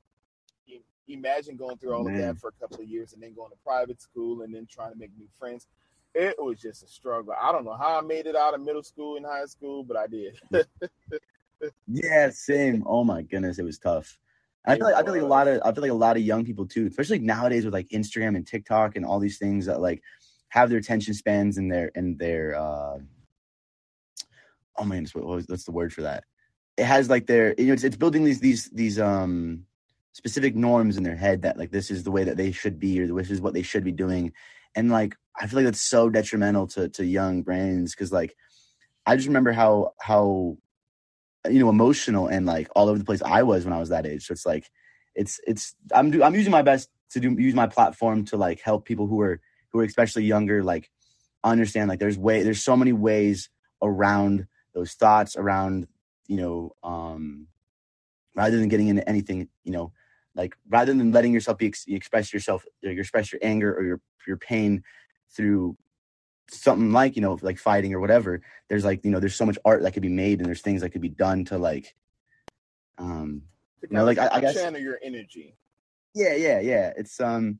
imagine 1.07 1.57
going 1.57 1.77
through 1.77 1.93
all 1.93 2.03
Man. 2.03 2.15
of 2.15 2.21
that 2.21 2.37
for 2.39 2.49
a 2.49 2.61
couple 2.61 2.81
of 2.81 2.87
years 2.87 3.13
and 3.13 3.21
then 3.21 3.33
going 3.33 3.51
to 3.51 3.57
private 3.63 4.01
school 4.01 4.43
and 4.43 4.55
then 4.55 4.65
trying 4.71 4.93
to 4.93 4.97
make 4.97 5.11
new 5.17 5.27
friends 5.37 5.67
it 6.15 6.35
was 6.37 6.59
just 6.59 6.83
a 6.83 6.87
struggle. 6.87 7.33
I 7.39 7.51
don't 7.51 7.65
know 7.65 7.75
how 7.75 7.97
I 7.97 8.01
made 8.01 8.27
it 8.27 8.35
out 8.35 8.53
of 8.53 8.61
middle 8.61 8.83
school 8.83 9.17
and 9.17 9.25
high 9.25 9.45
school, 9.45 9.83
but 9.83 9.97
I 9.97 10.07
did. 10.07 10.39
yeah, 11.87 12.29
same. 12.29 12.83
Oh 12.85 13.03
my 13.03 13.21
goodness, 13.23 13.59
it 13.59 13.63
was 13.63 13.79
tough. 13.79 14.19
I 14.65 14.75
feel 14.75 14.85
like 14.85 14.95
I 14.95 15.03
feel 15.03 15.13
like 15.13 15.21
a 15.21 15.25
lot 15.25 15.47
of 15.47 15.61
I 15.65 15.73
feel 15.73 15.81
like 15.81 15.91
a 15.91 15.95
lot 15.95 16.15
of 16.15 16.23
young 16.23 16.45
people 16.45 16.65
too, 16.65 16.87
especially 16.87 17.19
nowadays 17.19 17.65
with 17.65 17.73
like 17.73 17.89
Instagram 17.89 18.35
and 18.35 18.47
TikTok 18.47 18.95
and 18.95 19.05
all 19.05 19.19
these 19.19 19.37
things 19.37 19.65
that 19.65 19.81
like 19.81 20.01
have 20.53 20.69
their 20.69 20.77
attention 20.77 21.15
spans 21.15 21.57
and 21.57 21.71
their 21.71 21.91
and 21.95 22.19
their 22.19 22.55
uh 22.55 22.99
oh 24.77 24.83
man, 24.85 25.07
what, 25.13 25.25
what's 25.49 25.63
the 25.63 25.71
word 25.71 25.91
for 25.91 26.03
that? 26.03 26.25
It 26.77 26.85
has 26.85 27.09
like 27.09 27.25
their 27.25 27.55
you 27.57 27.67
know 27.67 27.73
it's, 27.73 27.83
it's 27.83 27.97
building 27.97 28.23
these 28.23 28.39
these 28.39 28.69
these 28.69 28.99
um 28.99 29.65
specific 30.11 30.55
norms 30.55 30.95
in 30.95 31.01
their 31.01 31.15
head 31.15 31.41
that 31.41 31.57
like 31.57 31.71
this 31.71 31.89
is 31.89 32.03
the 32.03 32.11
way 32.11 32.23
that 32.23 32.37
they 32.37 32.51
should 32.51 32.79
be 32.79 33.01
or 33.01 33.07
this 33.07 33.31
is 33.31 33.41
what 33.41 33.55
they 33.55 33.63
should 33.63 33.83
be 33.83 33.91
doing 33.91 34.31
and 34.75 34.91
like 34.91 35.15
I 35.41 35.47
feel 35.47 35.57
like 35.57 35.65
that's 35.65 35.81
so 35.81 36.07
detrimental 36.07 36.67
to 36.67 36.87
to 36.89 37.03
young 37.03 37.41
brains 37.41 37.95
because 37.95 38.11
like 38.11 38.35
I 39.07 39.15
just 39.15 39.27
remember 39.27 39.53
how 39.53 39.93
how 39.99 40.57
you 41.49 41.59
know 41.59 41.69
emotional 41.69 42.27
and 42.27 42.45
like 42.45 42.69
all 42.75 42.89
over 42.89 42.99
the 42.99 43.05
place 43.05 43.23
I 43.23 43.41
was 43.41 43.65
when 43.65 43.73
I 43.73 43.79
was 43.79 43.89
that 43.89 44.05
age. 44.05 44.27
So 44.27 44.33
it's 44.33 44.45
like 44.45 44.69
it's 45.15 45.39
it's 45.47 45.75
I'm 45.91 46.21
I'm 46.21 46.35
using 46.35 46.51
my 46.51 46.61
best 46.61 46.89
to 47.13 47.19
do 47.19 47.31
use 47.31 47.55
my 47.55 47.67
platform 47.67 48.23
to 48.25 48.37
like 48.37 48.61
help 48.61 48.85
people 48.85 49.07
who 49.07 49.19
are 49.21 49.41
who 49.73 49.79
are 49.79 49.83
especially 49.83 50.23
younger 50.23 50.63
like 50.63 50.89
understand 51.43 51.89
like 51.89 51.99
there's 51.99 52.17
way 52.17 52.43
there's 52.43 52.63
so 52.63 52.77
many 52.77 52.93
ways 52.93 53.49
around 53.81 54.47
those 54.73 54.93
thoughts 54.93 55.35
around 55.35 55.87
you 56.27 56.37
know 56.37 56.71
um 56.83 57.47
rather 58.35 58.57
than 58.57 58.69
getting 58.69 58.87
into 58.87 59.07
anything 59.09 59.49
you 59.63 59.71
know 59.71 59.91
like 60.35 60.55
rather 60.69 60.93
than 60.93 61.11
letting 61.11 61.33
yourself 61.33 61.57
be 61.57 61.67
ex- 61.67 61.85
express 61.87 62.31
yourself 62.31 62.65
express 62.81 63.33
your 63.33 63.39
anger 63.43 63.75
or 63.75 63.83
your 63.83 63.99
your 64.25 64.37
pain 64.37 64.83
through 65.35 65.75
something 66.49 66.91
like 66.91 67.15
you 67.15 67.21
know 67.21 67.37
like 67.41 67.57
fighting 67.57 67.93
or 67.93 67.99
whatever 67.99 68.41
there's 68.69 68.85
like 68.85 69.03
you 69.03 69.11
know 69.11 69.19
there's 69.19 69.35
so 69.35 69.45
much 69.45 69.57
art 69.65 69.81
that 69.81 69.91
could 69.91 70.01
be 70.01 70.09
made 70.09 70.39
and 70.39 70.47
there's 70.47 70.61
things 70.61 70.81
that 70.81 70.91
could 70.91 71.01
be 71.01 71.09
done 71.09 71.43
to 71.43 71.57
like 71.57 71.95
um 72.97 73.41
you 73.81 73.89
know 73.91 74.05
like 74.05 74.17
I, 74.17 74.29
I 74.33 74.39
guess 74.39 74.53
channel 74.53 74.79
your 74.79 74.99
energy. 75.03 75.57
Yeah 76.13 76.35
yeah 76.35 76.59
yeah. 76.59 76.93
It's 76.95 77.19
um 77.19 77.59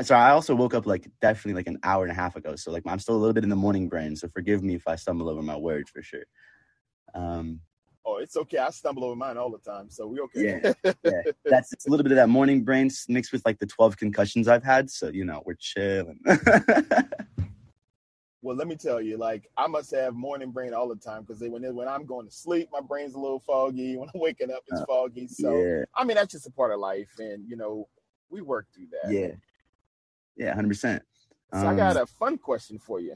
sorry 0.00 0.22
i 0.22 0.30
also 0.30 0.54
woke 0.54 0.74
up 0.74 0.86
like 0.86 1.06
definitely 1.20 1.54
like 1.54 1.66
an 1.66 1.78
hour 1.82 2.02
and 2.02 2.12
a 2.12 2.14
half 2.14 2.36
ago 2.36 2.56
so 2.56 2.70
like 2.70 2.82
i'm 2.86 2.98
still 2.98 3.14
a 3.14 3.18
little 3.18 3.34
bit 3.34 3.44
in 3.44 3.50
the 3.50 3.56
morning 3.56 3.88
brain 3.88 4.16
so 4.16 4.26
forgive 4.28 4.62
me 4.62 4.74
if 4.74 4.88
i 4.88 4.96
stumble 4.96 5.28
over 5.28 5.42
my 5.42 5.56
words 5.56 5.90
for 5.90 6.02
sure 6.02 6.24
um 7.14 7.60
Oh, 8.04 8.16
it's 8.16 8.36
okay. 8.36 8.58
I 8.58 8.70
stumble 8.70 9.04
over 9.04 9.14
mine 9.14 9.36
all 9.36 9.50
the 9.50 9.58
time, 9.58 9.88
so 9.88 10.08
we 10.08 10.18
okay. 10.20 10.60
Yeah, 10.62 10.72
yeah. 11.04 11.22
That's 11.44 11.72
it's 11.72 11.86
a 11.86 11.90
little 11.90 12.02
bit 12.02 12.10
of 12.12 12.16
that 12.16 12.28
morning 12.28 12.64
brain 12.64 12.90
mixed 13.08 13.32
with 13.32 13.42
like 13.44 13.60
the 13.60 13.66
twelve 13.66 13.96
concussions 13.96 14.48
I've 14.48 14.64
had. 14.64 14.90
So 14.90 15.08
you 15.08 15.24
know, 15.24 15.42
we're 15.46 15.54
chilling. 15.54 16.18
well, 18.42 18.56
let 18.56 18.66
me 18.66 18.74
tell 18.74 19.00
you, 19.00 19.18
like 19.18 19.48
I 19.56 19.68
must 19.68 19.92
have 19.92 20.14
morning 20.14 20.50
brain 20.50 20.74
all 20.74 20.88
the 20.88 20.96
time 20.96 21.22
because 21.22 21.40
when 21.40 21.62
when 21.74 21.86
I'm 21.86 22.04
going 22.04 22.26
to 22.26 22.32
sleep, 22.32 22.70
my 22.72 22.80
brain's 22.80 23.14
a 23.14 23.20
little 23.20 23.40
foggy. 23.40 23.96
When 24.02 24.08
I'm 24.12 24.20
waking 24.20 24.50
up, 24.50 24.64
it's 24.66 24.80
uh, 24.80 24.86
foggy. 24.86 25.28
So 25.28 25.56
yeah. 25.56 25.84
I 25.94 26.02
mean, 26.04 26.16
that's 26.16 26.32
just 26.32 26.48
a 26.48 26.50
part 26.50 26.72
of 26.72 26.80
life, 26.80 27.10
and 27.18 27.48
you 27.48 27.56
know, 27.56 27.88
we 28.30 28.40
work 28.40 28.66
through 28.74 28.88
that. 29.00 29.12
Yeah, 29.12 29.34
yeah, 30.36 30.54
hundred 30.54 30.68
percent. 30.68 31.02
So 31.52 31.60
um, 31.60 31.68
I 31.68 31.76
got 31.76 31.96
um, 31.96 32.02
a 32.02 32.06
fun 32.06 32.38
question 32.38 32.78
for 32.78 33.00
you. 33.00 33.14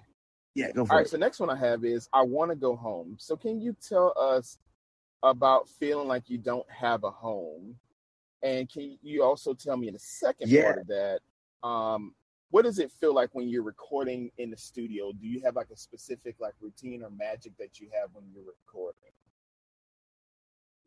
Yeah, 0.55 0.73
go 0.73 0.85
for 0.85 0.93
All 0.93 0.99
it. 0.99 1.03
right, 1.03 1.09
so 1.09 1.17
next 1.17 1.41
one 1.41 1.51
I 1.51 1.57
have 1.57 1.85
is 1.85 2.09
I 2.13 2.23
want 2.23 2.51
to 2.51 2.57
go 2.57 2.77
home. 2.77 3.17
So 3.19 3.37
can 3.37 3.61
you 3.61 3.77
tell 3.81 4.15
us 4.19 4.59
about 5.23 5.69
feeling 5.69 6.09
like 6.09 6.29
you 6.29 6.39
don't 6.39 6.67
have 6.71 7.05
a 7.05 7.11
home. 7.11 7.77
And 8.43 8.71
can 8.71 8.99
you 9.03 9.23
also 9.23 9.55
tell 9.55 9.77
me 9.77 9.89
in 9.89 9.95
the 9.95 10.01
second 10.01 10.51
yeah. 10.51 10.65
part 10.65 10.79
of 10.79 10.87
that, 10.89 11.21
um, 11.63 12.15
what 12.51 12.63
does 12.63 12.79
it 12.79 12.93
feel 12.93 13.15
like 13.15 13.31
when 13.33 13.49
you're 13.49 13.63
recording 13.63 14.31
in 14.39 14.51
the 14.51 14.57
studio? 14.57 15.13
Do 15.13 15.27
you 15.27 15.43
have 15.45 15.57
like 15.57 15.71
a 15.73 15.77
specific 15.77 16.37
like 16.39 16.55
routine 16.61 17.03
or 17.03 17.11
magic 17.11 17.53
that 17.59 17.81
you 17.81 17.89
have 18.01 18.11
when 18.13 18.25
you're 18.33 18.45
recording? 18.45 19.01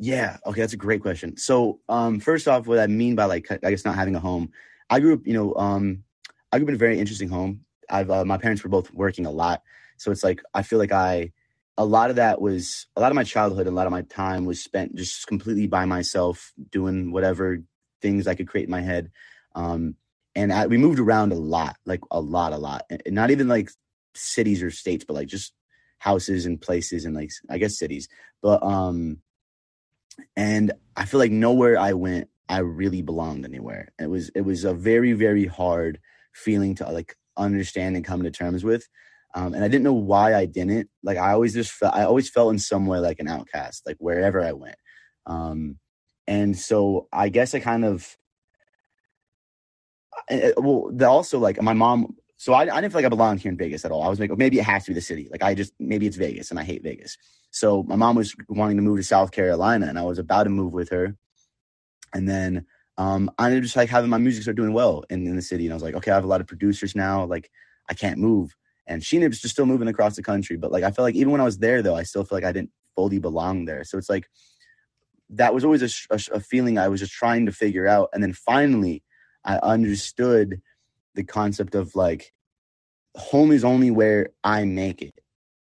Yeah, 0.01 0.37
okay, 0.45 0.61
that's 0.61 0.73
a 0.73 0.77
great 0.77 1.01
question. 1.01 1.35
So, 1.35 1.81
um, 1.89 2.21
first 2.21 2.47
off, 2.47 2.67
what 2.67 2.79
I 2.79 2.87
mean 2.87 3.15
by 3.15 3.25
like 3.25 3.51
I 3.51 3.69
guess 3.69 3.83
not 3.83 3.95
having 3.95 4.15
a 4.15 4.19
home, 4.19 4.51
I 4.89 5.01
grew 5.01 5.15
up, 5.15 5.27
you 5.27 5.33
know, 5.33 5.53
um, 5.55 6.05
I 6.51 6.57
grew 6.57 6.65
up 6.65 6.69
in 6.69 6.75
a 6.75 6.77
very 6.79 6.99
interesting 6.99 7.29
home. 7.29 7.65
I've 7.89 8.09
uh, 8.09 8.25
my 8.25 8.37
parents 8.37 8.63
were 8.63 8.69
both 8.69 8.93
working 8.93 9.25
a 9.25 9.31
lot, 9.31 9.63
so 9.97 10.11
it's 10.11 10.23
like 10.23 10.41
I 10.53 10.61
feel 10.61 10.79
like 10.79 10.91
I 10.91 11.31
a 11.79 11.85
lot 11.85 12.09
of 12.09 12.17
that 12.17 12.41
was 12.41 12.87
a 12.97 13.01
lot 13.01 13.09
of 13.09 13.15
my 13.15 13.23
childhood 13.23 13.65
and 13.65 13.73
a 13.73 13.77
lot 13.77 13.87
of 13.87 13.91
my 13.91 14.01
time 14.03 14.45
was 14.45 14.61
spent 14.61 14.95
just 14.95 15.25
completely 15.27 15.65
by 15.65 15.85
myself 15.85 16.51
doing 16.71 17.13
whatever 17.13 17.59
things 18.01 18.27
i 18.27 18.35
could 18.35 18.49
create 18.49 18.65
in 18.65 18.71
my 18.71 18.81
head. 18.81 19.11
Um, 19.55 19.95
and 20.35 20.51
I, 20.53 20.67
we 20.67 20.77
moved 20.77 20.99
around 20.99 21.31
a 21.31 21.35
lot 21.35 21.77
like 21.85 22.01
a 22.11 22.19
lot 22.19 22.53
a 22.53 22.57
lot. 22.57 22.83
And 22.89 23.01
not 23.15 23.31
even 23.31 23.47
like 23.47 23.71
cities 24.13 24.61
or 24.61 24.71
states 24.71 25.05
but 25.05 25.13
like 25.13 25.27
just 25.27 25.53
houses 25.99 26.45
and 26.45 26.59
places 26.59 27.05
and 27.05 27.15
like 27.15 27.31
i 27.49 27.57
guess 27.57 27.79
cities. 27.79 28.09
But 28.41 28.61
um 28.61 29.21
and 30.35 30.73
i 30.97 31.05
feel 31.05 31.19
like 31.19 31.31
nowhere 31.31 31.79
i 31.79 31.93
went 31.93 32.29
i 32.49 32.59
really 32.59 33.01
belonged 33.01 33.45
anywhere. 33.45 33.87
It 33.97 34.09
was 34.09 34.29
it 34.35 34.41
was 34.41 34.65
a 34.65 34.73
very 34.73 35.13
very 35.13 35.45
hard 35.45 35.99
feeling 36.33 36.75
to 36.75 36.89
like 36.89 37.15
understand 37.37 37.95
and 37.95 38.05
come 38.05 38.23
to 38.23 38.31
terms 38.31 38.63
with 38.63 38.87
um, 39.35 39.53
and 39.53 39.63
I 39.63 39.67
didn't 39.67 39.83
know 39.83 39.93
why 39.93 40.33
I 40.33 40.45
didn't. 40.45 40.89
Like 41.03 41.17
I 41.17 41.33
always 41.33 41.53
just 41.53 41.71
felt, 41.71 41.93
I 41.93 42.03
always 42.03 42.29
felt 42.29 42.51
in 42.51 42.59
some 42.59 42.85
way 42.87 42.99
like 42.99 43.19
an 43.19 43.27
outcast, 43.27 43.83
like 43.85 43.97
wherever 43.99 44.41
I 44.41 44.53
went. 44.53 44.75
Um, 45.25 45.77
and 46.25 46.57
so 46.57 47.07
I 47.13 47.29
guess 47.29 47.53
I 47.53 47.59
kind 47.59 47.85
of, 47.85 48.15
well, 50.57 50.91
also 51.03 51.39
like 51.39 51.61
my 51.61 51.73
mom 51.73 52.15
so 52.37 52.53
I, 52.53 52.61
I 52.61 52.79
didn't 52.79 52.91
feel 52.91 52.99
like 52.99 53.05
I 53.05 53.09
belonged 53.09 53.41
here 53.41 53.51
in 53.51 53.57
Vegas 53.57 53.83
at 53.83 53.91
all. 53.91 54.01
I 54.01 54.07
was 54.07 54.17
like, 54.17 54.35
maybe 54.37 54.59
it 54.59 54.63
has 54.63 54.85
to 54.85 54.91
be 54.91 54.95
the 54.95 55.01
city. 55.01 55.27
Like 55.29 55.43
I 55.43 55.53
just 55.53 55.73
maybe 55.77 56.07
it's 56.07 56.15
Vegas, 56.15 56.51
and 56.51 56.59
I 56.59 56.63
hate 56.63 56.83
Vegas. 56.83 57.17
So 57.51 57.83
my 57.83 57.97
mom 57.97 58.15
was 58.15 58.33
wanting 58.47 58.77
to 58.77 58.83
move 58.83 58.97
to 58.97 59.03
South 59.03 59.31
Carolina, 59.31 59.87
and 59.87 59.99
I 59.99 60.03
was 60.03 60.19
about 60.19 60.43
to 60.43 60.49
move 60.49 60.71
with 60.71 60.89
her, 60.89 61.17
and 62.13 62.29
then 62.29 62.65
um, 62.99 63.31
I 63.39 63.47
ended 63.47 63.63
just 63.63 63.77
like 63.77 63.89
having 63.89 64.09
my 64.09 64.17
music 64.17 64.43
start 64.43 64.57
doing 64.57 64.73
well 64.73 65.05
in, 65.09 65.25
in 65.25 65.37
the 65.37 65.41
city, 65.41 65.65
and 65.65 65.71
I 65.71 65.75
was 65.77 65.83
like, 65.83 65.95
okay, 65.95 66.11
I 66.11 66.15
have 66.15 66.25
a 66.25 66.27
lot 66.27 66.41
of 66.41 66.47
producers 66.47 66.95
now. 66.95 67.23
Like 67.23 67.49
I 67.89 67.93
can't 67.93 68.17
move, 68.19 68.55
and 68.85 69.01
she 69.01 69.25
was 69.25 69.39
just 69.39 69.53
still 69.53 69.65
moving 69.65 69.87
across 69.87 70.17
the 70.17 70.21
country. 70.21 70.57
But 70.57 70.73
like 70.73 70.83
I 70.83 70.91
felt 70.91 71.05
like 71.05 71.15
even 71.15 71.31
when 71.31 71.39
I 71.39 71.45
was 71.45 71.59
there, 71.59 71.81
though, 71.81 71.95
I 71.95 72.03
still 72.03 72.25
feel 72.25 72.35
like 72.35 72.43
I 72.43 72.51
didn't 72.51 72.71
fully 72.95 73.17
belong 73.17 73.63
there. 73.63 73.85
So 73.85 73.97
it's 73.97 74.09
like 74.09 74.27
that 75.29 75.53
was 75.53 75.63
always 75.63 75.81
a, 75.81 76.13
a, 76.13 76.37
a 76.37 76.39
feeling 76.41 76.77
I 76.77 76.89
was 76.89 76.99
just 76.99 77.13
trying 77.13 77.45
to 77.45 77.53
figure 77.53 77.87
out, 77.87 78.09
and 78.11 78.21
then 78.21 78.33
finally 78.33 79.01
I 79.45 79.59
understood 79.59 80.61
the 81.15 81.23
concept 81.23 81.75
of 81.75 81.95
like 81.95 82.33
home 83.15 83.53
is 83.53 83.63
only 83.63 83.91
where 83.91 84.31
I 84.43 84.65
make 84.65 85.01
it. 85.01 85.13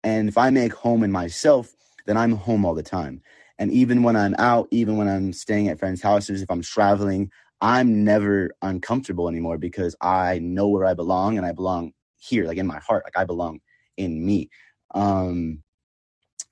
And 0.01 0.29
if 0.29 0.37
I 0.37 0.49
make 0.49 0.73
home 0.73 1.03
in 1.03 1.11
myself, 1.11 1.75
then 2.05 2.15
I'm 2.15 2.31
home 2.31 2.65
all 2.65 2.73
the 2.73 2.83
time. 2.83 3.21
And 3.60 3.72
even 3.72 4.04
when 4.04 4.15
I'm 4.15 4.36
out, 4.38 4.67
even 4.72 4.98
when 4.98 5.08
I'm 5.08 5.34
staying 5.34 5.67
at 5.67 5.80
friends' 5.80 6.02
houses, 6.02 6.41
if 6.41 6.52
I'm 6.52 6.62
traveling, 6.62 7.32
I'm 7.62 8.04
never 8.04 8.52
uncomfortable 8.62 9.28
anymore 9.28 9.58
because 9.58 9.96
I 10.02 10.39
know 10.39 10.67
where 10.67 10.86
I 10.86 10.93
belong 10.93 11.38
and 11.38 11.46
I 11.46 11.54
belong 11.54 11.93
here, 12.17 12.46
like 12.46 12.58
in 12.58 12.67
my 12.67 12.80
heart, 12.80 13.04
like 13.06 13.17
I 13.17 13.26
belong 13.26 13.60
in 13.98 14.24
me. 14.26 14.50
Um, 14.93 15.63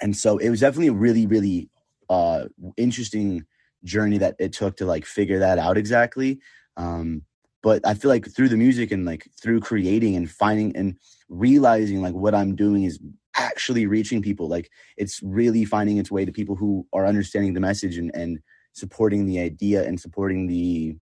and 0.01 0.15
so 0.15 0.37
it 0.37 0.49
was 0.49 0.59
definitely 0.59 0.87
a 0.87 0.93
really, 0.93 1.27
really 1.27 1.69
uh, 2.09 2.45
interesting 2.77 3.45
journey 3.83 4.17
that 4.17 4.35
it 4.39 4.51
took 4.51 4.77
to 4.77 4.85
like 4.85 5.05
figure 5.05 5.39
that 5.39 5.59
out 5.59 5.77
exactly. 5.77 6.39
Um, 6.75 7.21
but 7.61 7.85
I 7.85 7.93
feel 7.93 8.09
like 8.09 8.27
through 8.27 8.49
the 8.49 8.57
music 8.57 8.91
and 8.91 9.05
like 9.05 9.27
through 9.41 9.59
creating 9.59 10.15
and 10.15 10.29
finding 10.29 10.75
and 10.75 10.97
realizing 11.29 12.01
like 12.01 12.13
what 12.13 12.35
I'm 12.35 12.55
doing 12.55 12.83
is 12.83 12.99
actually 13.35 13.85
reaching 13.85 14.21
people. 14.21 14.47
Like 14.47 14.69
it's 14.97 15.21
really 15.23 15.65
finding 15.65 15.97
its 15.97 16.11
way 16.11 16.25
to 16.25 16.31
people 16.31 16.55
who 16.55 16.87
are 16.93 17.05
understanding 17.05 17.53
the 17.53 17.59
message 17.59 17.97
and, 17.97 18.13
and 18.15 18.39
supporting 18.73 19.25
the 19.25 19.39
idea 19.39 19.85
and 19.85 19.99
supporting 19.99 20.47
the, 20.47 20.95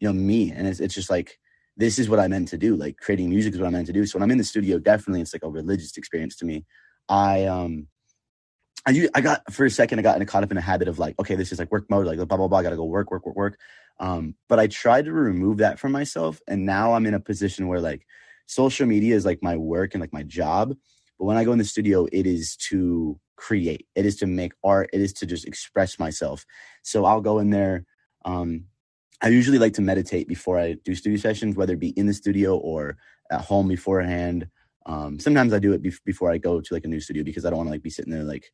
you 0.00 0.08
know, 0.08 0.12
me. 0.12 0.50
And 0.50 0.66
it's, 0.66 0.80
it's 0.80 0.94
just 0.94 1.10
like, 1.10 1.38
this 1.76 1.98
is 1.98 2.08
what 2.08 2.20
I 2.20 2.28
meant 2.28 2.48
to 2.48 2.58
do. 2.58 2.76
Like 2.76 2.98
creating 2.98 3.30
music 3.30 3.54
is 3.54 3.60
what 3.60 3.66
I 3.66 3.70
meant 3.70 3.86
to 3.86 3.92
do. 3.92 4.04
So 4.06 4.18
when 4.18 4.22
I'm 4.22 4.30
in 4.30 4.38
the 4.38 4.44
studio, 4.44 4.78
definitely 4.78 5.22
it's 5.22 5.32
like 5.32 5.44
a 5.44 5.48
religious 5.48 5.96
experience 5.96 6.36
to 6.36 6.44
me. 6.44 6.64
I, 7.08 7.46
um, 7.46 7.88
I, 8.86 9.08
I 9.14 9.20
got 9.20 9.52
for 9.52 9.64
a 9.64 9.70
second 9.70 9.98
I 9.98 10.02
got 10.02 10.26
caught 10.26 10.42
up 10.42 10.50
in 10.50 10.56
a 10.56 10.62
habit 10.62 10.88
of 10.88 10.98
like 10.98 11.18
okay 11.20 11.36
this 11.36 11.52
is 11.52 11.58
like 11.58 11.70
work 11.70 11.88
mode 11.88 12.06
like 12.06 12.16
blah 12.16 12.36
blah 12.36 12.48
blah 12.48 12.58
I 12.58 12.62
gotta 12.62 12.76
go 12.76 12.84
work 12.84 13.10
work 13.10 13.24
work 13.24 13.36
work 13.36 13.58
um 14.00 14.34
but 14.48 14.58
I 14.58 14.66
tried 14.66 15.04
to 15.04 15.12
remove 15.12 15.58
that 15.58 15.78
from 15.78 15.92
myself 15.92 16.40
and 16.48 16.66
now 16.66 16.94
I'm 16.94 17.06
in 17.06 17.14
a 17.14 17.20
position 17.20 17.68
where 17.68 17.80
like 17.80 18.04
social 18.46 18.86
media 18.86 19.14
is 19.14 19.24
like 19.24 19.38
my 19.42 19.56
work 19.56 19.94
and 19.94 20.00
like 20.00 20.12
my 20.12 20.24
job 20.24 20.74
but 21.22 21.26
when 21.26 21.36
I 21.36 21.44
go 21.44 21.52
in 21.52 21.58
the 21.58 21.64
studio 21.64 22.08
it 22.10 22.26
is 22.26 22.56
to 22.68 23.16
create 23.36 23.86
it 23.94 24.04
is 24.04 24.16
to 24.16 24.26
make 24.26 24.54
art 24.64 24.90
it 24.92 25.00
is 25.00 25.12
to 25.14 25.26
just 25.26 25.46
express 25.46 26.00
myself 26.00 26.44
so 26.82 27.04
I'll 27.04 27.20
go 27.20 27.38
in 27.38 27.50
there 27.50 27.84
um 28.24 28.64
I 29.20 29.28
usually 29.28 29.58
like 29.58 29.74
to 29.74 29.82
meditate 29.82 30.26
before 30.26 30.58
I 30.58 30.72
do 30.84 30.96
studio 30.96 31.18
sessions 31.18 31.54
whether 31.54 31.74
it 31.74 31.78
be 31.78 31.90
in 31.90 32.06
the 32.06 32.12
studio 32.12 32.56
or 32.56 32.96
at 33.30 33.42
home 33.42 33.68
beforehand 33.68 34.48
um, 34.86 35.20
sometimes 35.20 35.52
I 35.52 35.60
do 35.60 35.72
it 35.74 35.80
be- 35.80 35.94
before 36.04 36.32
I 36.32 36.38
go 36.38 36.60
to 36.60 36.74
like 36.74 36.84
a 36.84 36.88
new 36.88 36.98
studio 36.98 37.22
because 37.22 37.44
I 37.44 37.50
don't 37.50 37.58
want 37.58 37.68
to 37.68 37.72
like 37.72 37.84
be 37.84 37.90
sitting 37.90 38.12
there 38.12 38.24
like 38.24 38.50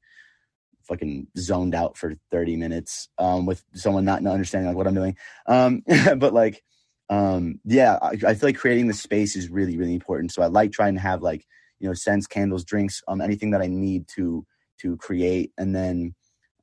fucking 0.82 1.26
zoned 1.38 1.74
out 1.74 1.96
for 1.96 2.16
30 2.30 2.56
minutes 2.56 3.08
um, 3.16 3.46
with 3.46 3.64
someone 3.72 4.04
not, 4.04 4.22
not 4.22 4.34
understanding 4.34 4.68
like 4.68 4.76
what 4.76 4.86
I'm 4.86 4.94
doing. 4.94 5.16
Um, 5.46 5.82
but 6.18 6.34
like, 6.34 6.62
um, 7.08 7.60
yeah, 7.64 7.98
I, 8.02 8.10
I, 8.26 8.34
feel 8.34 8.48
like 8.48 8.58
creating 8.58 8.88
the 8.88 8.94
space 8.94 9.36
is 9.36 9.48
really, 9.48 9.78
really 9.78 9.94
important. 9.94 10.32
So 10.32 10.42
I 10.42 10.46
like 10.46 10.72
trying 10.72 10.94
to 10.94 11.00
have 11.00 11.22
like, 11.22 11.46
you 11.80 11.88
know, 11.88 11.94
scents, 11.94 12.26
candles, 12.26 12.64
drinks, 12.64 13.02
um, 13.08 13.20
anything 13.20 13.50
that 13.50 13.62
I 13.62 13.66
need 13.66 14.08
to, 14.16 14.44
to 14.80 14.96
create. 14.96 15.52
And 15.58 15.74
then, 15.74 16.14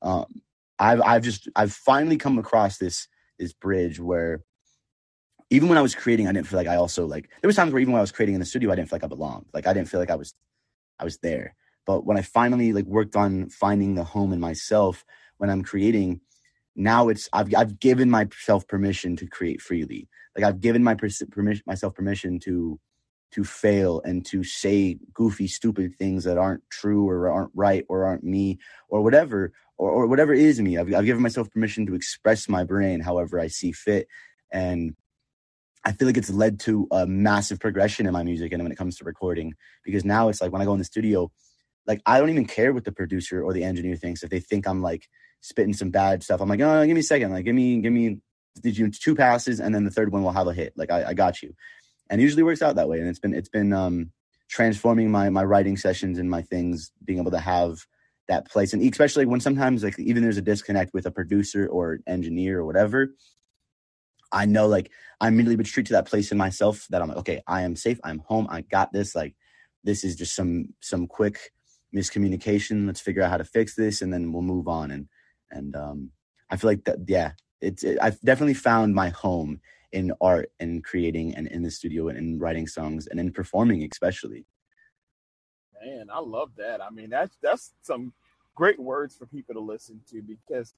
um, 0.01 0.25
I've, 0.77 1.01
I've 1.01 1.23
just, 1.23 1.47
I've 1.55 1.71
finally 1.73 2.17
come 2.17 2.37
across 2.37 2.77
this, 2.77 3.07
this 3.39 3.53
bridge 3.53 3.99
where 3.99 4.41
even 5.49 5.69
when 5.69 5.77
I 5.77 5.81
was 5.81 5.95
creating, 5.95 6.27
I 6.27 6.31
didn't 6.31 6.47
feel 6.47 6.57
like 6.57 6.67
I 6.67 6.75
also 6.75 7.05
like 7.05 7.29
there 7.41 7.47
was 7.47 7.55
times 7.55 7.71
where 7.71 7.81
even 7.81 7.93
when 7.93 7.99
I 7.99 8.03
was 8.03 8.11
creating 8.11 8.35
in 8.35 8.39
the 8.39 8.45
studio, 8.45 8.71
I 8.71 8.75
didn't 8.75 8.89
feel 8.89 8.97
like 8.97 9.03
I 9.03 9.07
belonged. 9.07 9.45
Like 9.53 9.67
I 9.67 9.73
didn't 9.73 9.89
feel 9.89 9.99
like 9.99 10.09
I 10.09 10.15
was 10.15 10.33
I 10.99 11.03
was 11.03 11.17
there. 11.19 11.55
But 11.85 12.05
when 12.05 12.17
I 12.17 12.21
finally 12.21 12.73
like 12.73 12.85
worked 12.85 13.15
on 13.15 13.49
finding 13.49 13.95
the 13.95 14.03
home 14.03 14.33
in 14.33 14.39
myself 14.39 15.05
when 15.37 15.49
I'm 15.49 15.63
creating, 15.63 16.21
now 16.75 17.09
it's 17.09 17.29
I've 17.31 17.53
I've 17.55 17.79
given 17.79 18.09
myself 18.09 18.67
permission 18.67 19.15
to 19.17 19.27
create 19.27 19.61
freely. 19.61 20.07
Like 20.35 20.45
I've 20.45 20.61
given 20.61 20.83
my 20.83 20.95
permission 20.95 21.61
myself 21.65 21.93
permission 21.93 22.39
to 22.41 22.79
to 23.31 23.43
fail 23.43 24.01
and 24.05 24.25
to 24.27 24.43
say 24.43 24.97
goofy, 25.13 25.47
stupid 25.47 25.95
things 25.97 26.23
that 26.23 26.37
aren't 26.37 26.63
true 26.69 27.09
or 27.09 27.29
aren't 27.29 27.51
right 27.53 27.85
or 27.89 28.05
aren't 28.05 28.23
me 28.23 28.59
or 28.89 29.01
whatever 29.01 29.51
or, 29.77 29.91
or 29.91 30.07
whatever 30.07 30.33
is 30.33 30.61
me. 30.61 30.77
I've, 30.77 30.93
I've 30.93 31.05
given 31.05 31.21
myself 31.21 31.51
permission 31.51 31.85
to 31.87 31.95
express 31.95 32.47
my 32.47 32.63
brain 32.63 33.01
however 33.01 33.39
I 33.39 33.47
see 33.47 33.71
fit. 33.71 34.07
And 34.51 34.95
I 35.83 35.91
feel 35.91 36.07
like 36.07 36.17
it's 36.17 36.31
led 36.31 36.59
to 36.61 36.87
a 36.91 37.05
massive 37.05 37.59
progression 37.59 38.07
in 38.07 38.13
my 38.13 38.23
music 38.23 38.51
and 38.51 38.63
when 38.63 38.71
it 38.71 38.77
comes 38.77 38.97
to 38.97 39.03
recording 39.03 39.53
because 39.83 40.03
now 40.03 40.29
it's 40.29 40.41
like 40.41 40.51
when 40.51 40.61
I 40.61 40.65
go 40.65 40.73
in 40.73 40.79
the 40.79 40.85
studio, 40.85 41.31
like 41.85 42.01
I 42.05 42.19
don't 42.19 42.29
even 42.29 42.45
care 42.45 42.73
what 42.73 42.85
the 42.85 42.91
producer 42.91 43.43
or 43.43 43.53
the 43.53 43.63
engineer 43.63 43.95
thinks 43.95 44.23
if 44.23 44.29
they 44.29 44.39
think 44.39 44.67
I'm 44.67 44.81
like 44.81 45.07
spitting 45.41 45.73
some 45.73 45.91
bad 45.91 46.23
stuff. 46.23 46.41
I'm 46.41 46.49
like, 46.49 46.61
oh, 46.61 46.85
give 46.85 46.95
me 46.95 47.01
a 47.01 47.03
second, 47.03 47.31
like 47.31 47.45
give 47.45 47.53
me 47.53 47.81
give 47.81 47.93
me 47.93 48.17
did 48.61 48.77
you 48.77 48.89
two 48.89 49.13
passes 49.15 49.59
and 49.59 49.75
then 49.75 49.83
the 49.83 49.91
third 49.91 50.11
one 50.11 50.23
will 50.23 50.31
have 50.31 50.47
a 50.47 50.53
hit. 50.53 50.73
Like 50.75 50.89
I, 50.89 51.09
I 51.09 51.13
got 51.13 51.43
you, 51.43 51.53
and 52.09 52.21
usually 52.21 52.43
works 52.43 52.61
out 52.61 52.75
that 52.75 52.89
way. 52.89 52.99
And 52.99 53.07
it's 53.07 53.19
been 53.19 53.33
it's 53.33 53.49
been 53.49 53.73
um, 53.73 54.11
transforming 54.49 55.11
my 55.11 55.29
my 55.29 55.43
writing 55.43 55.77
sessions 55.77 56.19
and 56.19 56.29
my 56.29 56.41
things, 56.41 56.91
being 57.03 57.19
able 57.19 57.31
to 57.31 57.39
have 57.39 57.85
that 58.27 58.49
place 58.49 58.73
and 58.73 58.81
especially 58.81 59.23
when 59.23 59.39
sometimes 59.39 59.83
like 59.83 59.99
even 59.99 60.23
there's 60.23 60.39
a 60.39 60.41
disconnect 60.41 60.95
with 60.95 61.05
a 61.05 61.11
producer 61.11 61.67
or 61.67 61.99
engineer 62.07 62.57
or 62.59 62.65
whatever 62.65 63.09
I 64.31 64.45
know 64.45 64.67
like 64.67 64.91
I 65.21 65.27
immediately 65.29 65.55
retreat 65.55 65.85
to 65.87 65.93
that 65.93 66.07
place 66.07 66.31
in 66.31 66.37
myself 66.37 66.85
that 66.89 67.01
I'm 67.01 67.07
like, 67.07 67.17
okay, 67.17 67.41
I 67.47 67.61
am 67.61 67.75
safe. 67.75 67.99
I'm 68.03 68.19
home. 68.19 68.47
I 68.49 68.61
got 68.61 68.91
this. 68.91 69.15
Like 69.15 69.35
this 69.83 70.03
is 70.03 70.15
just 70.15 70.35
some 70.35 70.73
some 70.81 71.07
quick 71.07 71.51
miscommunication. 71.95 72.85
Let's 72.85 72.99
figure 72.99 73.23
out 73.23 73.29
how 73.29 73.37
to 73.37 73.45
fix 73.45 73.75
this, 73.75 74.01
and 74.01 74.13
then 74.13 74.31
we'll 74.31 74.41
move 74.41 74.67
on. 74.67 74.91
And 74.91 75.07
and 75.51 75.75
um, 75.75 76.11
I 76.49 76.57
feel 76.57 76.69
like 76.69 76.83
that. 76.85 76.99
Yeah, 77.07 77.31
it's. 77.61 77.83
It, 77.83 77.97
I've 78.01 78.19
definitely 78.21 78.53
found 78.53 78.93
my 78.93 79.09
home 79.09 79.61
in 79.91 80.11
art 80.21 80.51
and 80.59 80.83
creating 80.83 81.35
and 81.35 81.47
in 81.47 81.63
the 81.63 81.71
studio 81.71 82.09
and 82.09 82.17
in 82.17 82.39
writing 82.39 82.67
songs 82.67 83.07
and 83.07 83.19
in 83.19 83.31
performing, 83.31 83.87
especially. 83.91 84.45
Man, 85.83 86.07
I 86.11 86.19
love 86.19 86.51
that. 86.57 86.81
I 86.81 86.89
mean, 86.89 87.09
that's 87.09 87.37
that's 87.41 87.73
some 87.81 88.13
great 88.55 88.79
words 88.79 89.15
for 89.15 89.25
people 89.25 89.53
to 89.53 89.61
listen 89.61 90.01
to 90.09 90.21
because 90.21 90.73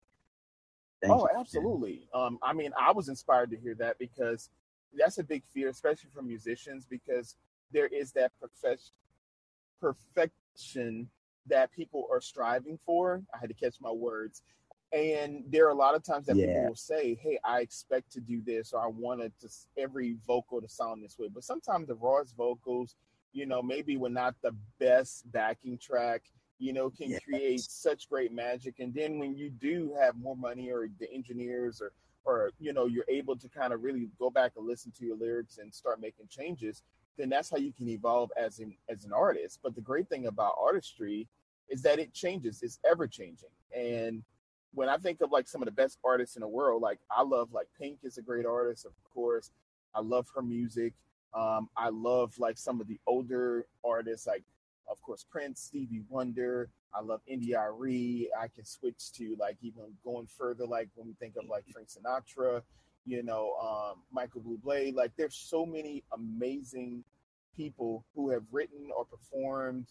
Thank 1.01 1.13
oh, 1.13 1.27
you. 1.31 1.39
absolutely. 1.39 2.07
Um, 2.13 2.39
I 2.41 2.53
mean, 2.53 2.71
I 2.79 2.91
was 2.91 3.09
inspired 3.09 3.51
to 3.51 3.57
hear 3.57 3.75
that 3.75 3.99
because 3.99 4.49
that's 4.97 5.19
a 5.19 5.23
big 5.23 5.43
fear, 5.53 5.69
especially 5.69 6.09
for 6.13 6.21
musicians, 6.21 6.85
because 6.89 7.35
there 7.71 7.87
is 7.87 8.11
that 8.13 8.31
perfection, 8.39 8.93
perfection 9.79 11.09
that 11.45 11.71
people 11.71 12.07
are 12.11 12.21
striving 12.21 12.79
for. 12.85 13.21
I 13.33 13.37
had 13.37 13.49
to 13.49 13.55
catch 13.55 13.75
my 13.79 13.91
words. 13.91 14.41
And 14.93 15.43
there 15.49 15.65
are 15.67 15.71
a 15.71 15.75
lot 15.75 15.95
of 15.95 16.03
times 16.03 16.27
that 16.27 16.37
yeah. 16.37 16.45
people 16.45 16.67
will 16.69 16.75
say, 16.75 17.15
"Hey, 17.15 17.39
I 17.43 17.59
expect 17.59 18.11
to 18.13 18.21
do 18.21 18.41
this, 18.41 18.71
or 18.73 18.81
I 18.81 18.87
wanted 18.87 19.33
to 19.41 19.49
every 19.77 20.17
vocal 20.25 20.61
to 20.61 20.69
sound 20.69 21.03
this 21.03 21.19
way." 21.19 21.27
But 21.27 21.43
sometimes 21.43 21.87
the 21.87 21.95
rawest 21.95 22.35
vocals, 22.37 22.95
you 23.33 23.45
know, 23.45 23.61
maybe 23.61 23.97
we're 23.97 24.09
not 24.09 24.35
the 24.41 24.55
best 24.79 25.29
backing 25.31 25.77
track, 25.77 26.23
you 26.57 26.71
know, 26.71 26.89
can 26.89 27.09
yes. 27.09 27.19
create 27.23 27.59
such 27.59 28.09
great 28.09 28.31
magic. 28.31 28.79
And 28.79 28.93
then 28.93 29.19
when 29.19 29.35
you 29.35 29.49
do 29.49 29.93
have 29.99 30.15
more 30.15 30.37
money 30.37 30.71
or 30.71 30.87
the 30.99 31.11
engineers 31.11 31.81
or 31.81 31.91
or 32.23 32.51
you 32.59 32.73
know, 32.73 32.85
you're 32.85 33.05
able 33.07 33.37
to 33.37 33.49
kind 33.49 33.73
of 33.73 33.83
really 33.83 34.09
go 34.19 34.29
back 34.29 34.53
and 34.57 34.65
listen 34.65 34.91
to 34.91 35.05
your 35.05 35.17
lyrics 35.17 35.57
and 35.57 35.73
start 35.73 36.01
making 36.01 36.27
changes, 36.27 36.83
then 37.17 37.29
that's 37.29 37.49
how 37.49 37.57
you 37.57 37.73
can 37.73 37.89
evolve 37.89 38.31
as 38.37 38.59
an 38.59 38.75
as 38.89 39.05
an 39.05 39.11
artist. 39.13 39.59
But 39.61 39.75
the 39.75 39.81
great 39.81 40.07
thing 40.07 40.27
about 40.27 40.55
artistry 40.57 41.27
is 41.69 41.81
that 41.81 41.99
it 41.99 42.13
changes, 42.13 42.61
it's 42.61 42.79
ever 42.89 43.07
changing. 43.07 43.49
And 43.75 44.23
when 44.73 44.89
I 44.89 44.97
think 44.97 45.21
of 45.21 45.31
like 45.31 45.47
some 45.47 45.61
of 45.61 45.65
the 45.65 45.71
best 45.71 45.97
artists 46.03 46.35
in 46.35 46.41
the 46.41 46.47
world, 46.47 46.81
like 46.81 46.99
I 47.09 47.23
love 47.23 47.53
like 47.53 47.67
Pink 47.79 47.99
is 48.03 48.17
a 48.17 48.21
great 48.21 48.45
artist, 48.45 48.85
of 48.85 48.93
course. 49.13 49.51
I 49.95 50.01
love 50.01 50.27
her 50.35 50.41
music. 50.41 50.93
Um, 51.33 51.69
I 51.75 51.89
love 51.89 52.37
like 52.39 52.57
some 52.57 52.81
of 52.81 52.87
the 52.87 52.99
older 53.07 53.65
artists 53.83 54.27
like 54.27 54.43
of 54.89 55.01
course, 55.01 55.25
Prince, 55.29 55.61
Stevie 55.61 56.03
Wonder. 56.09 56.69
I 56.93 57.01
love 57.01 57.21
India.Arie. 57.27 58.29
I 58.39 58.47
can 58.47 58.65
switch 58.65 59.11
to 59.13 59.35
like 59.39 59.57
even 59.61 59.83
going 60.03 60.27
further, 60.27 60.65
like 60.65 60.89
when 60.95 61.07
we 61.07 61.13
think 61.19 61.35
of 61.35 61.49
like 61.49 61.65
Frank 61.71 61.89
Sinatra, 61.89 62.61
you 63.05 63.23
know, 63.23 63.53
um, 63.61 64.01
Michael 64.11 64.41
Bublé. 64.41 64.93
Like 64.93 65.11
there's 65.17 65.35
so 65.35 65.65
many 65.65 66.03
amazing 66.13 67.03
people 67.55 68.05
who 68.15 68.29
have 68.29 68.43
written 68.51 68.89
or 68.95 69.05
performed 69.05 69.87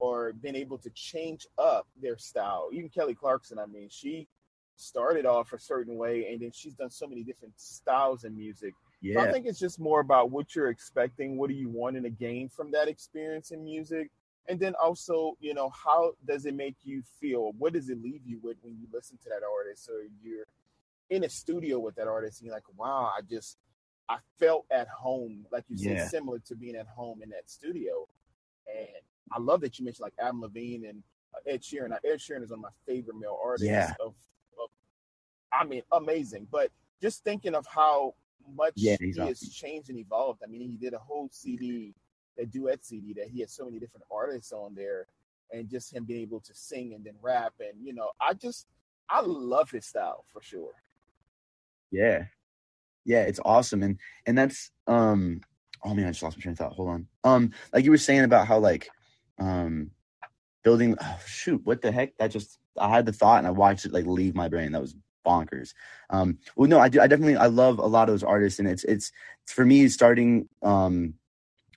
or 0.00 0.32
been 0.32 0.56
able 0.56 0.78
to 0.78 0.90
change 0.90 1.46
up 1.58 1.86
their 2.02 2.16
style. 2.18 2.70
Even 2.72 2.88
Kelly 2.88 3.14
Clarkson, 3.14 3.58
I 3.58 3.66
mean, 3.66 3.88
she 3.90 4.26
started 4.76 5.26
off 5.26 5.52
a 5.52 5.58
certain 5.58 5.96
way 5.96 6.26
and 6.32 6.40
then 6.40 6.50
she's 6.52 6.72
done 6.74 6.90
so 6.90 7.06
many 7.06 7.22
different 7.22 7.52
styles 7.60 8.24
in 8.24 8.34
music 8.36 8.74
Yeah. 9.02 9.14
So 9.22 9.28
I 9.28 9.32
think 9.32 9.46
it's 9.46 9.58
just 9.58 9.78
more 9.78 10.00
about 10.00 10.30
what 10.30 10.54
you're 10.54 10.70
expecting. 10.70 11.36
What 11.36 11.48
do 11.50 11.54
you 11.54 11.68
want 11.68 11.96
in 11.98 12.06
a 12.06 12.10
gain 12.10 12.48
from 12.48 12.70
that 12.72 12.88
experience 12.88 13.50
in 13.50 13.62
music? 13.62 14.10
And 14.48 14.58
then 14.58 14.74
also, 14.82 15.36
you 15.38 15.52
know, 15.54 15.68
how 15.70 16.12
does 16.26 16.46
it 16.46 16.54
make 16.54 16.76
you 16.82 17.02
feel? 17.20 17.52
What 17.58 17.74
does 17.74 17.90
it 17.90 18.02
leave 18.02 18.22
you 18.26 18.40
with 18.42 18.56
when 18.62 18.74
you 18.80 18.86
listen 18.92 19.18
to 19.22 19.28
that 19.28 19.42
artist 19.46 19.88
or 19.88 20.02
you're 20.22 20.46
in 21.10 21.24
a 21.24 21.28
studio 21.28 21.78
with 21.78 21.94
that 21.96 22.08
artist 22.08 22.40
and 22.40 22.46
you're 22.46 22.54
like, 22.54 22.64
wow, 22.76 23.12
I 23.16 23.20
just, 23.20 23.58
I 24.08 24.16
felt 24.38 24.64
at 24.70 24.88
home, 24.88 25.46
like 25.52 25.64
you 25.68 25.76
said, 25.76 25.96
Yeah. 25.96 26.08
similar 26.08 26.38
to 26.48 26.54
being 26.56 26.76
at 26.76 26.86
home 26.86 27.22
in 27.22 27.28
that 27.30 27.50
studio. 27.50 28.08
And 28.66 29.02
I 29.32 29.38
love 29.38 29.60
that 29.62 29.78
you 29.78 29.84
mentioned 29.84 30.04
like 30.04 30.14
Adam 30.18 30.40
Levine 30.40 30.86
and 30.86 31.02
uh, 31.34 31.50
Ed 31.50 31.62
Sheeran. 31.62 31.92
Ed 31.92 32.18
Sheeran 32.18 32.42
is 32.42 32.50
one 32.50 32.58
of 32.58 32.62
my 32.62 32.68
favorite 32.86 33.18
male 33.18 33.38
artists. 33.42 33.66
Yeah. 33.66 33.92
Of, 34.00 34.14
of, 34.62 34.70
I 35.52 35.64
mean, 35.64 35.82
amazing. 35.92 36.48
But 36.50 36.70
just 37.00 37.24
thinking 37.24 37.54
of 37.54 37.66
how 37.66 38.14
much 38.54 38.72
Yeah, 38.76 38.96
he 38.98 39.06
he's 39.06 39.18
has 39.18 39.40
changed 39.52 39.90
and 39.90 39.98
evolved. 39.98 40.40
I 40.44 40.50
mean, 40.50 40.62
he 40.62 40.76
did 40.76 40.94
a 40.94 40.98
whole 40.98 41.28
CD, 41.32 41.94
a 42.38 42.46
duet 42.46 42.84
CD 42.84 43.12
that 43.14 43.28
he 43.28 43.40
had 43.40 43.50
so 43.50 43.64
many 43.66 43.78
different 43.78 44.04
artists 44.10 44.52
on 44.52 44.74
there, 44.74 45.06
and 45.52 45.68
just 45.68 45.92
him 45.92 46.04
being 46.04 46.22
able 46.22 46.40
to 46.40 46.54
sing 46.54 46.94
and 46.94 47.04
then 47.04 47.14
rap. 47.22 47.54
And 47.60 47.84
you 47.84 47.94
know, 47.94 48.10
I 48.20 48.34
just 48.34 48.66
I 49.08 49.20
love 49.20 49.70
his 49.70 49.86
style 49.86 50.24
for 50.32 50.42
sure. 50.42 50.72
Yeah. 51.90 52.24
Yeah, 53.04 53.22
it's 53.22 53.40
awesome. 53.44 53.82
And 53.82 53.98
and 54.26 54.36
that's 54.36 54.70
um 54.86 55.40
oh 55.84 55.94
man, 55.94 56.06
I 56.06 56.10
just 56.10 56.22
lost 56.22 56.36
my 56.36 56.42
train 56.42 56.52
of 56.52 56.58
thought. 56.58 56.72
Hold 56.72 56.88
on. 56.90 57.06
Um, 57.24 57.52
like 57.72 57.84
you 57.84 57.90
were 57.90 57.98
saying 57.98 58.24
about 58.24 58.46
how 58.46 58.58
like 58.58 58.88
um 59.40 59.90
building 60.62 60.96
oh, 61.00 61.18
shoot, 61.26 61.60
what 61.64 61.82
the 61.82 61.90
heck? 61.90 62.16
That 62.18 62.30
just 62.30 62.58
I 62.78 62.88
had 62.88 63.06
the 63.06 63.12
thought 63.12 63.38
and 63.38 63.46
I 63.46 63.50
watched 63.50 63.84
it 63.84 63.92
like 63.92 64.06
leave 64.06 64.34
my 64.34 64.48
brain. 64.48 64.72
That 64.72 64.80
was 64.80 64.94
bonkers. 65.26 65.74
Um 66.10 66.38
well 66.56 66.68
no, 66.68 66.78
I 66.78 66.88
do 66.88 67.00
I 67.00 67.06
definitely 67.06 67.36
I 67.36 67.46
love 67.46 67.78
a 67.78 67.86
lot 67.86 68.08
of 68.08 68.12
those 68.12 68.24
artists 68.24 68.58
and 68.58 68.68
it's 68.68 68.84
it's, 68.84 69.12
for 69.46 69.64
me 69.66 69.88
starting 69.88 70.48
um 70.62 71.14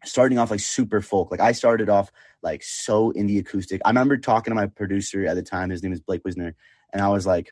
starting 0.05 0.37
off 0.37 0.51
like 0.51 0.59
super 0.59 1.01
folk. 1.01 1.31
Like 1.31 1.39
I 1.39 1.53
started 1.53 1.89
off 1.89 2.11
like 2.41 2.63
so 2.63 3.11
in 3.11 3.27
the 3.27 3.39
acoustic. 3.39 3.81
I 3.85 3.89
remember 3.89 4.17
talking 4.17 4.51
to 4.51 4.55
my 4.55 4.67
producer 4.67 5.25
at 5.25 5.35
the 5.35 5.43
time, 5.43 5.69
his 5.69 5.81
name 5.81 5.93
is 5.93 6.01
Blake 6.01 6.23
Wisner, 6.25 6.55
and 6.91 7.01
I 7.01 7.09
was 7.09 7.25
like, 7.25 7.51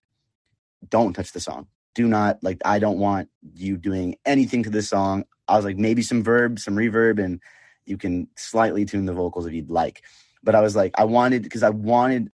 don't 0.90 1.14
touch 1.14 1.32
the 1.32 1.40
song. 1.40 1.68
Do 1.96 2.08
not 2.08 2.40
like 2.42 2.62
I 2.64 2.80
don't 2.80 3.00
want 3.00 3.30
you 3.54 3.78
doing 3.78 4.16
anything 4.26 4.64
to 4.64 4.70
this 4.70 4.90
song. 4.90 5.26
I 5.48 5.56
was 5.56 5.66
like, 5.66 5.78
maybe 5.78 6.02
some 6.02 6.24
verb, 6.24 6.60
some 6.60 6.76
reverb, 6.76 7.24
and 7.24 7.42
you 7.86 7.98
can 7.98 8.28
slightly 8.36 8.86
tune 8.86 9.06
the 9.06 9.14
vocals 9.14 9.46
if 9.46 9.54
you'd 9.54 9.70
like. 9.70 10.04
But 10.44 10.56
I 10.56 10.62
was 10.62 10.76
like, 10.76 10.94
I 10.98 11.06
wanted 11.06 11.44
because 11.44 11.64
I 11.64 11.70
wanted 11.70 12.32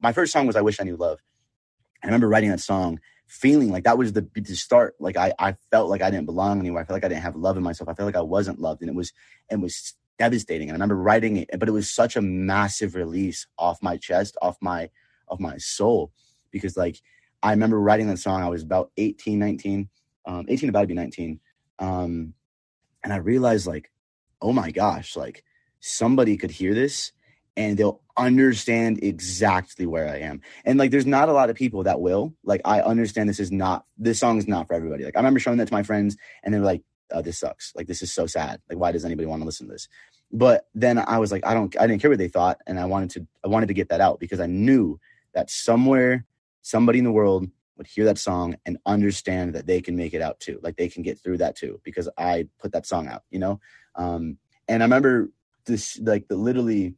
my 0.00 0.12
first 0.12 0.32
song 0.32 0.46
was 0.46 0.56
I 0.56 0.62
Wish 0.62 0.80
I 0.80 0.84
Knew 0.84 0.96
Love. 0.96 1.20
I 2.02 2.06
remember 2.06 2.28
writing 2.28 2.50
that 2.50 2.60
song, 2.60 3.00
feeling 3.26 3.70
like 3.70 3.84
that 3.84 3.98
was 3.98 4.12
the, 4.12 4.28
the 4.34 4.54
start. 4.54 4.94
Like 5.00 5.16
I, 5.16 5.32
I 5.38 5.56
felt 5.70 5.90
like 5.90 6.02
I 6.02 6.10
didn't 6.10 6.26
belong 6.26 6.60
anywhere. 6.60 6.82
I 6.82 6.86
felt 6.86 6.96
like 6.96 7.04
I 7.04 7.08
didn't 7.08 7.22
have 7.22 7.36
love 7.36 7.56
in 7.56 7.62
myself. 7.62 7.88
I 7.88 7.94
felt 7.94 8.06
like 8.06 8.16
I 8.16 8.22
wasn't 8.22 8.60
loved, 8.60 8.82
and 8.82 8.90
it 8.90 8.94
was 8.94 9.12
it 9.50 9.60
was 9.60 9.94
devastating. 10.18 10.68
And 10.68 10.74
I 10.74 10.76
remember 10.76 10.96
writing 10.96 11.36
it, 11.36 11.50
but 11.58 11.68
it 11.68 11.72
was 11.72 11.90
such 11.90 12.16
a 12.16 12.22
massive 12.22 12.94
release 12.94 13.46
off 13.58 13.82
my 13.82 13.96
chest, 13.96 14.36
off 14.40 14.56
my 14.60 14.90
of 15.28 15.40
my 15.40 15.56
soul, 15.58 16.12
because 16.50 16.76
like 16.76 17.00
I 17.42 17.50
remember 17.50 17.80
writing 17.80 18.08
that 18.08 18.18
song. 18.18 18.42
I 18.42 18.48
was 18.48 18.62
about 18.62 18.90
18, 18.96 19.38
19, 19.38 19.88
um, 20.26 20.46
18 20.48 20.68
about 20.68 20.82
to 20.82 20.86
be 20.86 20.94
19. 20.94 21.40
Um, 21.78 22.34
and 23.04 23.12
I 23.12 23.16
realized 23.16 23.66
like, 23.66 23.90
oh 24.40 24.52
my 24.52 24.70
gosh, 24.70 25.16
like 25.16 25.44
somebody 25.80 26.36
could 26.36 26.50
hear 26.50 26.74
this 26.74 27.12
and 27.56 27.76
they'll 27.76 28.00
understand 28.16 29.02
exactly 29.02 29.86
where 29.86 30.08
I 30.08 30.18
am. 30.18 30.40
And 30.64 30.78
like, 30.78 30.90
there's 30.90 31.06
not 31.06 31.28
a 31.28 31.32
lot 31.32 31.50
of 31.50 31.56
people 31.56 31.84
that 31.84 32.00
will. 32.00 32.34
Like, 32.44 32.60
I 32.64 32.80
understand 32.80 33.28
this 33.28 33.40
is 33.40 33.52
not 33.52 33.84
this 33.96 34.18
song 34.18 34.38
is 34.38 34.48
not 34.48 34.66
for 34.66 34.74
everybody. 34.74 35.04
Like, 35.04 35.16
I 35.16 35.20
remember 35.20 35.40
showing 35.40 35.58
that 35.58 35.68
to 35.68 35.74
my 35.74 35.82
friends, 35.82 36.16
and 36.42 36.52
they 36.52 36.58
were 36.58 36.64
like, 36.64 36.82
oh, 37.12 37.22
"This 37.22 37.38
sucks. 37.38 37.72
Like, 37.74 37.86
this 37.86 38.02
is 38.02 38.12
so 38.12 38.26
sad. 38.26 38.60
Like, 38.68 38.78
why 38.78 38.92
does 38.92 39.04
anybody 39.04 39.26
want 39.26 39.42
to 39.42 39.46
listen 39.46 39.66
to 39.66 39.72
this?" 39.72 39.88
But 40.32 40.66
then 40.74 40.98
I 40.98 41.18
was 41.18 41.30
like, 41.30 41.46
I 41.46 41.54
don't, 41.54 41.74
I 41.78 41.86
didn't 41.86 42.02
care 42.02 42.10
what 42.10 42.18
they 42.18 42.28
thought, 42.28 42.58
and 42.66 42.78
I 42.78 42.84
wanted 42.84 43.10
to, 43.10 43.26
I 43.44 43.48
wanted 43.48 43.68
to 43.68 43.74
get 43.74 43.88
that 43.90 44.00
out 44.00 44.18
because 44.18 44.40
I 44.40 44.46
knew 44.46 44.98
that 45.34 45.50
somewhere, 45.50 46.26
somebody 46.62 46.98
in 46.98 47.04
the 47.04 47.12
world 47.12 47.48
would 47.76 47.86
hear 47.86 48.04
that 48.06 48.18
song 48.18 48.56
and 48.64 48.78
understand 48.86 49.54
that 49.54 49.66
they 49.66 49.80
can 49.80 49.96
make 49.96 50.14
it 50.14 50.22
out 50.22 50.40
too. 50.40 50.58
Like, 50.62 50.76
they 50.76 50.88
can 50.88 51.02
get 51.02 51.18
through 51.18 51.38
that 51.38 51.56
too 51.56 51.80
because 51.84 52.08
I 52.16 52.48
put 52.58 52.72
that 52.72 52.86
song 52.86 53.08
out. 53.08 53.22
You 53.30 53.38
know, 53.38 53.60
um, 53.94 54.38
and 54.68 54.82
I 54.82 54.86
remember 54.86 55.30
this, 55.66 55.98
like, 56.00 56.28
the 56.28 56.36
literally 56.36 56.94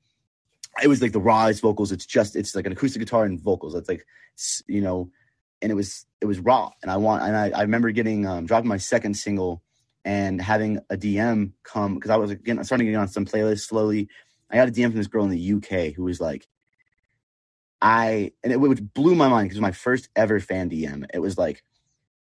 it 0.83 0.89
was 0.89 1.03
like 1.03 1.13
the 1.13 1.21
rawest 1.21 1.61
vocals. 1.61 1.93
It's 1.93 2.07
just 2.07 2.37
it's 2.37 2.55
like 2.55 2.67
an 2.67 2.73
acoustic 2.73 3.01
guitar 3.01 3.25
and 3.25 3.41
vocals. 3.41 3.75
It's 3.75 3.89
like 3.89 4.07
you 4.67 4.81
know, 4.81 5.11
and 5.63 5.73
it 5.73 5.75
was 5.75 6.07
it 6.21 6.27
was 6.27 6.39
raw. 6.39 6.71
And 6.83 6.91
I 6.91 6.97
want 6.97 7.23
and 7.23 7.37
I, 7.37 7.51
I 7.51 7.63
remember 7.63 7.91
getting 7.91 8.27
um, 8.27 8.47
dropping 8.47 8.69
my 8.69 8.77
second 8.77 9.15
single 9.15 9.63
and 10.05 10.41
having 10.41 10.79
a 10.91 10.97
DM 10.97 11.53
come 11.65 11.95
because 11.95 12.11
I 12.11 12.17
was 12.17 12.31
again 12.31 12.63
starting 12.65 12.87
to 12.87 12.93
get 12.93 12.99
on 12.99 13.09
some 13.09 13.25
playlists 13.25 13.67
slowly. 13.67 14.09
I 14.51 14.57
got 14.57 14.69
a 14.69 14.73
DM 14.73 14.89
from 14.89 14.97
this 14.97 15.09
girl 15.09 15.25
in 15.25 15.31
the 15.31 15.53
UK 15.55 15.95
who 15.95 16.05
was 16.05 16.21
like, 16.21 16.47
I 17.81 18.33
and 18.43 18.53
it 18.53 18.61
which 18.61 18.83
blew 18.83 19.15
my 19.15 19.29
mind 19.29 19.47
because 19.47 19.57
it 19.57 19.61
was 19.61 19.69
my 19.69 19.73
first 19.73 20.09
ever 20.17 20.41
fan 20.41 20.71
DM. 20.71 21.05
It 21.15 21.21
was 21.21 21.39
like, 21.39 21.63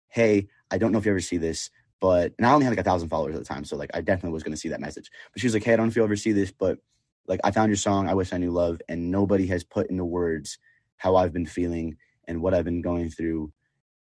hey, 0.09 0.47
I 0.71 0.77
don't 0.77 0.91
know 0.91 0.97
if 0.97 1.05
you 1.05 1.11
ever 1.11 1.19
see 1.19 1.37
this, 1.37 1.69
but 1.99 2.33
and 2.37 2.45
I 2.45 2.53
only 2.53 2.65
had 2.65 2.71
like 2.71 2.79
a 2.79 2.83
thousand 2.83 3.09
followers 3.09 3.35
at 3.35 3.41
the 3.41 3.47
time, 3.47 3.65
so 3.65 3.77
like 3.77 3.91
I 3.93 4.01
definitely 4.01 4.31
was 4.31 4.43
to 4.43 4.57
see 4.57 4.69
that 4.69 4.81
message. 4.81 5.09
But 5.33 5.41
she 5.41 5.47
was 5.47 5.53
like, 5.53 5.63
hey, 5.63 5.73
I 5.73 5.75
don't 5.75 5.87
know 5.87 5.89
if 5.89 5.95
you 5.95 6.03
ever 6.03 6.15
see 6.15 6.31
this, 6.33 6.51
but 6.51 6.79
like 7.27 7.39
I 7.43 7.51
found 7.51 7.69
your 7.69 7.77
song, 7.77 8.07
I 8.07 8.13
wish 8.13 8.33
I 8.33 8.37
knew 8.37 8.51
love, 8.51 8.81
and 8.89 9.11
nobody 9.11 9.47
has 9.47 9.63
put 9.63 9.89
into 9.89 10.05
words 10.05 10.57
how 10.97 11.15
I've 11.15 11.33
been 11.33 11.45
feeling 11.45 11.97
and 12.27 12.41
what 12.41 12.53
I've 12.53 12.65
been 12.65 12.81
going 12.81 13.09
through. 13.09 13.51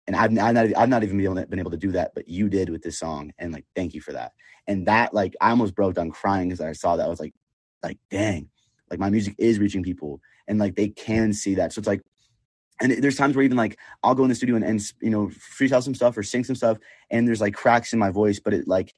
And 0.07 0.15
I've, 0.15 0.37
I've 0.37 0.53
not, 0.53 0.77
I've 0.77 0.89
not 0.89 1.03
even 1.03 1.17
been 1.17 1.25
able, 1.25 1.35
to, 1.35 1.47
been 1.47 1.59
able 1.59 1.71
to 1.71 1.77
do 1.77 1.91
that, 1.91 2.13
but 2.15 2.27
you 2.27 2.49
did 2.49 2.69
with 2.69 2.81
this 2.81 2.99
song, 2.99 3.31
and 3.37 3.53
like, 3.53 3.65
thank 3.75 3.93
you 3.93 4.01
for 4.01 4.13
that. 4.13 4.33
And 4.67 4.87
that, 4.87 5.13
like, 5.13 5.35
I 5.41 5.49
almost 5.51 5.75
broke 5.75 5.95
down 5.95 6.11
crying 6.11 6.49
because 6.49 6.61
I 6.61 6.71
saw 6.73 6.95
that. 6.97 7.05
I 7.05 7.09
was 7.09 7.19
like, 7.19 7.33
like, 7.83 7.97
dang, 8.09 8.49
like 8.89 8.99
my 8.99 9.09
music 9.09 9.35
is 9.37 9.59
reaching 9.59 9.83
people, 9.83 10.19
and 10.51 10.59
like 10.59 10.75
they 10.75 10.89
can 10.89 11.31
see 11.33 11.55
that. 11.55 11.71
So 11.71 11.79
it's 11.79 11.87
like, 11.87 12.01
and 12.81 12.91
there's 12.91 13.15
times 13.15 13.35
where 13.35 13.45
even 13.45 13.57
like 13.57 13.79
I'll 14.03 14.15
go 14.15 14.23
in 14.23 14.29
the 14.29 14.35
studio 14.35 14.57
and, 14.57 14.65
and 14.65 14.81
you 15.01 15.09
know 15.09 15.27
freestyle 15.27 15.81
some 15.81 15.95
stuff 15.95 16.17
or 16.17 16.23
sing 16.23 16.43
some 16.43 16.57
stuff, 16.57 16.77
and 17.09 17.27
there's 17.27 17.41
like 17.41 17.53
cracks 17.53 17.93
in 17.93 17.99
my 17.99 18.11
voice, 18.11 18.39
but 18.39 18.53
it 18.53 18.67
like 18.67 18.93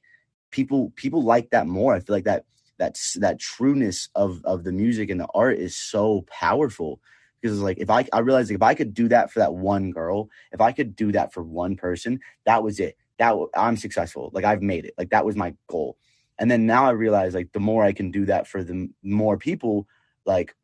people 0.50 0.92
people 0.96 1.22
like 1.22 1.50
that 1.50 1.66
more. 1.66 1.94
I 1.94 2.00
feel 2.00 2.16
like 2.16 2.24
that 2.24 2.44
that's 2.76 3.14
that 3.20 3.38
trueness 3.38 4.08
of 4.16 4.44
of 4.44 4.64
the 4.64 4.72
music 4.72 5.10
and 5.10 5.20
the 5.20 5.28
art 5.32 5.58
is 5.58 5.76
so 5.76 6.24
powerful 6.28 7.00
because 7.40 7.56
it's 7.56 7.62
like 7.62 7.78
if 7.78 7.88
I 7.88 8.04
I 8.12 8.18
realized 8.18 8.50
like 8.50 8.56
if 8.56 8.62
I 8.62 8.74
could 8.74 8.92
do 8.92 9.06
that 9.08 9.30
for 9.30 9.38
that 9.38 9.54
one 9.54 9.92
girl, 9.92 10.28
if 10.50 10.60
I 10.60 10.72
could 10.72 10.96
do 10.96 11.12
that 11.12 11.32
for 11.32 11.44
one 11.44 11.76
person, 11.76 12.18
that 12.46 12.64
was 12.64 12.80
it. 12.80 12.96
That 13.20 13.36
I'm 13.54 13.76
successful. 13.76 14.30
Like 14.34 14.44
I've 14.44 14.62
made 14.62 14.86
it. 14.86 14.94
Like 14.98 15.10
that 15.10 15.24
was 15.24 15.36
my 15.36 15.54
goal. 15.68 15.98
And 16.36 16.50
then 16.50 16.66
now 16.66 16.86
I 16.86 16.90
realize 16.90 17.32
like 17.32 17.52
the 17.52 17.60
more 17.60 17.84
I 17.84 17.92
can 17.92 18.10
do 18.10 18.26
that 18.26 18.48
for 18.48 18.64
the 18.64 18.88
more 19.04 19.38
people, 19.38 19.86
like 20.26 20.56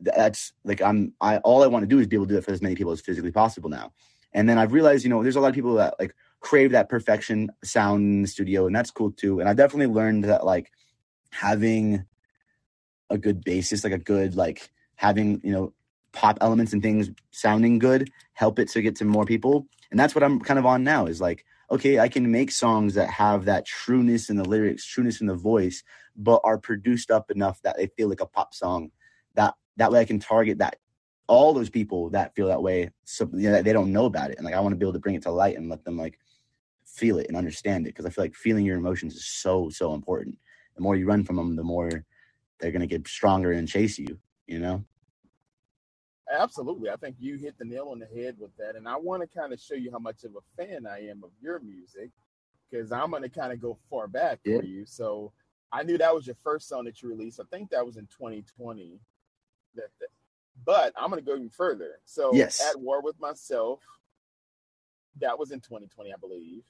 that's 0.00 0.52
like 0.64 0.80
I'm 0.82 1.12
I 1.20 1.38
all 1.38 1.62
I 1.62 1.66
want 1.66 1.82
to 1.82 1.86
do 1.86 1.98
is 1.98 2.06
be 2.06 2.16
able 2.16 2.26
to 2.26 2.34
do 2.34 2.38
it 2.38 2.44
for 2.44 2.52
as 2.52 2.62
many 2.62 2.74
people 2.74 2.92
as 2.92 3.00
physically 3.00 3.32
possible 3.32 3.70
now. 3.70 3.92
And 4.32 4.48
then 4.48 4.58
I've 4.58 4.72
realized, 4.72 5.04
you 5.04 5.10
know, 5.10 5.22
there's 5.22 5.36
a 5.36 5.40
lot 5.40 5.48
of 5.48 5.54
people 5.54 5.74
that 5.74 5.94
like 5.98 6.14
crave 6.40 6.72
that 6.72 6.88
perfection 6.88 7.50
sound 7.64 8.02
in 8.02 8.22
the 8.22 8.28
studio, 8.28 8.66
and 8.66 8.74
that's 8.74 8.90
cool 8.90 9.10
too. 9.10 9.40
And 9.40 9.48
I 9.48 9.54
definitely 9.54 9.92
learned 9.92 10.24
that 10.24 10.44
like 10.44 10.70
having 11.30 12.04
a 13.08 13.18
good 13.18 13.42
basis, 13.44 13.84
like 13.84 13.92
a 13.92 13.98
good 13.98 14.36
like 14.36 14.70
having 14.96 15.40
you 15.42 15.52
know 15.52 15.72
pop 16.12 16.38
elements 16.40 16.72
and 16.72 16.82
things 16.82 17.10
sounding 17.30 17.78
good, 17.78 18.10
help 18.32 18.58
it 18.58 18.68
to 18.70 18.82
get 18.82 18.96
to 18.96 19.04
more 19.04 19.24
people. 19.24 19.66
And 19.90 19.98
that's 19.98 20.14
what 20.14 20.24
I'm 20.24 20.40
kind 20.40 20.58
of 20.58 20.66
on 20.66 20.84
now. 20.84 21.06
Is 21.06 21.20
like 21.20 21.44
okay, 21.70 22.00
I 22.00 22.08
can 22.08 22.30
make 22.30 22.50
songs 22.50 22.94
that 22.94 23.08
have 23.10 23.44
that 23.44 23.64
trueness 23.64 24.28
in 24.28 24.36
the 24.36 24.48
lyrics, 24.48 24.84
trueness 24.84 25.20
in 25.20 25.26
the 25.26 25.34
voice, 25.34 25.84
but 26.16 26.40
are 26.42 26.58
produced 26.58 27.10
up 27.10 27.30
enough 27.30 27.62
that 27.62 27.76
they 27.76 27.86
feel 27.86 28.08
like 28.08 28.20
a 28.20 28.26
pop 28.26 28.54
song. 28.54 28.90
That 29.80 29.90
way 29.90 30.00
I 30.00 30.04
can 30.04 30.18
target 30.18 30.58
that 30.58 30.76
all 31.26 31.54
those 31.54 31.70
people 31.70 32.10
that 32.10 32.34
feel 32.34 32.48
that 32.48 32.62
way, 32.62 32.90
so 33.04 33.26
you 33.32 33.48
know, 33.48 33.52
that 33.52 33.64
they 33.64 33.72
don't 33.72 33.92
know 33.92 34.04
about 34.04 34.30
it, 34.30 34.36
and 34.36 34.44
like 34.44 34.54
I 34.54 34.60
want 34.60 34.72
to 34.72 34.76
be 34.76 34.84
able 34.84 34.92
to 34.92 34.98
bring 34.98 35.14
it 35.14 35.22
to 35.22 35.30
light 35.30 35.56
and 35.56 35.70
let 35.70 35.84
them 35.86 35.96
like 35.96 36.18
feel 36.84 37.18
it 37.18 37.28
and 37.28 37.36
understand 37.36 37.86
it 37.86 37.90
because 37.90 38.04
I 38.04 38.10
feel 38.10 38.24
like 38.24 38.34
feeling 38.34 38.66
your 38.66 38.76
emotions 38.76 39.14
is 39.14 39.24
so 39.24 39.70
so 39.70 39.94
important. 39.94 40.36
The 40.76 40.82
more 40.82 40.96
you 40.96 41.06
run 41.06 41.24
from 41.24 41.36
them, 41.36 41.56
the 41.56 41.62
more 41.64 42.04
they're 42.58 42.72
gonna 42.72 42.86
get 42.86 43.08
stronger 43.08 43.52
and 43.52 43.66
chase 43.66 43.98
you. 43.98 44.18
You 44.46 44.58
know? 44.58 44.84
Absolutely. 46.30 46.90
I 46.90 46.96
think 46.96 47.16
you 47.18 47.38
hit 47.38 47.56
the 47.58 47.64
nail 47.64 47.88
on 47.90 48.00
the 48.00 48.06
head 48.06 48.36
with 48.38 48.54
that. 48.58 48.76
And 48.76 48.86
I 48.86 48.96
want 48.96 49.22
to 49.22 49.26
kind 49.38 49.52
of 49.52 49.60
show 49.60 49.74
you 49.74 49.90
how 49.90 49.98
much 49.98 50.24
of 50.24 50.32
a 50.36 50.62
fan 50.62 50.86
I 50.86 51.08
am 51.08 51.22
of 51.24 51.30
your 51.40 51.58
music 51.60 52.10
because 52.70 52.92
I'm 52.92 53.10
going 53.10 53.22
to 53.22 53.28
kind 53.28 53.52
of 53.52 53.60
go 53.60 53.78
far 53.88 54.06
back 54.06 54.40
Yeah. 54.44 54.58
for 54.58 54.64
you. 54.64 54.84
So 54.86 55.32
I 55.72 55.82
knew 55.84 55.98
that 55.98 56.14
was 56.14 56.26
your 56.26 56.36
first 56.36 56.68
song 56.68 56.84
that 56.84 57.00
you 57.02 57.08
released. 57.08 57.40
I 57.40 57.44
think 57.50 57.70
that 57.70 57.84
was 57.86 57.96
in 57.96 58.06
2020. 58.06 59.00
That, 59.74 59.88
that 60.00 60.08
but 60.64 60.92
I'm 60.96 61.10
going 61.10 61.22
to 61.22 61.26
go 61.26 61.36
even 61.36 61.48
further. 61.48 61.98
So 62.04 62.34
Yes. 62.34 62.60
At 62.60 62.80
War 62.80 63.02
with 63.02 63.18
Myself, 63.20 63.80
that 65.20 65.38
was 65.38 65.50
in 65.50 65.60
2020, 65.60 66.12
I 66.12 66.16
believe. 66.20 66.62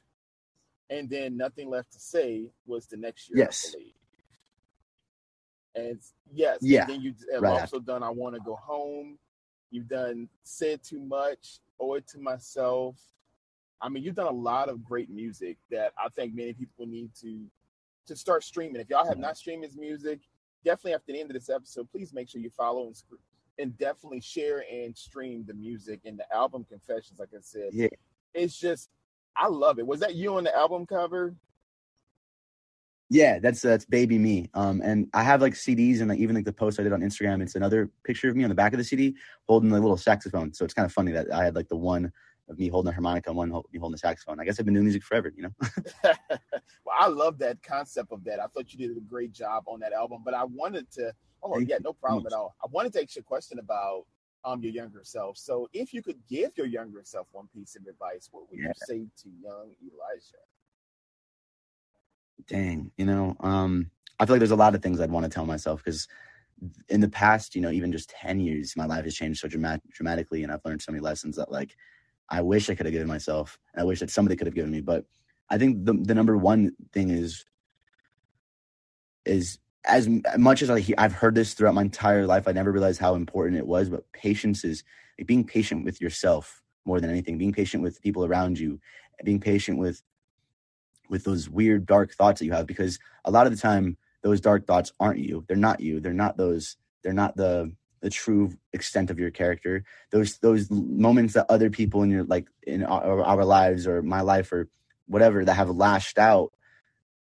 And 0.89 1.09
then 1.09 1.37
Nothing 1.37 1.71
Left 1.71 1.93
to 1.93 2.01
Say 2.01 2.51
was 2.67 2.87
the 2.87 2.97
next 2.97 3.29
year, 3.29 3.39
Yes. 3.39 3.67
I 3.69 3.73
believe. 3.73 3.93
And 5.75 6.01
yes, 6.33 6.59
Yeah, 6.61 6.83
And 6.83 6.91
then 6.91 7.01
you 7.01 7.15
have 7.33 7.43
right 7.43 7.61
also 7.61 7.79
done 7.79 8.03
I 8.03 8.11
Want 8.11 8.35
to 8.35 8.41
Go 8.41 8.57
Home. 8.57 9.19
You've 9.71 9.89
done 9.89 10.29
Said 10.43 10.83
Too 10.83 11.01
Much, 11.01 11.61
Owe 11.79 11.95
It 11.95 12.07
to 12.09 12.19
Myself. 12.19 12.97
I 13.81 13.89
mean, 13.89 14.03
you've 14.03 14.17
done 14.17 14.27
a 14.27 14.31
lot 14.31 14.69
of 14.69 14.85
great 14.85 15.11
music 15.11 15.57
that 15.71 15.93
I 15.99 16.09
think 16.09 16.35
many 16.35 16.53
people 16.53 16.87
need 16.87 17.11
to 17.23 17.47
to 18.07 18.17
start 18.17 18.43
streaming. 18.43 18.81
If 18.81 18.91
y'all 18.91 19.05
have 19.05 19.15
mm-hmm. 19.15 19.23
not 19.23 19.37
streamed 19.37 19.65
his 19.65 19.77
music, 19.77 20.21
definitely 20.65 20.95
after 20.95 21.13
the 21.13 21.21
end 21.21 21.31
of 21.31 21.35
this 21.35 21.49
episode, 21.51 21.91
please 21.91 22.13
make 22.13 22.29
sure 22.29 22.41
you 22.41 22.51
follow 22.51 22.87
and 22.87 22.97
and 23.59 23.77
definitely 23.77 24.21
share 24.21 24.65
and 24.73 24.97
stream 24.97 25.45
the 25.47 25.55
music 25.55 26.01
and 26.05 26.19
the 26.19 26.35
album 26.35 26.65
Confessions. 26.69 27.19
Like 27.19 27.29
I 27.35 27.41
said, 27.41 27.71
Yeah. 27.73 27.89
it's 28.35 28.59
just 28.59 28.89
I 29.37 29.49
love 29.49 29.79
it. 29.79 29.87
Was 29.87 30.01
that 30.01 30.15
you 30.15 30.37
on 30.37 30.45
the 30.45 30.57
album 30.57 30.87
cover? 30.87 31.35
Yeah, 33.13 33.41
that's 33.41 33.61
that's 33.61 33.85
baby 33.85 34.19
me. 34.19 34.49
Um, 34.55 34.81
and 34.85 35.09
I 35.13 35.25
have 35.25 35.41
like 35.41 35.55
CDs 35.55 36.01
and 36.01 36.09
like 36.09 36.21
even 36.21 36.37
like 36.37 36.45
the 36.45 36.53
post 36.53 36.79
I 36.79 36.85
did 36.85 36.93
on 36.93 37.01
Instagram. 37.01 37.43
It's 37.43 37.57
another 37.57 37.91
picture 38.05 38.29
of 38.29 38.37
me 38.37 38.45
on 38.45 38.51
the 38.51 38.55
back 38.55 38.73
of 38.73 38.79
the 38.79 38.85
CD 38.85 39.17
holding 39.49 39.69
the 39.69 39.81
little 39.81 39.97
saxophone. 39.97 40.55
So 40.55 40.65
it's 40.65 40.75
kind 40.75 40.87
of 40.87 40.93
funny 40.93 41.11
that 41.13 41.33
I 41.33 41.45
had 41.45 41.57
like 41.57 41.69
the 41.69 41.77
one 41.77 42.13
of 42.51 42.59
me 42.59 42.69
holding 42.69 42.91
a 42.91 42.93
harmonica 42.95 43.31
and 43.31 43.39
one 43.39 43.51
me 43.51 43.79
holding 43.81 43.95
a 43.95 43.99
saxophone. 43.99 44.41
I 44.41 44.45
guess 44.45 44.59
I've 44.61 44.67
been 44.67 44.75
doing 44.75 44.87
music 44.87 45.05
forever, 45.05 45.33
you 45.37 45.45
know. 45.45 45.55
well, 46.05 46.97
I 46.99 47.09
love 47.09 47.39
that 47.39 47.63
concept 47.63 48.13
of 48.13 48.25
that. 48.25 48.41
I 48.41 48.47
thought 48.49 48.73
you 48.73 48.79
did 48.89 48.97
a 48.97 49.01
great 49.01 49.33
job 49.33 49.65
on 49.67 49.81
that 49.81 49.93
album, 49.93 50.23
but 50.25 50.35
I 50.35 50.45
wanted 50.45 50.91
to. 50.93 51.13
Oh 51.43 51.59
Thank 51.59 51.67
yeah, 51.67 51.79
no 51.83 51.93
problem 51.95 52.27
much. 52.27 52.33
at 52.33 52.37
all. 52.37 52.55
I 52.63 52.67
wanted 52.71 52.93
to 52.95 53.03
ask 53.03 53.17
you 53.17 53.21
a 53.21 53.25
question 53.25 53.59
about 53.59 54.05
um 54.45 54.63
your 54.63 54.73
younger 54.73 55.03
self. 55.05 55.39
So, 55.39 55.69
if 55.73 55.95
you 55.95 56.03
could 56.03 56.19
give 56.29 56.53
your 56.57 56.67
younger 56.67 57.01
self 57.05 57.29
one 57.33 57.49
piece 57.55 57.77
of 57.77 57.87
advice, 57.87 58.29
what 58.33 58.51
would 58.51 58.61
Yeah. 58.61 58.67
you 58.67 58.75
say 58.75 59.07
to 59.23 59.29
young 59.43 59.75
Elijah? 59.83 60.45
Dang, 62.47 62.91
you 62.97 63.05
know, 63.07 63.37
um, 63.41 63.91
I 64.19 64.27
feel 64.27 64.35
like 64.35 64.41
there's 64.41 64.51
a 64.51 64.57
lot 64.57 64.75
of 64.75 64.83
things 64.83 65.01
I'd 65.01 65.11
want 65.11 65.25
to 65.25 65.31
tell 65.31 65.47
myself 65.47 65.85
because 65.85 66.09
in 66.89 67.01
the 67.01 67.09
past, 67.09 67.55
you 67.55 67.61
know, 67.61 67.71
even 67.71 67.93
just 67.93 68.11
ten 68.11 68.41
years, 68.41 68.77
my 68.77 68.87
life 68.87 69.05
has 69.05 69.15
changed 69.15 69.41
so 69.41 69.49
dramatic, 69.49 69.83
dramatically, 69.93 70.43
and 70.43 70.53
I've 70.53 70.65
learned 70.65 70.83
so 70.83 70.93
many 70.93 71.03
lessons 71.03 71.37
that 71.37 71.53
like 71.53 71.77
I 72.31 72.43
wish 72.43 72.71
I 72.71 72.75
could 72.75 72.87
have 72.87 72.93
given 72.93 73.09
myself, 73.09 73.59
and 73.75 73.83
I 73.83 73.85
wish 73.85 74.01
that 74.01 74.11
somebody 74.11 74.37
could 74.37 74.47
have 74.47 74.55
given 74.55 74.71
me. 74.71 74.81
But 74.81 75.05
I 75.49 75.59
think 75.59 75.85
the 75.85 75.95
the 75.95 76.15
number 76.15 76.37
one 76.37 76.73
thing 76.93 77.11
is 77.11 77.45
is 79.27 79.59
as 79.85 80.09
much 80.37 80.63
as 80.63 80.71
I, 80.71 80.85
I've 80.99 81.13
heard 81.13 81.35
this 81.35 81.55
throughout 81.55 81.75
my 81.75 81.83
entire 81.83 82.27
life, 82.27 82.47
I 82.47 82.53
never 82.53 82.71
realized 82.71 83.01
how 83.01 83.15
important 83.15 83.57
it 83.57 83.67
was. 83.67 83.89
But 83.89 84.11
patience 84.13 84.65
is 84.65 84.85
like 85.19 85.27
being 85.27 85.45
patient 85.45 85.85
with 85.85 86.01
yourself 86.01 86.63
more 86.85 87.01
than 87.01 87.11
anything. 87.11 87.39
Being 87.39 87.53
patient 87.53 87.83
with 87.83 88.01
people 88.03 88.25
around 88.25 88.59
you, 88.59 88.81
being 89.25 89.41
patient 89.41 89.79
with 89.79 90.03
with 91.09 91.25
those 91.25 91.51
weird 91.51 91.87
dark 91.87 92.13
thoughts 92.13 92.39
that 92.39 92.47
you 92.47 92.53
have 92.53 92.67
because 92.67 92.99
a 93.25 93.31
lot 93.31 93.47
of 93.47 93.53
the 93.53 93.59
time 93.59 93.97
those 94.23 94.41
dark 94.41 94.65
thoughts 94.67 94.93
aren't 95.01 95.19
you 95.19 95.45
they're 95.49 95.57
not 95.57 95.81
you 95.81 95.99
they're 95.99 96.13
not 96.13 96.37
those 96.37 96.77
they're 97.03 97.13
not 97.13 97.37
the 97.37 97.71
the 98.01 98.11
true 98.11 98.53
extent 98.73 99.11
of 99.11 99.19
your 99.19 99.31
character. 99.31 99.85
Those 100.11 100.39
those 100.39 100.71
moments 100.71 101.35
that 101.35 101.47
other 101.49 101.71
people 101.71 102.03
in 102.03 102.11
your 102.11 102.25
like 102.25 102.49
in 102.63 102.85
our, 102.85 103.23
our 103.23 103.45
lives 103.45 103.87
or 103.87 104.03
my 104.03 104.21
life 104.21 104.53
or 104.53 104.69
whatever 105.07 105.45
that 105.45 105.55
have 105.55 105.71
lashed 105.71 106.19
out 106.19 106.53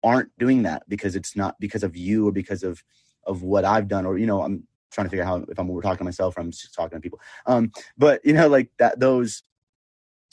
aren't 0.03 0.37
doing 0.39 0.62
that 0.62 0.83
because 0.89 1.16
it's 1.16 1.37
not 1.37 1.59
because 1.61 1.83
of 1.83 1.97
you 1.97 2.29
or 2.29 2.33
because 2.33 2.62
of 2.62 2.83
of 3.25 3.43
what 3.43 3.64
i've 3.64 3.87
done 3.89 4.05
or 4.05 4.18
you 4.18 4.27
know 4.27 4.43
i'm 4.43 4.66
trying 4.91 5.07
to 5.07 5.11
figure 5.11 5.25
out 5.25 5.27
how 5.27 5.47
if 5.49 5.59
i'm 5.59 5.68
we're 5.68 5.81
talking 5.81 5.99
to 5.99 6.05
myself 6.05 6.37
or 6.37 6.41
i'm 6.41 6.51
just 6.51 6.75
talking 6.75 6.97
to 6.99 7.03
people. 7.03 7.20
Um 7.47 7.73
but 7.97 8.25
you 8.25 8.33
know 8.33 8.49
like 8.49 8.70
that 8.79 8.99
those 8.99 9.43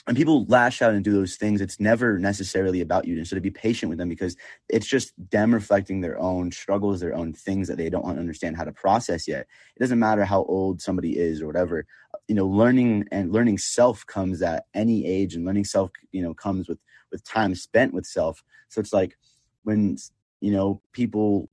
and 0.10 0.18
people 0.18 0.46
lash 0.50 0.82
out 0.82 0.94
and 0.96 1.06
do 1.06 1.14
those 1.14 1.38
things 1.38 1.62
it's 1.62 1.80
never 1.80 2.20
necessarily 2.20 2.82
about 2.82 3.06
you 3.06 3.16
and 3.18 3.28
so 3.28 3.36
to 3.36 3.42
be 3.42 3.52
patient 3.52 3.90
with 3.90 4.00
them 4.00 4.10
because 4.10 4.36
it's 4.68 4.88
just 4.88 5.14
them 5.32 5.54
reflecting 5.54 6.02
their 6.02 6.20
own 6.20 6.52
struggles 6.52 7.00
their 7.00 7.16
own 7.16 7.32
things 7.34 7.68
that 7.70 7.78
they 7.78 7.92
don't 7.92 8.20
understand 8.20 8.58
how 8.58 8.66
to 8.66 8.74
process 8.74 9.28
yet. 9.28 9.48
It 9.76 9.80
doesn't 9.80 10.00
matter 10.00 10.26
how 10.26 10.44
old 10.46 10.82
somebody 10.82 11.18
is 11.18 11.42
or 11.42 11.48
whatever 11.48 11.86
you 12.28 12.36
know 12.36 12.48
learning 12.48 13.08
and 13.12 13.32
learning 13.32 13.60
self 13.60 14.06
comes 14.08 14.42
at 14.42 14.66
any 14.74 15.06
age 15.06 15.36
and 15.36 15.46
learning 15.46 15.66
self 15.66 15.92
you 16.12 16.24
know 16.24 16.34
comes 16.34 16.68
with 16.68 16.80
with 17.12 17.24
time 17.24 17.56
spent 17.56 17.94
with 17.94 18.06
self. 18.06 18.44
So 18.70 18.82
it's 18.82 18.94
like 18.94 19.18
when 19.64 19.98
you 20.42 20.52
know 20.52 20.82
people 20.92 21.50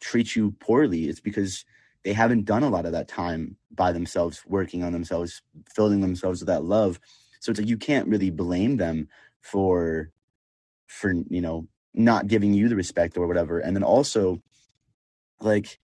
treat 0.00 0.36
you 0.36 0.52
poorly 0.60 1.08
it's 1.08 1.20
because 1.20 1.64
they 2.04 2.12
haven't 2.12 2.44
done 2.44 2.62
a 2.64 2.68
lot 2.70 2.86
of 2.86 2.92
that 2.92 3.08
time 3.08 3.56
by 3.74 3.92
themselves 3.92 4.42
working 4.46 4.84
on 4.84 4.92
themselves 4.92 5.42
filling 5.74 6.00
themselves 6.00 6.40
with 6.40 6.48
that 6.48 6.64
love 6.64 7.00
so 7.46 7.50
it's 7.50 7.60
like 7.60 7.68
you 7.68 7.76
can't 7.76 8.08
really 8.08 8.30
blame 8.30 8.76
them 8.76 9.06
for 9.40 10.10
for 10.88 11.12
you 11.30 11.40
know 11.40 11.68
not 11.94 12.26
giving 12.26 12.52
you 12.52 12.68
the 12.68 12.74
respect 12.74 13.16
or 13.16 13.28
whatever. 13.28 13.60
And 13.60 13.76
then 13.76 13.84
also 13.84 14.42
like 15.40 15.78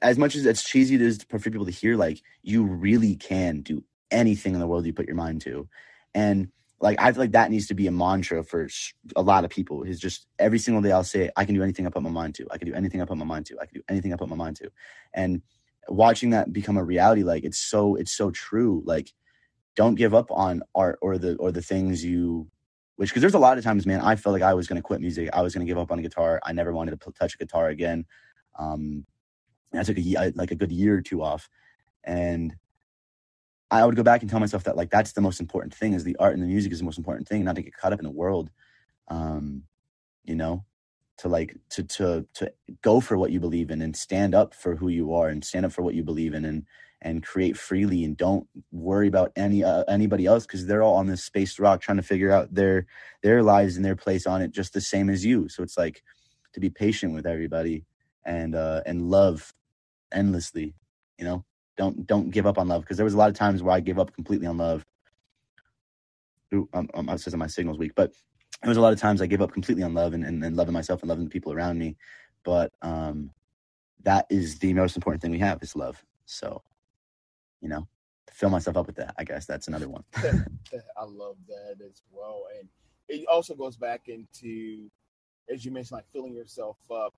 as 0.00 0.16
much 0.16 0.34
as 0.36 0.46
it's 0.46 0.64
cheesy 0.64 0.94
it 0.94 1.02
is 1.02 1.22
for 1.28 1.38
people 1.38 1.66
to 1.66 1.70
hear 1.70 1.96
like 1.96 2.22
you 2.42 2.64
really 2.64 3.14
can 3.14 3.60
do 3.60 3.84
anything 4.10 4.54
in 4.54 4.60
the 4.60 4.66
world 4.66 4.86
you 4.86 4.94
put 4.94 5.06
your 5.06 5.16
mind 5.16 5.42
to. 5.42 5.68
And 6.14 6.48
like 6.80 6.98
i 6.98 7.12
feel 7.12 7.22
like 7.22 7.32
that 7.32 7.50
needs 7.50 7.66
to 7.66 7.74
be 7.74 7.86
a 7.86 7.92
mantra 7.92 8.42
for 8.42 8.68
a 9.16 9.22
lot 9.22 9.44
of 9.44 9.50
people 9.50 9.82
is 9.82 10.00
just 10.00 10.26
every 10.38 10.58
single 10.58 10.82
day 10.82 10.92
i'll 10.92 11.02
say 11.02 11.30
i 11.36 11.44
can 11.44 11.54
do 11.54 11.62
anything 11.62 11.86
i 11.86 11.90
put 11.90 12.02
my 12.02 12.08
mind 12.10 12.34
to. 12.36 12.46
I 12.50 12.56
can 12.56 12.68
do 12.68 12.74
anything 12.74 13.02
i 13.02 13.04
put 13.04 13.18
my 13.18 13.26
mind 13.26 13.44
to. 13.46 13.58
I 13.60 13.66
can 13.66 13.74
do 13.74 13.82
anything 13.90 14.14
i 14.14 14.16
put 14.16 14.30
my 14.30 14.36
mind 14.36 14.56
to. 14.56 14.70
And 15.12 15.42
watching 15.88 16.30
that 16.30 16.52
become 16.54 16.78
a 16.78 16.84
reality 16.84 17.22
like 17.22 17.44
it's 17.44 17.58
so 17.58 17.96
it's 17.96 18.12
so 18.16 18.30
true. 18.30 18.82
Like 18.86 19.12
don't 19.76 19.94
give 19.94 20.14
up 20.14 20.30
on 20.30 20.62
art 20.74 20.98
or 21.02 21.18
the 21.18 21.36
or 21.36 21.52
the 21.52 21.62
things 21.62 22.04
you 22.04 22.48
which 22.96 23.10
because 23.10 23.20
there's 23.20 23.34
a 23.34 23.38
lot 23.38 23.58
of 23.58 23.64
times 23.64 23.86
man 23.86 24.00
i 24.00 24.16
felt 24.16 24.32
like 24.32 24.42
i 24.42 24.54
was 24.54 24.66
going 24.66 24.76
to 24.76 24.82
quit 24.82 25.00
music. 25.00 25.30
I 25.32 25.42
was 25.42 25.54
going 25.54 25.66
to 25.66 25.70
give 25.70 25.78
up 25.78 25.92
on 25.92 25.98
a 25.98 26.02
guitar. 26.02 26.40
I 26.44 26.52
never 26.52 26.72
wanted 26.72 27.00
to 27.00 27.12
touch 27.12 27.34
a 27.34 27.38
guitar 27.38 27.68
again. 27.68 28.06
Um 28.58 29.06
i 29.74 29.82
took 29.82 29.98
a 29.98 30.32
like 30.34 30.50
a 30.50 30.56
good 30.56 30.72
year 30.72 30.96
or 30.96 31.02
two 31.02 31.22
off. 31.22 31.48
And 32.04 32.56
i 33.70 33.84
would 33.84 33.96
go 33.96 34.02
back 34.02 34.22
and 34.22 34.30
tell 34.30 34.40
myself 34.40 34.64
that 34.64 34.76
like 34.76 34.90
that's 34.90 35.12
the 35.12 35.20
most 35.20 35.40
important 35.40 35.74
thing 35.74 35.92
is 35.92 36.04
the 36.04 36.16
art 36.16 36.34
and 36.34 36.42
the 36.42 36.46
music 36.46 36.72
is 36.72 36.78
the 36.78 36.84
most 36.84 36.98
important 36.98 37.28
thing 37.28 37.44
not 37.44 37.56
to 37.56 37.62
get 37.62 37.76
caught 37.76 37.92
up 37.92 37.98
in 37.98 38.04
the 38.04 38.10
world 38.10 38.50
um 39.08 39.62
you 40.24 40.34
know 40.36 40.64
to 41.18 41.28
like 41.28 41.56
to 41.70 41.82
to 41.82 42.26
to 42.34 42.52
go 42.82 43.00
for 43.00 43.16
what 43.16 43.30
you 43.30 43.40
believe 43.40 43.70
in 43.70 43.82
and 43.82 43.96
stand 43.96 44.34
up 44.34 44.54
for 44.54 44.76
who 44.76 44.88
you 44.88 45.14
are 45.14 45.28
and 45.28 45.44
stand 45.44 45.66
up 45.66 45.72
for 45.72 45.82
what 45.82 45.94
you 45.94 46.02
believe 46.04 46.34
in 46.34 46.44
and 46.44 46.64
and 47.06 47.24
create 47.24 47.56
freely 47.56 48.04
and 48.04 48.16
don't 48.16 48.48
worry 48.72 49.06
about 49.06 49.32
any 49.36 49.62
uh, 49.62 49.84
anybody 49.88 50.26
else 50.26 50.44
because 50.44 50.66
they're 50.66 50.82
all 50.82 50.96
on 50.96 51.06
this 51.06 51.24
space 51.24 51.58
rock 51.60 51.80
trying 51.80 51.98
to 51.98 52.02
figure 52.02 52.32
out 52.32 52.52
their 52.52 52.86
their 53.22 53.44
lives 53.44 53.76
and 53.76 53.84
their 53.84 53.96
place 53.96 54.26
on 54.26 54.42
it 54.42 54.50
just 54.50 54.74
the 54.74 54.80
same 54.80 55.08
as 55.08 55.24
you 55.24 55.48
so 55.48 55.62
it's 55.62 55.78
like 55.78 56.02
to 56.52 56.60
be 56.60 56.68
patient 56.68 57.14
with 57.14 57.24
everybody 57.24 57.84
and 58.26 58.56
uh 58.56 58.82
and 58.86 59.08
love 59.08 59.54
endlessly 60.12 60.74
you 61.16 61.24
know 61.24 61.44
don't 61.76 62.08
don't 62.08 62.30
give 62.30 62.46
up 62.46 62.58
on 62.58 62.66
love 62.66 62.82
because 62.82 62.96
there 62.96 63.04
was 63.04 63.14
a 63.14 63.18
lot 63.18 63.30
of 63.30 63.36
times 63.36 63.62
where 63.62 63.76
i 63.76 63.80
gave 63.80 64.00
up 64.00 64.12
completely 64.12 64.48
on 64.48 64.58
love 64.58 64.84
Ooh, 66.54 66.68
um, 66.74 66.88
um, 66.94 67.08
I 67.08 67.16
says 67.16 67.34
my 67.36 67.46
signal's 67.46 67.78
weak, 67.78 67.92
but 67.94 68.12
there 68.62 68.70
was 68.70 68.78
a 68.78 68.80
lot 68.80 68.92
of 68.92 69.00
times 69.00 69.20
I 69.20 69.26
gave 69.26 69.42
up 69.42 69.52
completely 69.52 69.82
on 69.84 69.94
love 69.94 70.14
and, 70.14 70.24
and, 70.24 70.42
and 70.44 70.56
loving 70.56 70.74
myself 70.74 71.02
and 71.02 71.08
loving 71.08 71.24
the 71.24 71.30
people 71.30 71.52
around 71.52 71.78
me. 71.78 71.96
But 72.44 72.72
um, 72.82 73.30
that 74.04 74.26
is 74.30 74.58
the 74.58 74.72
most 74.72 74.96
important 74.96 75.22
thing 75.22 75.32
we 75.32 75.40
have 75.40 75.62
is 75.62 75.76
love. 75.76 76.02
So, 76.24 76.62
you 77.60 77.68
know, 77.68 77.86
to 78.26 78.34
fill 78.34 78.50
myself 78.50 78.76
up 78.76 78.86
with 78.86 78.96
that, 78.96 79.14
I 79.18 79.24
guess 79.24 79.46
that's 79.46 79.68
another 79.68 79.88
one. 79.88 80.04
I 80.16 81.04
love 81.04 81.36
that 81.48 81.84
as 81.84 82.02
well. 82.10 82.44
And 82.58 82.68
it 83.08 83.26
also 83.28 83.54
goes 83.54 83.76
back 83.76 84.08
into, 84.08 84.90
as 85.52 85.64
you 85.64 85.70
mentioned, 85.70 85.96
like 85.96 86.10
filling 86.12 86.34
yourself 86.34 86.76
up. 86.90 87.14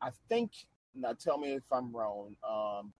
I 0.00 0.10
think, 0.28 0.52
now 0.94 1.12
tell 1.12 1.38
me 1.38 1.52
if 1.52 1.64
I'm 1.72 1.94
wrong. 1.94 2.36
Um, 2.48 2.92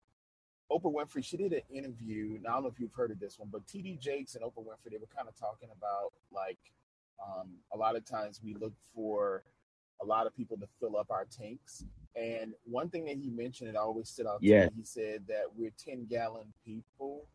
Oprah 0.70 0.92
Winfrey, 0.92 1.24
she 1.24 1.36
did 1.36 1.52
an 1.52 1.60
interview. 1.70 2.38
Now, 2.42 2.50
I 2.50 2.52
don't 2.54 2.62
know 2.64 2.68
if 2.70 2.80
you've 2.80 2.94
heard 2.94 3.10
of 3.10 3.20
this 3.20 3.38
one, 3.38 3.48
but 3.52 3.66
TD 3.66 4.00
Jakes 4.00 4.34
and 4.34 4.44
Oprah 4.44 4.64
Winfrey, 4.64 4.90
they 4.90 4.96
were 4.96 5.08
kind 5.14 5.28
of 5.28 5.38
talking 5.38 5.68
about 5.76 6.12
like 6.32 6.58
um, 7.22 7.50
a 7.72 7.76
lot 7.76 7.96
of 7.96 8.04
times 8.04 8.40
we 8.42 8.54
look 8.54 8.72
for 8.94 9.42
a 10.04 10.06
lot 10.06 10.26
of 10.26 10.36
people 10.36 10.56
to 10.58 10.66
fill 10.78 10.96
up 10.96 11.10
our 11.10 11.24
tanks. 11.24 11.84
And 12.14 12.52
one 12.64 12.90
thing 12.90 13.06
that 13.06 13.16
he 13.16 13.30
mentioned, 13.30 13.70
it 13.70 13.76
always 13.76 14.08
stood 14.08 14.26
out 14.26 14.40
to 14.40 14.46
Yeah. 14.46 14.66
me, 14.66 14.72
he 14.76 14.84
said 14.84 15.26
that 15.26 15.44
we're 15.56 15.72
10 15.78 16.04
gallon 16.06 16.52
people 16.64 17.26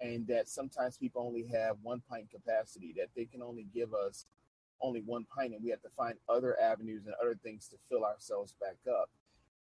and 0.00 0.26
that 0.26 0.48
sometimes 0.48 0.98
people 0.98 1.22
only 1.22 1.46
have 1.46 1.78
one 1.82 2.02
pint 2.10 2.28
capacity, 2.30 2.92
that 2.98 3.08
they 3.16 3.24
can 3.24 3.40
only 3.42 3.66
give 3.72 3.94
us 3.94 4.26
only 4.82 5.00
one 5.00 5.24
pint, 5.34 5.54
and 5.54 5.64
we 5.64 5.70
have 5.70 5.80
to 5.80 5.88
find 5.96 6.18
other 6.28 6.60
avenues 6.60 7.06
and 7.06 7.14
other 7.22 7.34
things 7.42 7.66
to 7.68 7.76
fill 7.88 8.04
ourselves 8.04 8.54
back 8.60 8.76
up. 8.90 9.08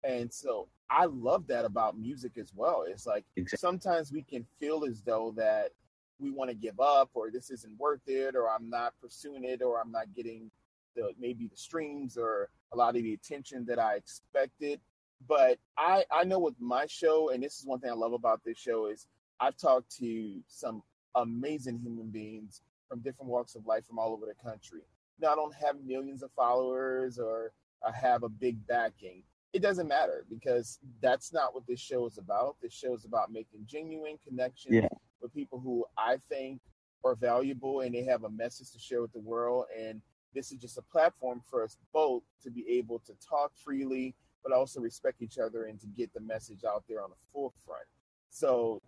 And 0.03 0.33
so 0.33 0.67
I 0.89 1.05
love 1.05 1.45
that 1.47 1.65
about 1.65 1.99
music 1.99 2.37
as 2.39 2.51
well. 2.55 2.83
It's 2.87 3.05
like 3.05 3.25
Exactly. 3.35 3.57
sometimes 3.57 4.11
we 4.11 4.23
can 4.23 4.43
feel 4.59 4.85
as 4.85 5.01
though 5.01 5.31
that 5.37 5.71
we 6.19 6.31
want 6.31 6.49
to 6.49 6.55
give 6.55 6.79
up 6.79 7.11
or 7.13 7.29
this 7.29 7.51
isn't 7.51 7.77
worth 7.77 8.01
it 8.07 8.35
or 8.35 8.49
I'm 8.49 8.69
not 8.69 8.93
pursuing 8.99 9.43
it 9.43 9.61
or 9.61 9.79
I'm 9.79 9.91
not 9.91 10.13
getting 10.15 10.49
the 10.95 11.11
maybe 11.19 11.47
the 11.47 11.55
streams 11.57 12.17
or 12.17 12.49
a 12.73 12.77
lot 12.77 12.95
of 12.95 13.03
the 13.03 13.13
attention 13.13 13.65
that 13.65 13.79
I 13.79 13.95
expected. 13.95 14.79
But 15.27 15.57
I 15.77 16.05
I 16.11 16.23
know 16.23 16.39
with 16.39 16.59
my 16.59 16.85
show, 16.87 17.29
and 17.29 17.41
this 17.43 17.59
is 17.59 17.65
one 17.65 17.79
thing 17.79 17.89
I 17.91 17.95
love 17.95 18.13
about 18.13 18.41
this 18.43 18.57
show 18.57 18.87
is 18.87 19.07
I've 19.39 19.57
talked 19.57 19.95
to 19.97 20.41
some 20.47 20.83
amazing 21.15 21.79
human 21.79 22.09
beings 22.09 22.61
from 22.89 22.99
different 22.99 23.29
walks 23.31 23.55
of 23.55 23.65
life 23.65 23.85
from 23.85 23.99
all 23.99 24.13
over 24.13 24.25
the 24.25 24.35
country. 24.49 24.81
Now 25.19 25.31
I 25.31 25.35
don't 25.35 25.53
have 25.55 25.77
millions 25.85 26.23
of 26.23 26.31
followers 26.35 27.19
or 27.19 27.51
I 27.87 27.91
have 27.95 28.23
a 28.23 28.29
big 28.29 28.65
backing. 28.67 29.23
It 29.53 29.61
doesn't 29.61 29.87
matter 29.87 30.25
because 30.29 30.79
that's 31.01 31.31
not 31.31 31.53
what 31.53 31.67
this 31.67 31.79
show 31.79 32.05
is 32.07 32.17
about. 32.17 32.55
This 32.61 32.73
show 32.73 32.93
is 32.95 33.05
about 33.05 33.31
making 33.31 33.65
genuine 33.67 34.17
connections 34.27 34.73
Yeah. 34.75 34.87
with 35.21 35.33
people 35.33 35.59
who 35.59 35.85
I 35.97 36.17
think 36.29 36.59
are 37.05 37.15
valuable 37.15 37.81
and 37.81 37.93
they 37.93 38.03
have 38.03 38.23
a 38.23 38.29
message 38.29 38.71
to 38.71 38.79
share 38.79 39.01
with 39.01 39.13
the 39.13 39.19
world. 39.19 39.65
And 39.77 40.01
this 40.33 40.51
is 40.51 40.59
just 40.59 40.77
a 40.77 40.81
platform 40.81 41.41
for 41.49 41.63
us 41.63 41.77
both 41.93 42.23
to 42.41 42.49
be 42.49 42.65
able 42.69 42.99
to 42.99 43.13
talk 43.27 43.51
freely, 43.63 44.15
but 44.43 44.51
also 44.51 44.79
respect 44.79 45.21
each 45.21 45.37
other 45.37 45.65
and 45.65 45.79
to 45.79 45.87
get 45.87 46.13
the 46.13 46.19
message 46.21 46.63
out 46.67 46.83
there 46.87 47.01
on 47.01 47.09
the 47.09 47.15
forefront. 47.31 47.87
So 48.29 48.81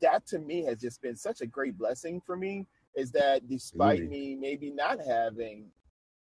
that 0.00 0.26
to 0.26 0.38
me 0.38 0.64
has 0.64 0.80
just 0.80 1.02
been 1.02 1.16
such 1.16 1.40
a 1.40 1.46
great 1.46 1.76
blessing 1.76 2.20
for 2.24 2.36
me 2.36 2.66
is 2.94 3.10
that 3.12 3.48
despite 3.48 4.08
me 4.08 4.36
maybe 4.38 4.70
not 4.70 4.98
having 5.04 5.66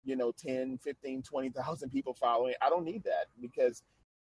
you 0.05 0.17
know 0.17 0.33
10 0.33 0.79
15 0.79 1.23
20,000 1.23 1.91
people 1.91 2.15
following 2.15 2.55
I 2.63 2.71
don't 2.71 2.85
need 2.85 3.05
that 3.05 3.27
because 3.41 3.83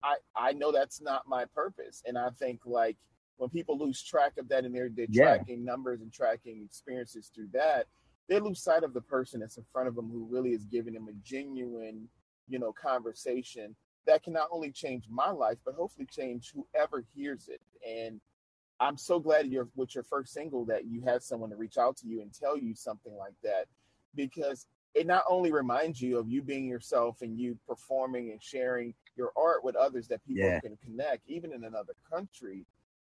I 0.03 0.17
I 0.37 0.53
know 0.53 0.73
that's 0.73 1.01
not 1.01 1.27
my 1.27 1.45
purpose 1.47 2.03
and 2.07 2.17
I 2.17 2.31
think 2.31 2.61
like 2.65 2.97
when 3.37 3.51
people 3.51 3.77
lose 3.77 4.01
track 4.03 4.33
of 4.39 4.49
that 4.49 4.65
and 4.65 4.75
they're, 4.75 4.89
they're 4.89 5.07
yeah. 5.11 5.25
tracking 5.25 5.65
numbers 5.65 6.01
and 6.01 6.13
tracking 6.13 6.63
experiences 6.65 7.31
through 7.35 7.49
that 7.53 7.87
they 8.29 8.41
lose 8.41 8.63
sight 8.63 8.85
of 8.85 8.95
the 8.95 9.01
person 9.01 9.41
that's 9.41 9.57
in 9.57 9.65
front 9.73 9.89
of 9.89 9.95
them 9.95 10.09
who 10.11 10.27
really 10.31 10.51
is 10.51 10.65
giving 10.65 10.95
them 10.95 11.09
a 11.09 11.13
genuine 11.23 12.09
you 12.49 12.59
know 12.59 12.73
conversation 12.73 13.75
that 14.07 14.23
can 14.23 14.33
not 14.33 14.49
only 14.51 14.71
change 14.71 15.05
my 15.09 15.31
life 15.31 15.59
but 15.65 15.75
hopefully 15.75 16.07
change 16.07 16.53
whoever 16.55 17.05
hears 17.15 17.49
it 17.49 17.61
and 17.87 18.21
i'm 18.81 18.97
so 18.97 19.19
glad 19.19 19.47
you're 19.47 19.69
with 19.77 19.95
your 19.95 20.05
first 20.05 20.33
single 20.33 20.65
that 20.65 20.87
you 20.87 21.03
had 21.03 21.23
someone 21.23 21.51
to 21.51 21.57
reach 21.57 21.79
out 21.79 21.97
to 21.97 22.07
you 22.07 22.21
and 22.21 22.33
tell 22.33 22.59
you 22.59 22.75
something 22.75 23.17
like 23.17 23.35
that 23.43 23.67
because 24.15 24.67
it 24.95 25.07
not 25.07 25.25
only 25.29 25.51
reminds 25.51 26.01
you 26.01 26.19
of 26.19 26.29
you 26.29 26.41
being 26.41 26.69
yourself 26.69 27.21
and 27.23 27.39
you 27.39 27.59
performing 27.67 28.31
and 28.31 28.41
sharing 28.41 28.95
your 29.17 29.33
art 29.37 29.65
with 29.65 29.75
others 29.75 30.07
that 30.09 30.25
people 30.25 30.45
yeah. 30.45 30.61
can 30.61 30.77
connect 30.85 31.23
even 31.29 31.53
in 31.53 31.65
another 31.65 31.95
country 32.11 32.65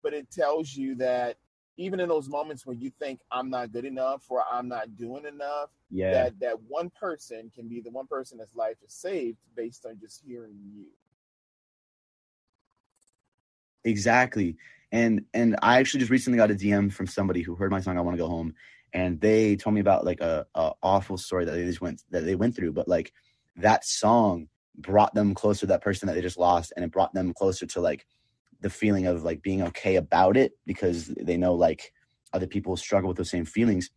but 0.03 0.13
it 0.13 0.29
tells 0.31 0.75
you 0.75 0.95
that 0.95 1.37
even 1.77 1.99
in 1.99 2.09
those 2.09 2.27
moments 2.27 2.65
when 2.65 2.79
you 2.79 2.91
think 2.99 3.19
I'm 3.31 3.49
not 3.49 3.71
good 3.71 3.85
enough 3.85 4.23
or 4.29 4.43
I'm 4.51 4.67
not 4.67 4.95
doing 4.95 5.25
enough, 5.25 5.69
yeah, 5.89 6.11
that 6.11 6.39
that 6.39 6.61
one 6.67 6.89
person 6.89 7.51
can 7.53 7.67
be 7.67 7.81
the 7.81 7.91
one 7.91 8.07
person 8.07 8.37
that's 8.37 8.55
life 8.55 8.77
is 8.85 8.93
saved 8.93 9.37
based 9.55 9.85
on 9.85 9.97
just 9.99 10.21
hearing 10.25 10.57
you. 10.75 10.85
Exactly. 13.83 14.57
And 14.91 15.25
and 15.33 15.55
I 15.61 15.79
actually 15.79 15.99
just 15.99 16.11
recently 16.11 16.37
got 16.37 16.51
a 16.51 16.55
DM 16.55 16.91
from 16.91 17.07
somebody 17.07 17.41
who 17.41 17.55
heard 17.55 17.71
my 17.71 17.79
song 17.79 17.97
I 17.97 18.01
want 18.01 18.15
to 18.17 18.23
go 18.23 18.27
home 18.27 18.53
and 18.93 19.19
they 19.19 19.55
told 19.55 19.73
me 19.73 19.81
about 19.81 20.05
like 20.05 20.21
a, 20.21 20.45
a 20.55 20.71
awful 20.81 21.17
story 21.17 21.45
that 21.45 21.51
they 21.51 21.65
just 21.65 21.81
went 21.81 22.01
that 22.09 22.25
they 22.25 22.35
went 22.35 22.55
through 22.55 22.71
but 22.71 22.87
like 22.87 23.13
that 23.57 23.85
song 23.85 24.47
brought 24.77 25.13
them 25.13 25.33
closer 25.33 25.61
to 25.61 25.65
that 25.67 25.81
person 25.81 26.07
that 26.07 26.13
they 26.13 26.21
just 26.21 26.37
lost 26.37 26.71
and 26.75 26.85
it 26.85 26.91
brought 26.91 27.13
them 27.13 27.33
closer 27.33 27.65
to 27.65 27.81
like 27.81 28.05
the 28.61 28.69
feeling 28.69 29.07
of 29.07 29.23
like 29.23 29.41
being 29.41 29.61
okay 29.61 29.95
about 29.95 30.37
it 30.37 30.53
because 30.65 31.07
they 31.07 31.37
know 31.37 31.53
like 31.53 31.93
other 32.33 32.47
people 32.47 32.75
struggle 32.77 33.07
with 33.07 33.17
those 33.17 33.29
same 33.29 33.45
feelings. 33.45 33.89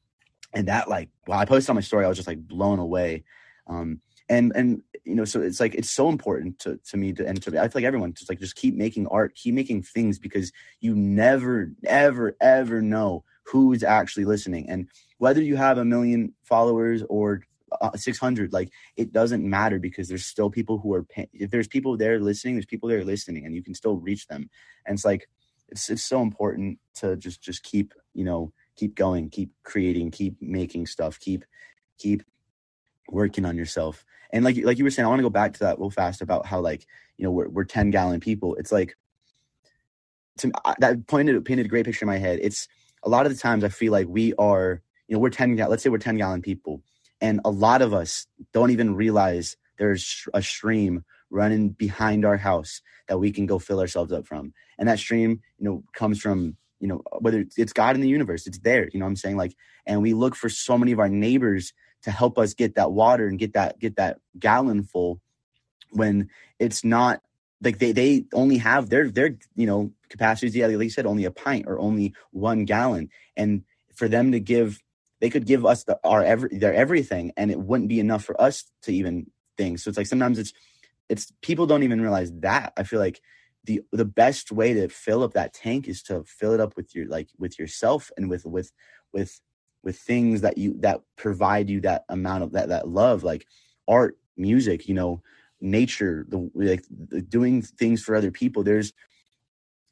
And 0.53 0.69
that 0.69 0.89
like 0.89 1.09
while 1.27 1.39
i 1.39 1.45
posted 1.45 1.71
on 1.71 1.77
my 1.77 1.81
story 1.81 2.05
i 2.05 2.09
was 2.09 2.19
just 2.19 2.29
like 2.29 2.47
blown 2.47 2.79
away. 2.79 3.25
Um 3.67 4.01
and 4.29 4.53
and 4.55 4.83
you 5.05 5.15
know 5.15 5.25
so 5.25 5.41
it's 5.41 5.61
like 5.61 5.75
it's 5.75 5.91
so 5.91 6.09
important 6.09 6.59
to 6.61 6.79
to 6.89 6.97
me 6.97 7.13
to 7.13 7.27
and 7.27 7.41
to 7.43 7.51
i 7.59 7.69
feel 7.69 7.73
like 7.77 7.85
everyone 7.85 8.15
just 8.15 8.29
like 8.29 8.39
just 8.39 8.55
keep 8.55 8.77
making 8.77 9.07
art 9.09 9.35
keep 9.35 9.55
making 9.55 9.83
things 9.83 10.19
because 10.19 10.53
you 10.81 10.95
never 10.95 11.73
ever 11.85 12.37
ever 12.41 12.83
know 12.83 13.25
who's 13.51 13.83
actually 13.83 14.25
listening. 14.25 14.69
And 14.69 14.89
whether 15.19 15.43
you 15.43 15.57
have 15.57 15.79
a 15.79 15.85
million 15.85 16.35
followers 16.43 17.03
or 17.09 17.43
Uh, 17.81 17.97
600 17.97 18.53
like 18.53 18.71
it 18.97 19.13
doesn't 19.13 19.49
matter 19.49 19.79
because 19.79 20.09
there's 20.09 20.27
still 20.27 20.51
people 20.51 20.79
who 20.79 20.93
are 20.93 21.07
if 21.33 21.51
there's 21.51 21.69
people 21.69 21.97
there 21.97 22.19
listening 22.19 22.55
there's 22.55 22.67
people 22.67 22.89
there 22.89 23.05
listening 23.05 23.45
and 23.47 23.55
you 23.55 23.63
can 23.63 23.75
still 23.75 23.97
reach 23.97 24.27
them. 24.27 24.49
And 24.87 24.95
it's 24.95 25.05
like 25.05 25.29
it's 25.69 25.89
it's 25.91 26.03
so 26.03 26.23
important 26.23 26.79
to 26.95 27.17
just 27.17 27.43
just 27.43 27.63
keep 27.63 27.95
you 28.15 28.25
know 28.25 28.53
keep 28.77 28.95
going 28.95 29.31
keep 29.31 29.51
creating 29.63 30.11
keep 30.11 30.41
making 30.41 30.87
stuff 30.87 31.21
keep 31.21 31.45
keep 31.99 32.23
working 33.09 33.45
on 33.45 33.57
yourself. 33.57 34.05
And 34.33 34.45
like 34.45 34.57
like 34.65 34.79
you 34.79 34.85
were 34.85 34.91
saying 34.91 35.07
i 35.07 35.09
want 35.09 35.21
to 35.21 35.25
go 35.25 35.31
back 35.31 35.53
to 35.55 35.61
that 35.61 35.79
real 35.79 35.91
fast 35.91 36.23
about 36.23 36.47
how 36.47 36.61
like 36.61 36.87
you 37.17 37.25
know 37.25 37.31
we're, 37.31 37.49
we're 37.49 37.65
10 37.65 37.91
gallon 37.91 38.21
people. 38.21 38.57
It's 38.57 38.73
like 38.73 38.97
to 40.39 40.51
that 40.79 41.07
pointed 41.07 41.45
painted 41.45 41.67
a 41.67 41.69
great 41.69 41.85
picture 41.85 42.05
in 42.05 42.09
my 42.09 42.19
head. 42.19 42.41
It's 42.43 42.69
a 43.03 43.09
lot 43.09 43.27
of 43.27 43.33
the 43.33 43.39
times 43.39 43.65
i 43.65 43.69
feel 43.69 43.93
like 43.93 44.07
we 44.09 44.35
are 44.35 44.83
you 45.09 45.15
know 45.15 45.21
we're 45.21 45.31
10 45.31 45.57
let's 45.57 45.83
say 45.83 45.91
we're 45.91 45.99
10 45.99 46.17
gallon 46.17 46.43
people 46.43 46.83
and 47.21 47.41
a 47.45 47.51
lot 47.51 47.83
of 47.83 47.93
us 47.93 48.27
don't 48.53 48.71
even 48.71 48.95
realize 48.95 49.57
there's 49.79 50.27
a 50.35 50.43
stream 50.43 51.05
running 51.31 51.71
behind 51.71 52.25
our 52.25 52.37
house 52.37 52.83
that 53.09 53.19
we 53.19 53.31
can 53.33 53.47
go 53.47 53.59
fill 53.59 53.81
ourselves 53.81 54.13
up 54.13 54.27
from. 54.27 54.53
And 54.79 54.89
that 54.89 54.99
stream, 54.99 55.41
you 55.59 55.65
know, 55.65 55.85
comes 55.95 56.21
from, 56.21 56.57
you 56.81 56.89
know, 56.89 57.03
whether 57.19 57.45
it's 57.57 57.73
God 57.73 57.95
in 57.95 58.01
the 58.01 58.09
universe, 58.09 58.47
it's 58.47 58.59
there, 58.59 58.89
you 58.93 59.01
know 59.01 59.07
I'm 59.07 59.17
saying? 59.17 59.37
Like, 59.37 59.55
and 59.87 60.03
we 60.03 60.15
look 60.15 60.35
for 60.35 60.49
so 60.49 60.79
many 60.79 60.93
of 60.93 60.99
our 60.99 61.09
neighbors 61.09 61.73
to 62.03 62.11
help 62.11 62.39
us 62.39 62.55
get 62.55 62.77
that 62.77 62.93
water 62.93 63.27
and 63.27 63.39
get 63.39 63.55
that, 63.55 63.79
get 63.79 63.97
that 63.97 64.19
gallon 64.39 64.83
full 64.83 65.21
when 65.91 66.31
it's 66.59 66.85
not 66.85 67.21
like 67.63 67.79
they, 67.79 67.93
they 67.93 68.25
only 68.33 68.57
have 68.59 68.89
their, 68.89 69.11
their, 69.11 69.37
you 69.55 69.67
know, 69.67 69.93
capacities. 70.09 70.57
Yeah. 70.57 70.67
Like 70.67 70.83
you 70.83 70.91
said, 70.91 71.07
only 71.07 71.25
a 71.25 71.31
pint 71.31 71.67
or 71.67 71.79
only 71.79 72.15
one 72.31 72.65
gallon. 72.65 73.11
And 73.37 73.65
for 73.95 74.09
them 74.09 74.33
to 74.33 74.41
give 74.41 74.81
they 75.21 75.31
could 75.31 75.47
give 75.47 75.67
us 75.67 75.85
the, 75.85 75.99
our 76.05 76.23
every 76.23 76.57
their 76.59 76.75
everything 76.75 77.33
and 77.37 77.51
it 77.51 77.61
wouldn't 77.61 77.89
be 77.89 78.01
enough 78.01 78.25
for 78.25 78.41
us 78.41 78.65
to 78.83 78.93
even 78.93 79.31
think. 79.57 79.79
So 79.79 79.89
it's 79.89 79.99
like 79.99 80.07
sometimes 80.07 80.39
it's 80.39 80.53
it's 81.09 81.33
people 81.43 81.67
don't 81.67 81.83
even 81.83 82.01
realize 82.01 82.33
that. 82.41 82.73
I 82.77 82.83
feel 82.85 83.01
like 83.01 83.21
the 83.65 83.83
the 83.93 84.05
best 84.05 84.51
way 84.51 84.73
to 84.75 84.89
fill 84.89 85.23
up 85.23 85.35
that 85.35 85.53
tank 85.53 85.89
is 85.89 86.03
to 86.05 86.25
fill 86.25 86.53
it 86.53 86.61
up 86.61 86.77
with 86.77 86.95
your 86.95 87.07
like 87.09 87.29
with 87.39 87.59
yourself 87.59 88.11
and 88.17 88.31
with 88.31 88.47
with 88.47 88.73
with 89.13 89.41
with 89.83 89.99
things 89.99 90.41
that 90.41 90.59
you 90.59 90.77
that 90.81 91.01
provide 91.17 91.69
you 91.69 91.81
that 91.81 92.05
amount 92.09 92.45
of 92.45 92.53
that 92.53 92.69
that 92.69 92.89
love 92.89 93.23
like 93.23 93.47
art 93.89 94.17
music 94.37 94.89
you 94.89 94.95
know 94.95 95.23
nature 95.61 96.25
the 96.29 96.51
like 96.55 96.85
the, 96.89 97.21
doing 97.21 97.63
things 97.63 98.03
for 98.03 98.15
other 98.15 98.31
people. 98.31 98.63
There's 98.63 98.93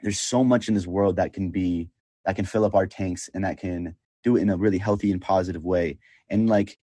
there's 0.03 0.21
so 0.21 0.45
much 0.45 0.69
in 0.69 0.75
this 0.75 0.87
world 0.87 1.17
that 1.17 1.33
can 1.33 1.51
be 1.51 1.91
that 2.25 2.37
can 2.37 2.45
fill 2.45 2.65
up 2.65 2.75
our 2.75 2.87
tanks 2.87 3.29
and 3.35 3.45
that 3.45 3.59
can 3.59 3.97
do 4.25 4.37
it 4.37 4.43
in 4.43 4.51
a 4.51 4.57
really 4.57 4.79
healthy 4.79 5.13
and 5.13 5.21
positive 5.21 5.65
way. 5.65 5.99
And 6.29 6.49
like, 6.49 6.79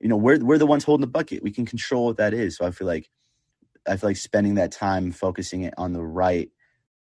you 0.00 0.08
know, 0.08 0.16
we're 0.16 0.38
we're 0.44 0.58
the 0.58 0.66
ones 0.66 0.84
holding 0.84 1.02
the 1.02 1.06
bucket. 1.06 1.42
We 1.42 1.50
can 1.50 1.66
control 1.66 2.06
what 2.06 2.16
that 2.16 2.34
is. 2.34 2.56
So 2.56 2.66
I 2.66 2.70
feel 2.70 2.86
like 2.86 3.08
I 3.86 3.96
feel 3.96 4.10
like 4.10 4.16
spending 4.16 4.56
that 4.56 4.72
time 4.72 5.12
focusing 5.12 5.62
it 5.62 5.74
on 5.76 5.92
the 5.92 6.02
right 6.02 6.50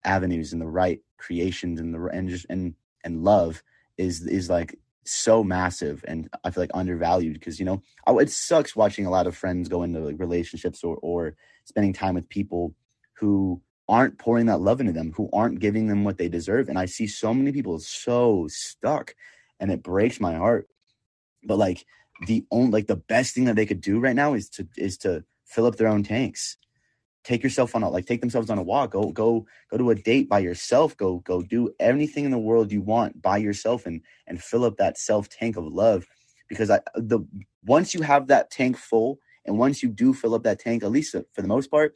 avenues 0.04 0.52
and 0.52 0.62
the 0.62 0.66
right 0.66 1.00
creations 1.18 1.80
and 1.80 1.94
the 1.94 2.04
and 2.06 2.28
just 2.28 2.46
and 2.48 2.74
and 3.04 3.24
love 3.24 3.62
is 3.98 4.26
is 4.26 4.48
like 4.48 4.78
so 5.04 5.44
massive 5.44 6.04
and 6.08 6.28
I 6.42 6.50
feel 6.50 6.64
like 6.64 6.70
undervalued 6.74 7.34
because 7.34 7.60
you 7.60 7.64
know 7.64 7.80
it 8.08 8.30
sucks 8.30 8.74
watching 8.74 9.06
a 9.06 9.10
lot 9.10 9.26
of 9.28 9.36
friends 9.36 9.68
go 9.68 9.82
into 9.82 10.00
like 10.00 10.18
relationships 10.18 10.82
or 10.82 10.96
or 11.02 11.36
spending 11.64 11.92
time 11.92 12.14
with 12.14 12.28
people 12.28 12.74
who 13.14 13.60
aren't 13.88 14.18
pouring 14.18 14.46
that 14.46 14.60
love 14.60 14.80
into 14.80 14.92
them, 14.92 15.12
who 15.16 15.28
aren't 15.32 15.60
giving 15.60 15.86
them 15.86 16.04
what 16.04 16.18
they 16.18 16.28
deserve. 16.28 16.68
And 16.68 16.78
I 16.78 16.86
see 16.86 17.06
so 17.06 17.32
many 17.32 17.52
people 17.52 17.78
so 17.78 18.46
stuck 18.48 19.14
and 19.60 19.70
it 19.70 19.82
breaks 19.82 20.20
my 20.20 20.34
heart. 20.34 20.68
But 21.44 21.58
like 21.58 21.84
the 22.26 22.44
only 22.50 22.70
like 22.70 22.86
the 22.86 22.96
best 22.96 23.34
thing 23.34 23.44
that 23.44 23.56
they 23.56 23.66
could 23.66 23.80
do 23.80 24.00
right 24.00 24.16
now 24.16 24.34
is 24.34 24.48
to 24.50 24.66
is 24.76 24.98
to 24.98 25.24
fill 25.44 25.66
up 25.66 25.76
their 25.76 25.88
own 25.88 26.02
tanks. 26.02 26.56
Take 27.24 27.42
yourself 27.42 27.74
on 27.74 27.82
a 27.82 27.90
like 27.90 28.06
take 28.06 28.20
themselves 28.20 28.50
on 28.50 28.58
a 28.58 28.62
walk. 28.62 28.92
Go 28.92 29.10
go 29.10 29.46
go 29.70 29.76
to 29.76 29.90
a 29.90 29.94
date 29.94 30.28
by 30.28 30.38
yourself. 30.38 30.96
Go 30.96 31.18
go 31.18 31.42
do 31.42 31.74
anything 31.80 32.24
in 32.24 32.30
the 32.30 32.38
world 32.38 32.72
you 32.72 32.80
want 32.80 33.20
by 33.20 33.36
yourself 33.38 33.86
and 33.86 34.00
and 34.26 34.42
fill 34.42 34.64
up 34.64 34.76
that 34.76 34.98
self 34.98 35.28
tank 35.28 35.56
of 35.56 35.64
love. 35.66 36.06
Because 36.48 36.70
I 36.70 36.80
the 36.94 37.20
once 37.64 37.94
you 37.94 38.02
have 38.02 38.28
that 38.28 38.50
tank 38.50 38.76
full 38.76 39.18
and 39.44 39.58
once 39.58 39.82
you 39.82 39.88
do 39.88 40.12
fill 40.12 40.34
up 40.34 40.44
that 40.44 40.58
tank, 40.60 40.82
at 40.82 40.90
least 40.90 41.14
for 41.32 41.42
the 41.42 41.48
most 41.48 41.70
part, 41.70 41.94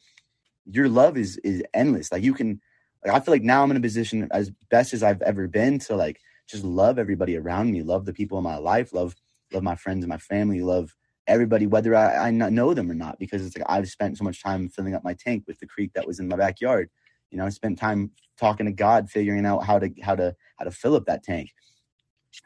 your 0.67 0.89
love 0.89 1.17
is 1.17 1.37
is 1.39 1.63
endless. 1.75 2.13
Like 2.13 2.23
you 2.23 2.35
can 2.35 2.61
like 3.05 3.15
I 3.15 3.21
feel 3.21 3.33
like 3.33 3.43
now 3.43 3.63
I'm 3.63 3.71
in 3.71 3.77
a 3.77 3.81
position 3.81 4.29
as 4.33 4.51
best 4.71 4.93
as 4.93 5.03
I've 5.03 5.23
ever 5.23 5.49
been 5.49 5.79
to 5.81 5.97
like 5.97 6.21
just 6.51 6.64
love 6.64 6.98
everybody 6.98 7.36
around 7.36 7.70
me, 7.70 7.82
love 7.82 8.05
the 8.05 8.12
people 8.12 8.38
in 8.38 8.44
my 8.44 8.57
life, 8.57 8.92
love 8.92 9.14
love 9.53 9.62
my 9.62 9.76
friends 9.76 10.05
and 10.05 10.09
my 10.09 10.18
family, 10.18 10.61
love 10.61 10.94
everybody, 11.26 11.66
whether 11.66 11.94
I, 11.94 12.28
I 12.28 12.30
know 12.30 12.74
them 12.74 12.90
or 12.90 12.94
not, 12.94 13.18
because 13.18 13.44
it's 13.44 13.57
like 13.57 13.66
I've 13.68 13.88
spent 13.88 14.18
so 14.18 14.24
much 14.24 14.42
time 14.42 14.68
filling 14.68 14.94
up 14.94 15.05
my 15.05 15.14
tank 15.14 15.44
with 15.46 15.59
the 15.61 15.66
creek 15.66 15.92
that 15.94 16.07
was 16.07 16.20
in 16.20 16.28
my 16.28 16.36
backyard. 16.36 16.90
You 17.30 17.38
know, 17.38 17.46
I 17.46 17.51
spent 17.51 17.78
time 17.78 18.11
talking 18.38 18.66
to 18.66 18.72
God, 18.72 19.11
figuring 19.11 19.46
out 19.46 19.64
how 19.64 19.78
to 19.78 19.90
how 20.03 20.16
to 20.16 20.34
how 20.59 20.64
to 20.64 20.70
fill 20.70 20.96
up 20.96 21.07
that 21.07 21.22
tank. 21.22 21.51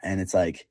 And 0.03 0.21
it's 0.21 0.33
like 0.33 0.67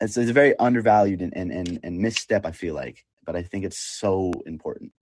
it's, 0.00 0.16
it's 0.16 0.30
a 0.30 0.34
very 0.34 0.56
undervalued 0.58 1.22
and, 1.22 1.32
and 1.36 1.52
and 1.52 1.80
and 1.82 1.98
misstep, 1.98 2.44
I 2.44 2.50
feel 2.50 2.74
like, 2.74 3.04
but 3.24 3.36
I 3.36 3.42
think 3.42 3.64
it's 3.64 3.78
so 3.78 4.32
important. 4.46 4.92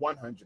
100%. 0.00 0.36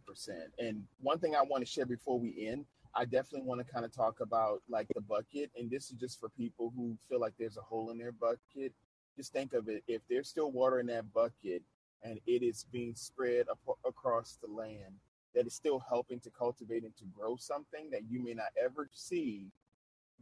And 0.59 0.83
one 1.01 1.19
thing 1.19 1.37
I 1.37 1.43
want 1.43 1.65
to 1.65 1.71
share 1.71 1.87
before 1.87 2.19
we 2.19 2.49
end 2.49 2.67
I 2.97 3.05
definitely 3.05 3.47
want 3.47 3.65
to 3.67 3.73
kind 3.73 3.85
of 3.85 3.95
talk 3.95 4.21
about 4.21 4.63
like 4.69 4.89
the 4.95 5.03
bucket, 5.03 5.51
and 5.57 5.71
this 5.71 5.91
is 5.91 5.99
just 5.99 6.19
for 6.19 6.31
people 6.31 6.73
who 6.77 6.97
feel 7.09 7.21
like 7.21 7.35
there's 7.39 7.59
a 7.59 7.63
hole 7.63 7.91
in 7.91 7.99
their 7.99 8.13
bucket. 8.13 8.73
Just 9.17 9.33
think 9.33 9.53
of 9.55 9.69
it: 9.69 9.85
if 9.89 10.03
there's 10.11 10.29
still 10.29 10.51
water 10.53 10.81
in 10.81 10.87
that 10.87 11.13
bucket, 11.13 11.63
and 12.03 12.21
it 12.27 12.43
is 12.43 12.67
being 12.73 12.95
spread 12.97 13.47
ap- 13.51 13.79
across 13.87 14.39
the 14.43 14.51
land, 14.51 14.95
that 15.35 15.47
is 15.47 15.55
still 15.55 15.81
helping 15.89 16.21
to 16.21 16.31
cultivate 16.31 16.85
and 16.85 16.97
to 16.97 17.05
grow 17.15 17.37
something 17.37 17.91
that 17.91 18.03
you 18.11 18.25
may 18.25 18.35
not 18.35 18.49
ever 18.63 18.89
see 18.93 19.47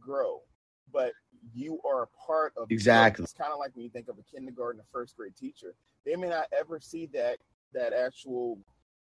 grow, 0.01 0.41
but 0.91 1.13
you 1.53 1.79
are 1.89 2.03
a 2.03 2.07
part 2.27 2.53
of 2.57 2.71
exactly. 2.71 3.23
It's 3.23 3.33
kind 3.33 3.53
of 3.53 3.59
like 3.59 3.75
when 3.75 3.85
you 3.85 3.89
think 3.91 4.09
of 4.09 4.17
a 4.19 4.23
kindergarten 4.23 4.81
or 4.81 4.85
first 4.91 5.15
grade 5.17 5.35
teacher. 5.37 5.75
They 6.05 6.15
may 6.15 6.29
not 6.29 6.47
ever 6.57 6.79
see 6.79 7.07
that 7.13 7.37
that 7.73 7.93
actual 7.93 8.59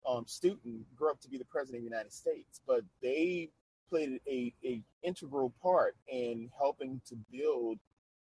um, 0.07 0.25
student 0.27 0.85
grew 0.95 1.09
up 1.09 1.21
to 1.21 1.29
be 1.29 1.37
the 1.37 1.45
president 1.45 1.83
of 1.83 1.83
the 1.83 1.89
United 1.89 2.13
States, 2.13 2.61
but 2.67 2.83
they 3.01 3.49
played 3.89 4.19
a, 4.27 4.53
a 4.65 4.81
integral 5.03 5.53
part 5.61 5.95
in 6.07 6.49
helping 6.57 7.01
to 7.07 7.15
build 7.31 7.79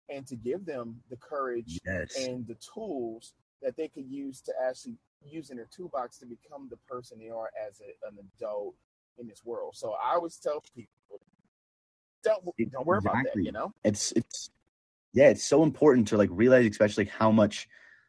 and 0.10 0.28
to 0.28 0.36
give 0.36 0.66
them 0.66 1.02
the 1.10 1.16
courage 1.18 1.80
yes. 1.86 2.16
and 2.18 2.46
the 2.48 2.56
tools 2.56 3.34
that 3.62 3.76
they 3.78 3.88
could 3.88 4.06
use 4.10 4.42
to 4.42 4.54
actually 4.68 4.96
use 5.26 5.50
in 5.50 5.58
their 5.58 5.70
toolbox 5.74 6.18
to 6.18 6.26
become 6.26 6.68
the 6.70 6.78
person 6.88 7.18
they 7.18 7.30
are 7.30 7.50
as 7.68 7.80
a, 7.80 8.08
an 8.08 8.18
adult 8.38 8.76
in 9.18 9.28
this 9.28 9.46
world. 9.46 9.76
So 9.76 9.94
I 10.04 10.16
always 10.16 10.38
tell 10.38 10.62
people, 10.76 11.22
don't 12.24 12.44
don't 12.72 12.86
worry 12.86 12.98
exactly. 12.98 13.22
about 13.22 13.34
that. 13.36 13.44
You 13.44 13.52
know, 13.52 13.74
it's 13.84 14.12
it's 14.14 14.50
yeah, 15.14 15.30
it's 15.30 15.44
so 15.44 15.64
important 15.64 16.08
to 16.10 16.18
like 16.18 16.30
realize, 16.32 16.66
especially 16.66 17.06
how 17.06 17.32
much 17.32 17.68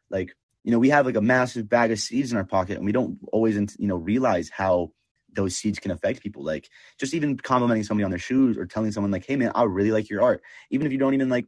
like 0.09 0.35
you 0.65 0.71
know 0.71 0.79
we 0.79 0.89
have 0.89 1.05
like 1.05 1.15
a 1.15 1.21
massive 1.21 1.69
bag 1.69 1.91
of 1.91 1.99
seeds 1.99 2.31
in 2.31 2.37
our 2.37 2.43
pocket, 2.43 2.77
and 2.77 2.85
we 2.85 2.91
don't 2.91 3.19
always 3.31 3.55
you 3.55 3.87
know 3.87 3.95
realize 3.95 4.49
how 4.49 4.91
those 5.31 5.55
seeds 5.55 5.77
can 5.77 5.91
affect 5.91 6.23
people. 6.23 6.43
Like 6.43 6.69
just 6.99 7.13
even 7.13 7.37
complimenting 7.37 7.83
somebody 7.83 8.03
on 8.03 8.09
their 8.09 8.19
shoes 8.19 8.57
or 8.57 8.65
telling 8.65 8.91
someone 8.91 9.11
like, 9.11 9.27
"Hey 9.27 9.35
man, 9.35 9.51
I 9.53 9.63
really 9.63 9.91
like 9.91 10.09
your 10.09 10.23
art," 10.23 10.41
even 10.71 10.87
if 10.87 10.91
you 10.91 10.97
don't 10.97 11.13
even 11.13 11.29
like 11.29 11.45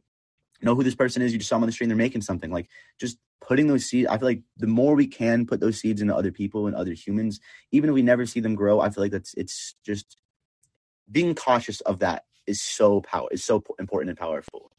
know 0.62 0.76
who 0.76 0.84
this 0.84 0.94
person 0.94 1.20
is, 1.20 1.32
you 1.32 1.38
just 1.38 1.48
saw 1.48 1.56
them 1.56 1.64
on 1.64 1.66
the 1.66 1.72
street 1.72 1.86
and 1.86 1.90
they're 1.90 1.96
making 1.96 2.22
something. 2.22 2.52
Like 2.52 2.68
just 3.00 3.18
putting 3.40 3.66
those 3.66 3.86
seeds. 3.86 4.08
I 4.08 4.18
feel 4.18 4.28
like 4.28 4.42
the 4.56 4.68
more 4.68 4.94
we 4.94 5.08
can 5.08 5.46
put 5.46 5.58
those 5.58 5.80
seeds 5.80 6.00
into 6.00 6.14
other 6.14 6.30
people 6.30 6.68
and 6.68 6.76
other 6.76 6.92
humans, 6.92 7.40
even 7.72 7.90
if 7.90 7.94
we 7.94 8.02
never 8.02 8.24
see 8.24 8.38
them 8.38 8.54
grow, 8.54 8.80
I 8.80 8.90
feel 8.90 9.02
like 9.02 9.12
that's 9.12 9.34
it's 9.34 9.74
just 9.84 10.16
being 11.10 11.34
cautious 11.34 11.80
of 11.80 11.98
that 12.00 12.24
is 12.46 12.62
so 12.62 13.00
power 13.00 13.28
is 13.32 13.44
so 13.44 13.64
important 13.80 14.10
and 14.10 14.18
powerful. 14.18 14.70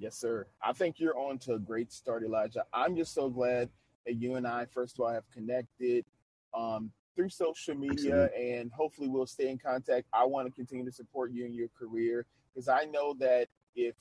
Yes, 0.00 0.16
sir. 0.16 0.46
I 0.64 0.72
think 0.72 0.98
you're 0.98 1.16
on 1.18 1.38
to 1.40 1.54
a 1.54 1.58
great 1.58 1.92
start, 1.92 2.22
Elijah. 2.22 2.64
I'm 2.72 2.96
just 2.96 3.12
so 3.12 3.28
glad 3.28 3.68
that 4.06 4.14
you 4.14 4.36
and 4.36 4.46
I, 4.46 4.64
first 4.64 4.98
of 4.98 5.04
all, 5.04 5.12
have 5.12 5.30
connected 5.30 6.06
um, 6.54 6.90
through 7.14 7.28
social 7.28 7.74
media, 7.74 8.24
Absolutely. 8.24 8.52
and 8.52 8.72
hopefully 8.72 9.08
we'll 9.08 9.26
stay 9.26 9.50
in 9.50 9.58
contact. 9.58 10.06
I 10.14 10.24
want 10.24 10.46
to 10.48 10.52
continue 10.52 10.86
to 10.86 10.90
support 10.90 11.32
you 11.32 11.44
in 11.44 11.52
your 11.52 11.68
career 11.78 12.24
because 12.54 12.66
I 12.66 12.84
know 12.84 13.14
that 13.20 13.48
if 13.76 13.94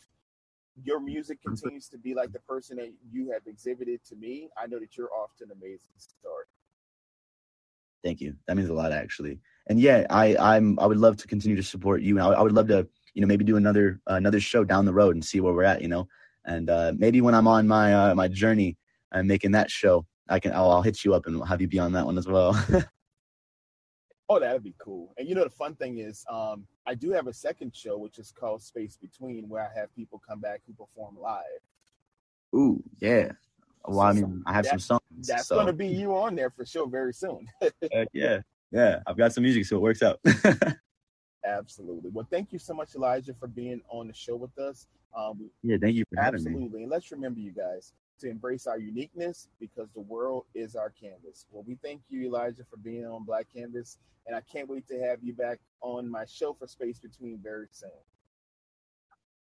your 0.82 1.02
music 1.02 1.42
continues 1.42 1.90
to 1.90 1.98
be 1.98 2.14
like 2.14 2.32
the 2.32 2.40
person 2.40 2.78
that 2.78 2.94
you 3.12 3.32
have 3.34 3.42
exhibited 3.46 4.00
to 4.06 4.16
me, 4.16 4.48
I 4.58 4.68
know 4.68 4.80
that 4.80 4.96
you're 4.96 5.12
off 5.12 5.36
to 5.40 5.44
an 5.44 5.52
amazing 5.52 5.80
start. 5.98 6.48
Thank 8.06 8.22
you. 8.22 8.36
That 8.48 8.56
means 8.56 8.70
a 8.70 8.74
lot, 8.74 8.94
actually. 8.94 9.40
And 9.68 9.82
yeah, 9.82 10.08
I 10.10 10.38
I'm 10.38 10.80
I 10.80 10.86
would 10.86 10.98
love 10.98 11.18
to 11.18 11.28
continue 11.28 11.58
to 11.58 11.64
support 11.64 12.02
you, 12.02 12.18
and 12.18 12.26
I, 12.26 12.30
I 12.30 12.42
would 12.42 12.54
love 12.54 12.70
to 12.70 12.88
you 13.14 13.22
know 13.22 13.28
maybe 13.28 13.46
do 13.46 13.58
another 13.58 14.00
uh, 14.10 14.16
another 14.16 14.40
show 14.40 14.64
down 14.64 14.86
the 14.86 14.94
road 14.94 15.16
and 15.16 15.24
see 15.24 15.40
where 15.40 15.54
we're 15.54 15.64
at. 15.64 15.82
You 15.82 15.88
know, 15.88 16.08
and 16.46 16.70
uh, 16.70 16.94
maybe 16.98 17.22
when 17.22 17.36
I'm 17.36 17.48
on 17.48 17.68
my 17.68 17.94
uh, 17.94 18.16
my 18.16 18.28
journey 18.28 18.78
and 19.12 19.28
making 19.28 19.52
that 19.52 19.70
show, 19.72 20.06
I 20.30 20.40
can 20.40 20.54
I'll, 20.54 20.72
I'll 20.72 20.82
hit 20.82 21.04
you 21.04 21.14
up 21.14 21.26
and 21.26 21.46
have 21.48 21.62
you 21.62 21.68
be 21.68 21.80
on 21.80 21.92
that 21.94 22.06
one 22.06 22.18
as 22.18 22.28
well. 22.28 22.54
oh, 24.30 24.40
that'd 24.40 24.64
be 24.64 24.76
cool. 24.78 25.14
And 25.18 25.28
you 25.28 25.36
know 25.36 25.44
the 25.44 25.50
fun 25.50 25.76
thing 25.76 26.00
is, 26.00 26.26
um, 26.30 26.66
I 26.86 26.96
do 26.96 27.12
have 27.12 27.28
a 27.28 27.34
second 27.34 27.76
show 27.76 27.98
which 27.98 28.20
is 28.20 28.32
called 28.32 28.62
Space 28.62 28.98
Between, 28.98 29.50
where 29.50 29.64
I 29.64 29.80
have 29.80 29.94
people 29.96 30.22
come 30.28 30.40
back 30.40 30.62
who 30.66 30.74
perform 30.74 31.18
live. 31.20 31.44
Ooh, 32.56 32.84
yeah. 33.00 33.32
Well, 33.86 34.02
I 34.02 34.14
mean, 34.14 34.44
I 34.46 34.54
have 34.54 34.66
that, 34.66 34.72
some 34.72 34.80
songs. 34.80 35.28
That's 35.28 35.48
so. 35.48 35.56
going 35.56 35.68
to 35.68 35.74
be 35.74 35.88
you 35.88 36.16
on 36.16 36.36
there 36.36 36.50
for 36.50 36.66
sure 36.66 36.88
very 36.88 37.14
soon. 37.14 37.48
yeah, 38.14 38.40
yeah. 38.72 39.00
I've 39.08 39.18
got 39.18 39.34
some 39.34 39.44
music, 39.44 39.66
so 39.66 39.78
it 39.78 39.82
works 39.82 40.04
out. 40.04 40.20
absolutely. 41.58 42.10
Well, 42.12 42.28
thank 42.30 42.52
you 42.52 42.60
so 42.60 42.74
much, 42.74 42.96
Elijah, 42.96 43.34
for 43.34 43.48
being 43.48 43.82
on 43.90 44.08
the 44.08 44.14
show 44.14 44.36
with 44.36 44.58
us. 44.60 44.88
Um, 45.16 45.50
yeah, 45.64 45.78
thank 45.82 45.96
you 45.96 46.04
for 46.14 46.22
having 46.22 46.44
me. 46.44 46.52
Absolutely. 46.52 46.84
And 46.84 46.92
let's 46.92 47.12
remember, 47.12 47.40
you 47.40 47.52
guys, 47.52 47.94
to 48.20 48.30
embrace 48.30 48.68
our 48.68 48.78
uniqueness 48.78 49.48
because 49.60 49.90
the 49.94 50.02
world 50.02 50.46
is 50.54 50.76
our 50.76 50.90
canvas. 50.90 51.46
Well, 51.52 51.64
we 51.68 51.76
thank 51.84 52.02
you, 52.10 52.26
Elijah, 52.26 52.64
for 52.70 52.78
being 52.78 53.06
on 53.06 53.24
Black 53.24 53.48
Canvas, 53.54 53.98
and 54.28 54.36
I 54.36 54.42
can't 54.42 54.70
wait 54.70 54.88
to 54.88 55.00
have 55.00 55.20
you 55.24 55.34
back 55.34 55.60
on 55.82 56.10
my 56.10 56.26
show 56.26 56.54
for 56.54 56.68
Space 56.68 57.00
Between 57.00 57.40
very 57.42 57.68
soon 57.72 57.90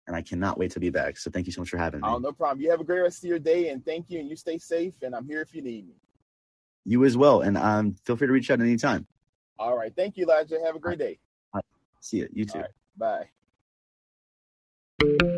and 0.08 0.16
I 0.16 0.22
cannot 0.22 0.58
wait 0.58 0.72
to 0.72 0.80
be 0.80 0.90
back. 0.90 1.18
So 1.18 1.32
thank 1.32 1.46
you 1.46 1.52
so 1.52 1.62
much 1.62 1.70
for 1.70 1.78
having 1.78 2.02
me. 2.02 2.08
Oh, 2.08 2.18
no 2.18 2.32
problem. 2.32 2.62
You 2.62 2.70
have 2.72 2.82
a 2.82 2.84
great 2.84 3.02
rest 3.02 3.24
of 3.24 3.30
your 3.30 3.40
day, 3.40 3.70
and 3.70 3.86
thank 3.86 4.10
you. 4.10 4.20
And 4.20 4.30
you 4.30 4.36
stay 4.36 4.58
safe. 4.58 4.94
And 5.02 5.16
I'm 5.16 5.26
here 5.26 5.42
if 5.42 5.54
you 5.56 5.62
need 5.62 5.88
me. 5.88 5.96
You 6.86 7.06
as 7.06 7.16
well, 7.16 7.42
and 7.42 7.58
um, 7.58 7.96
feel 8.06 8.18
free 8.18 8.28
to 8.28 8.34
reach 8.34 8.52
out 8.52 8.60
anytime. 8.60 9.08
All 9.58 9.78
right. 9.78 9.94
Thank 9.96 10.18
you, 10.18 10.26
Elijah. 10.26 10.60
Have 10.66 10.76
a 10.76 10.80
great 10.80 11.00
day. 11.00 11.20
See 12.04 12.18
you. 12.18 12.30
You 12.34 12.46
too. 12.46 12.60
Right. 12.60 13.30
Bye. 15.00 15.30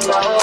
Keep 0.00 0.37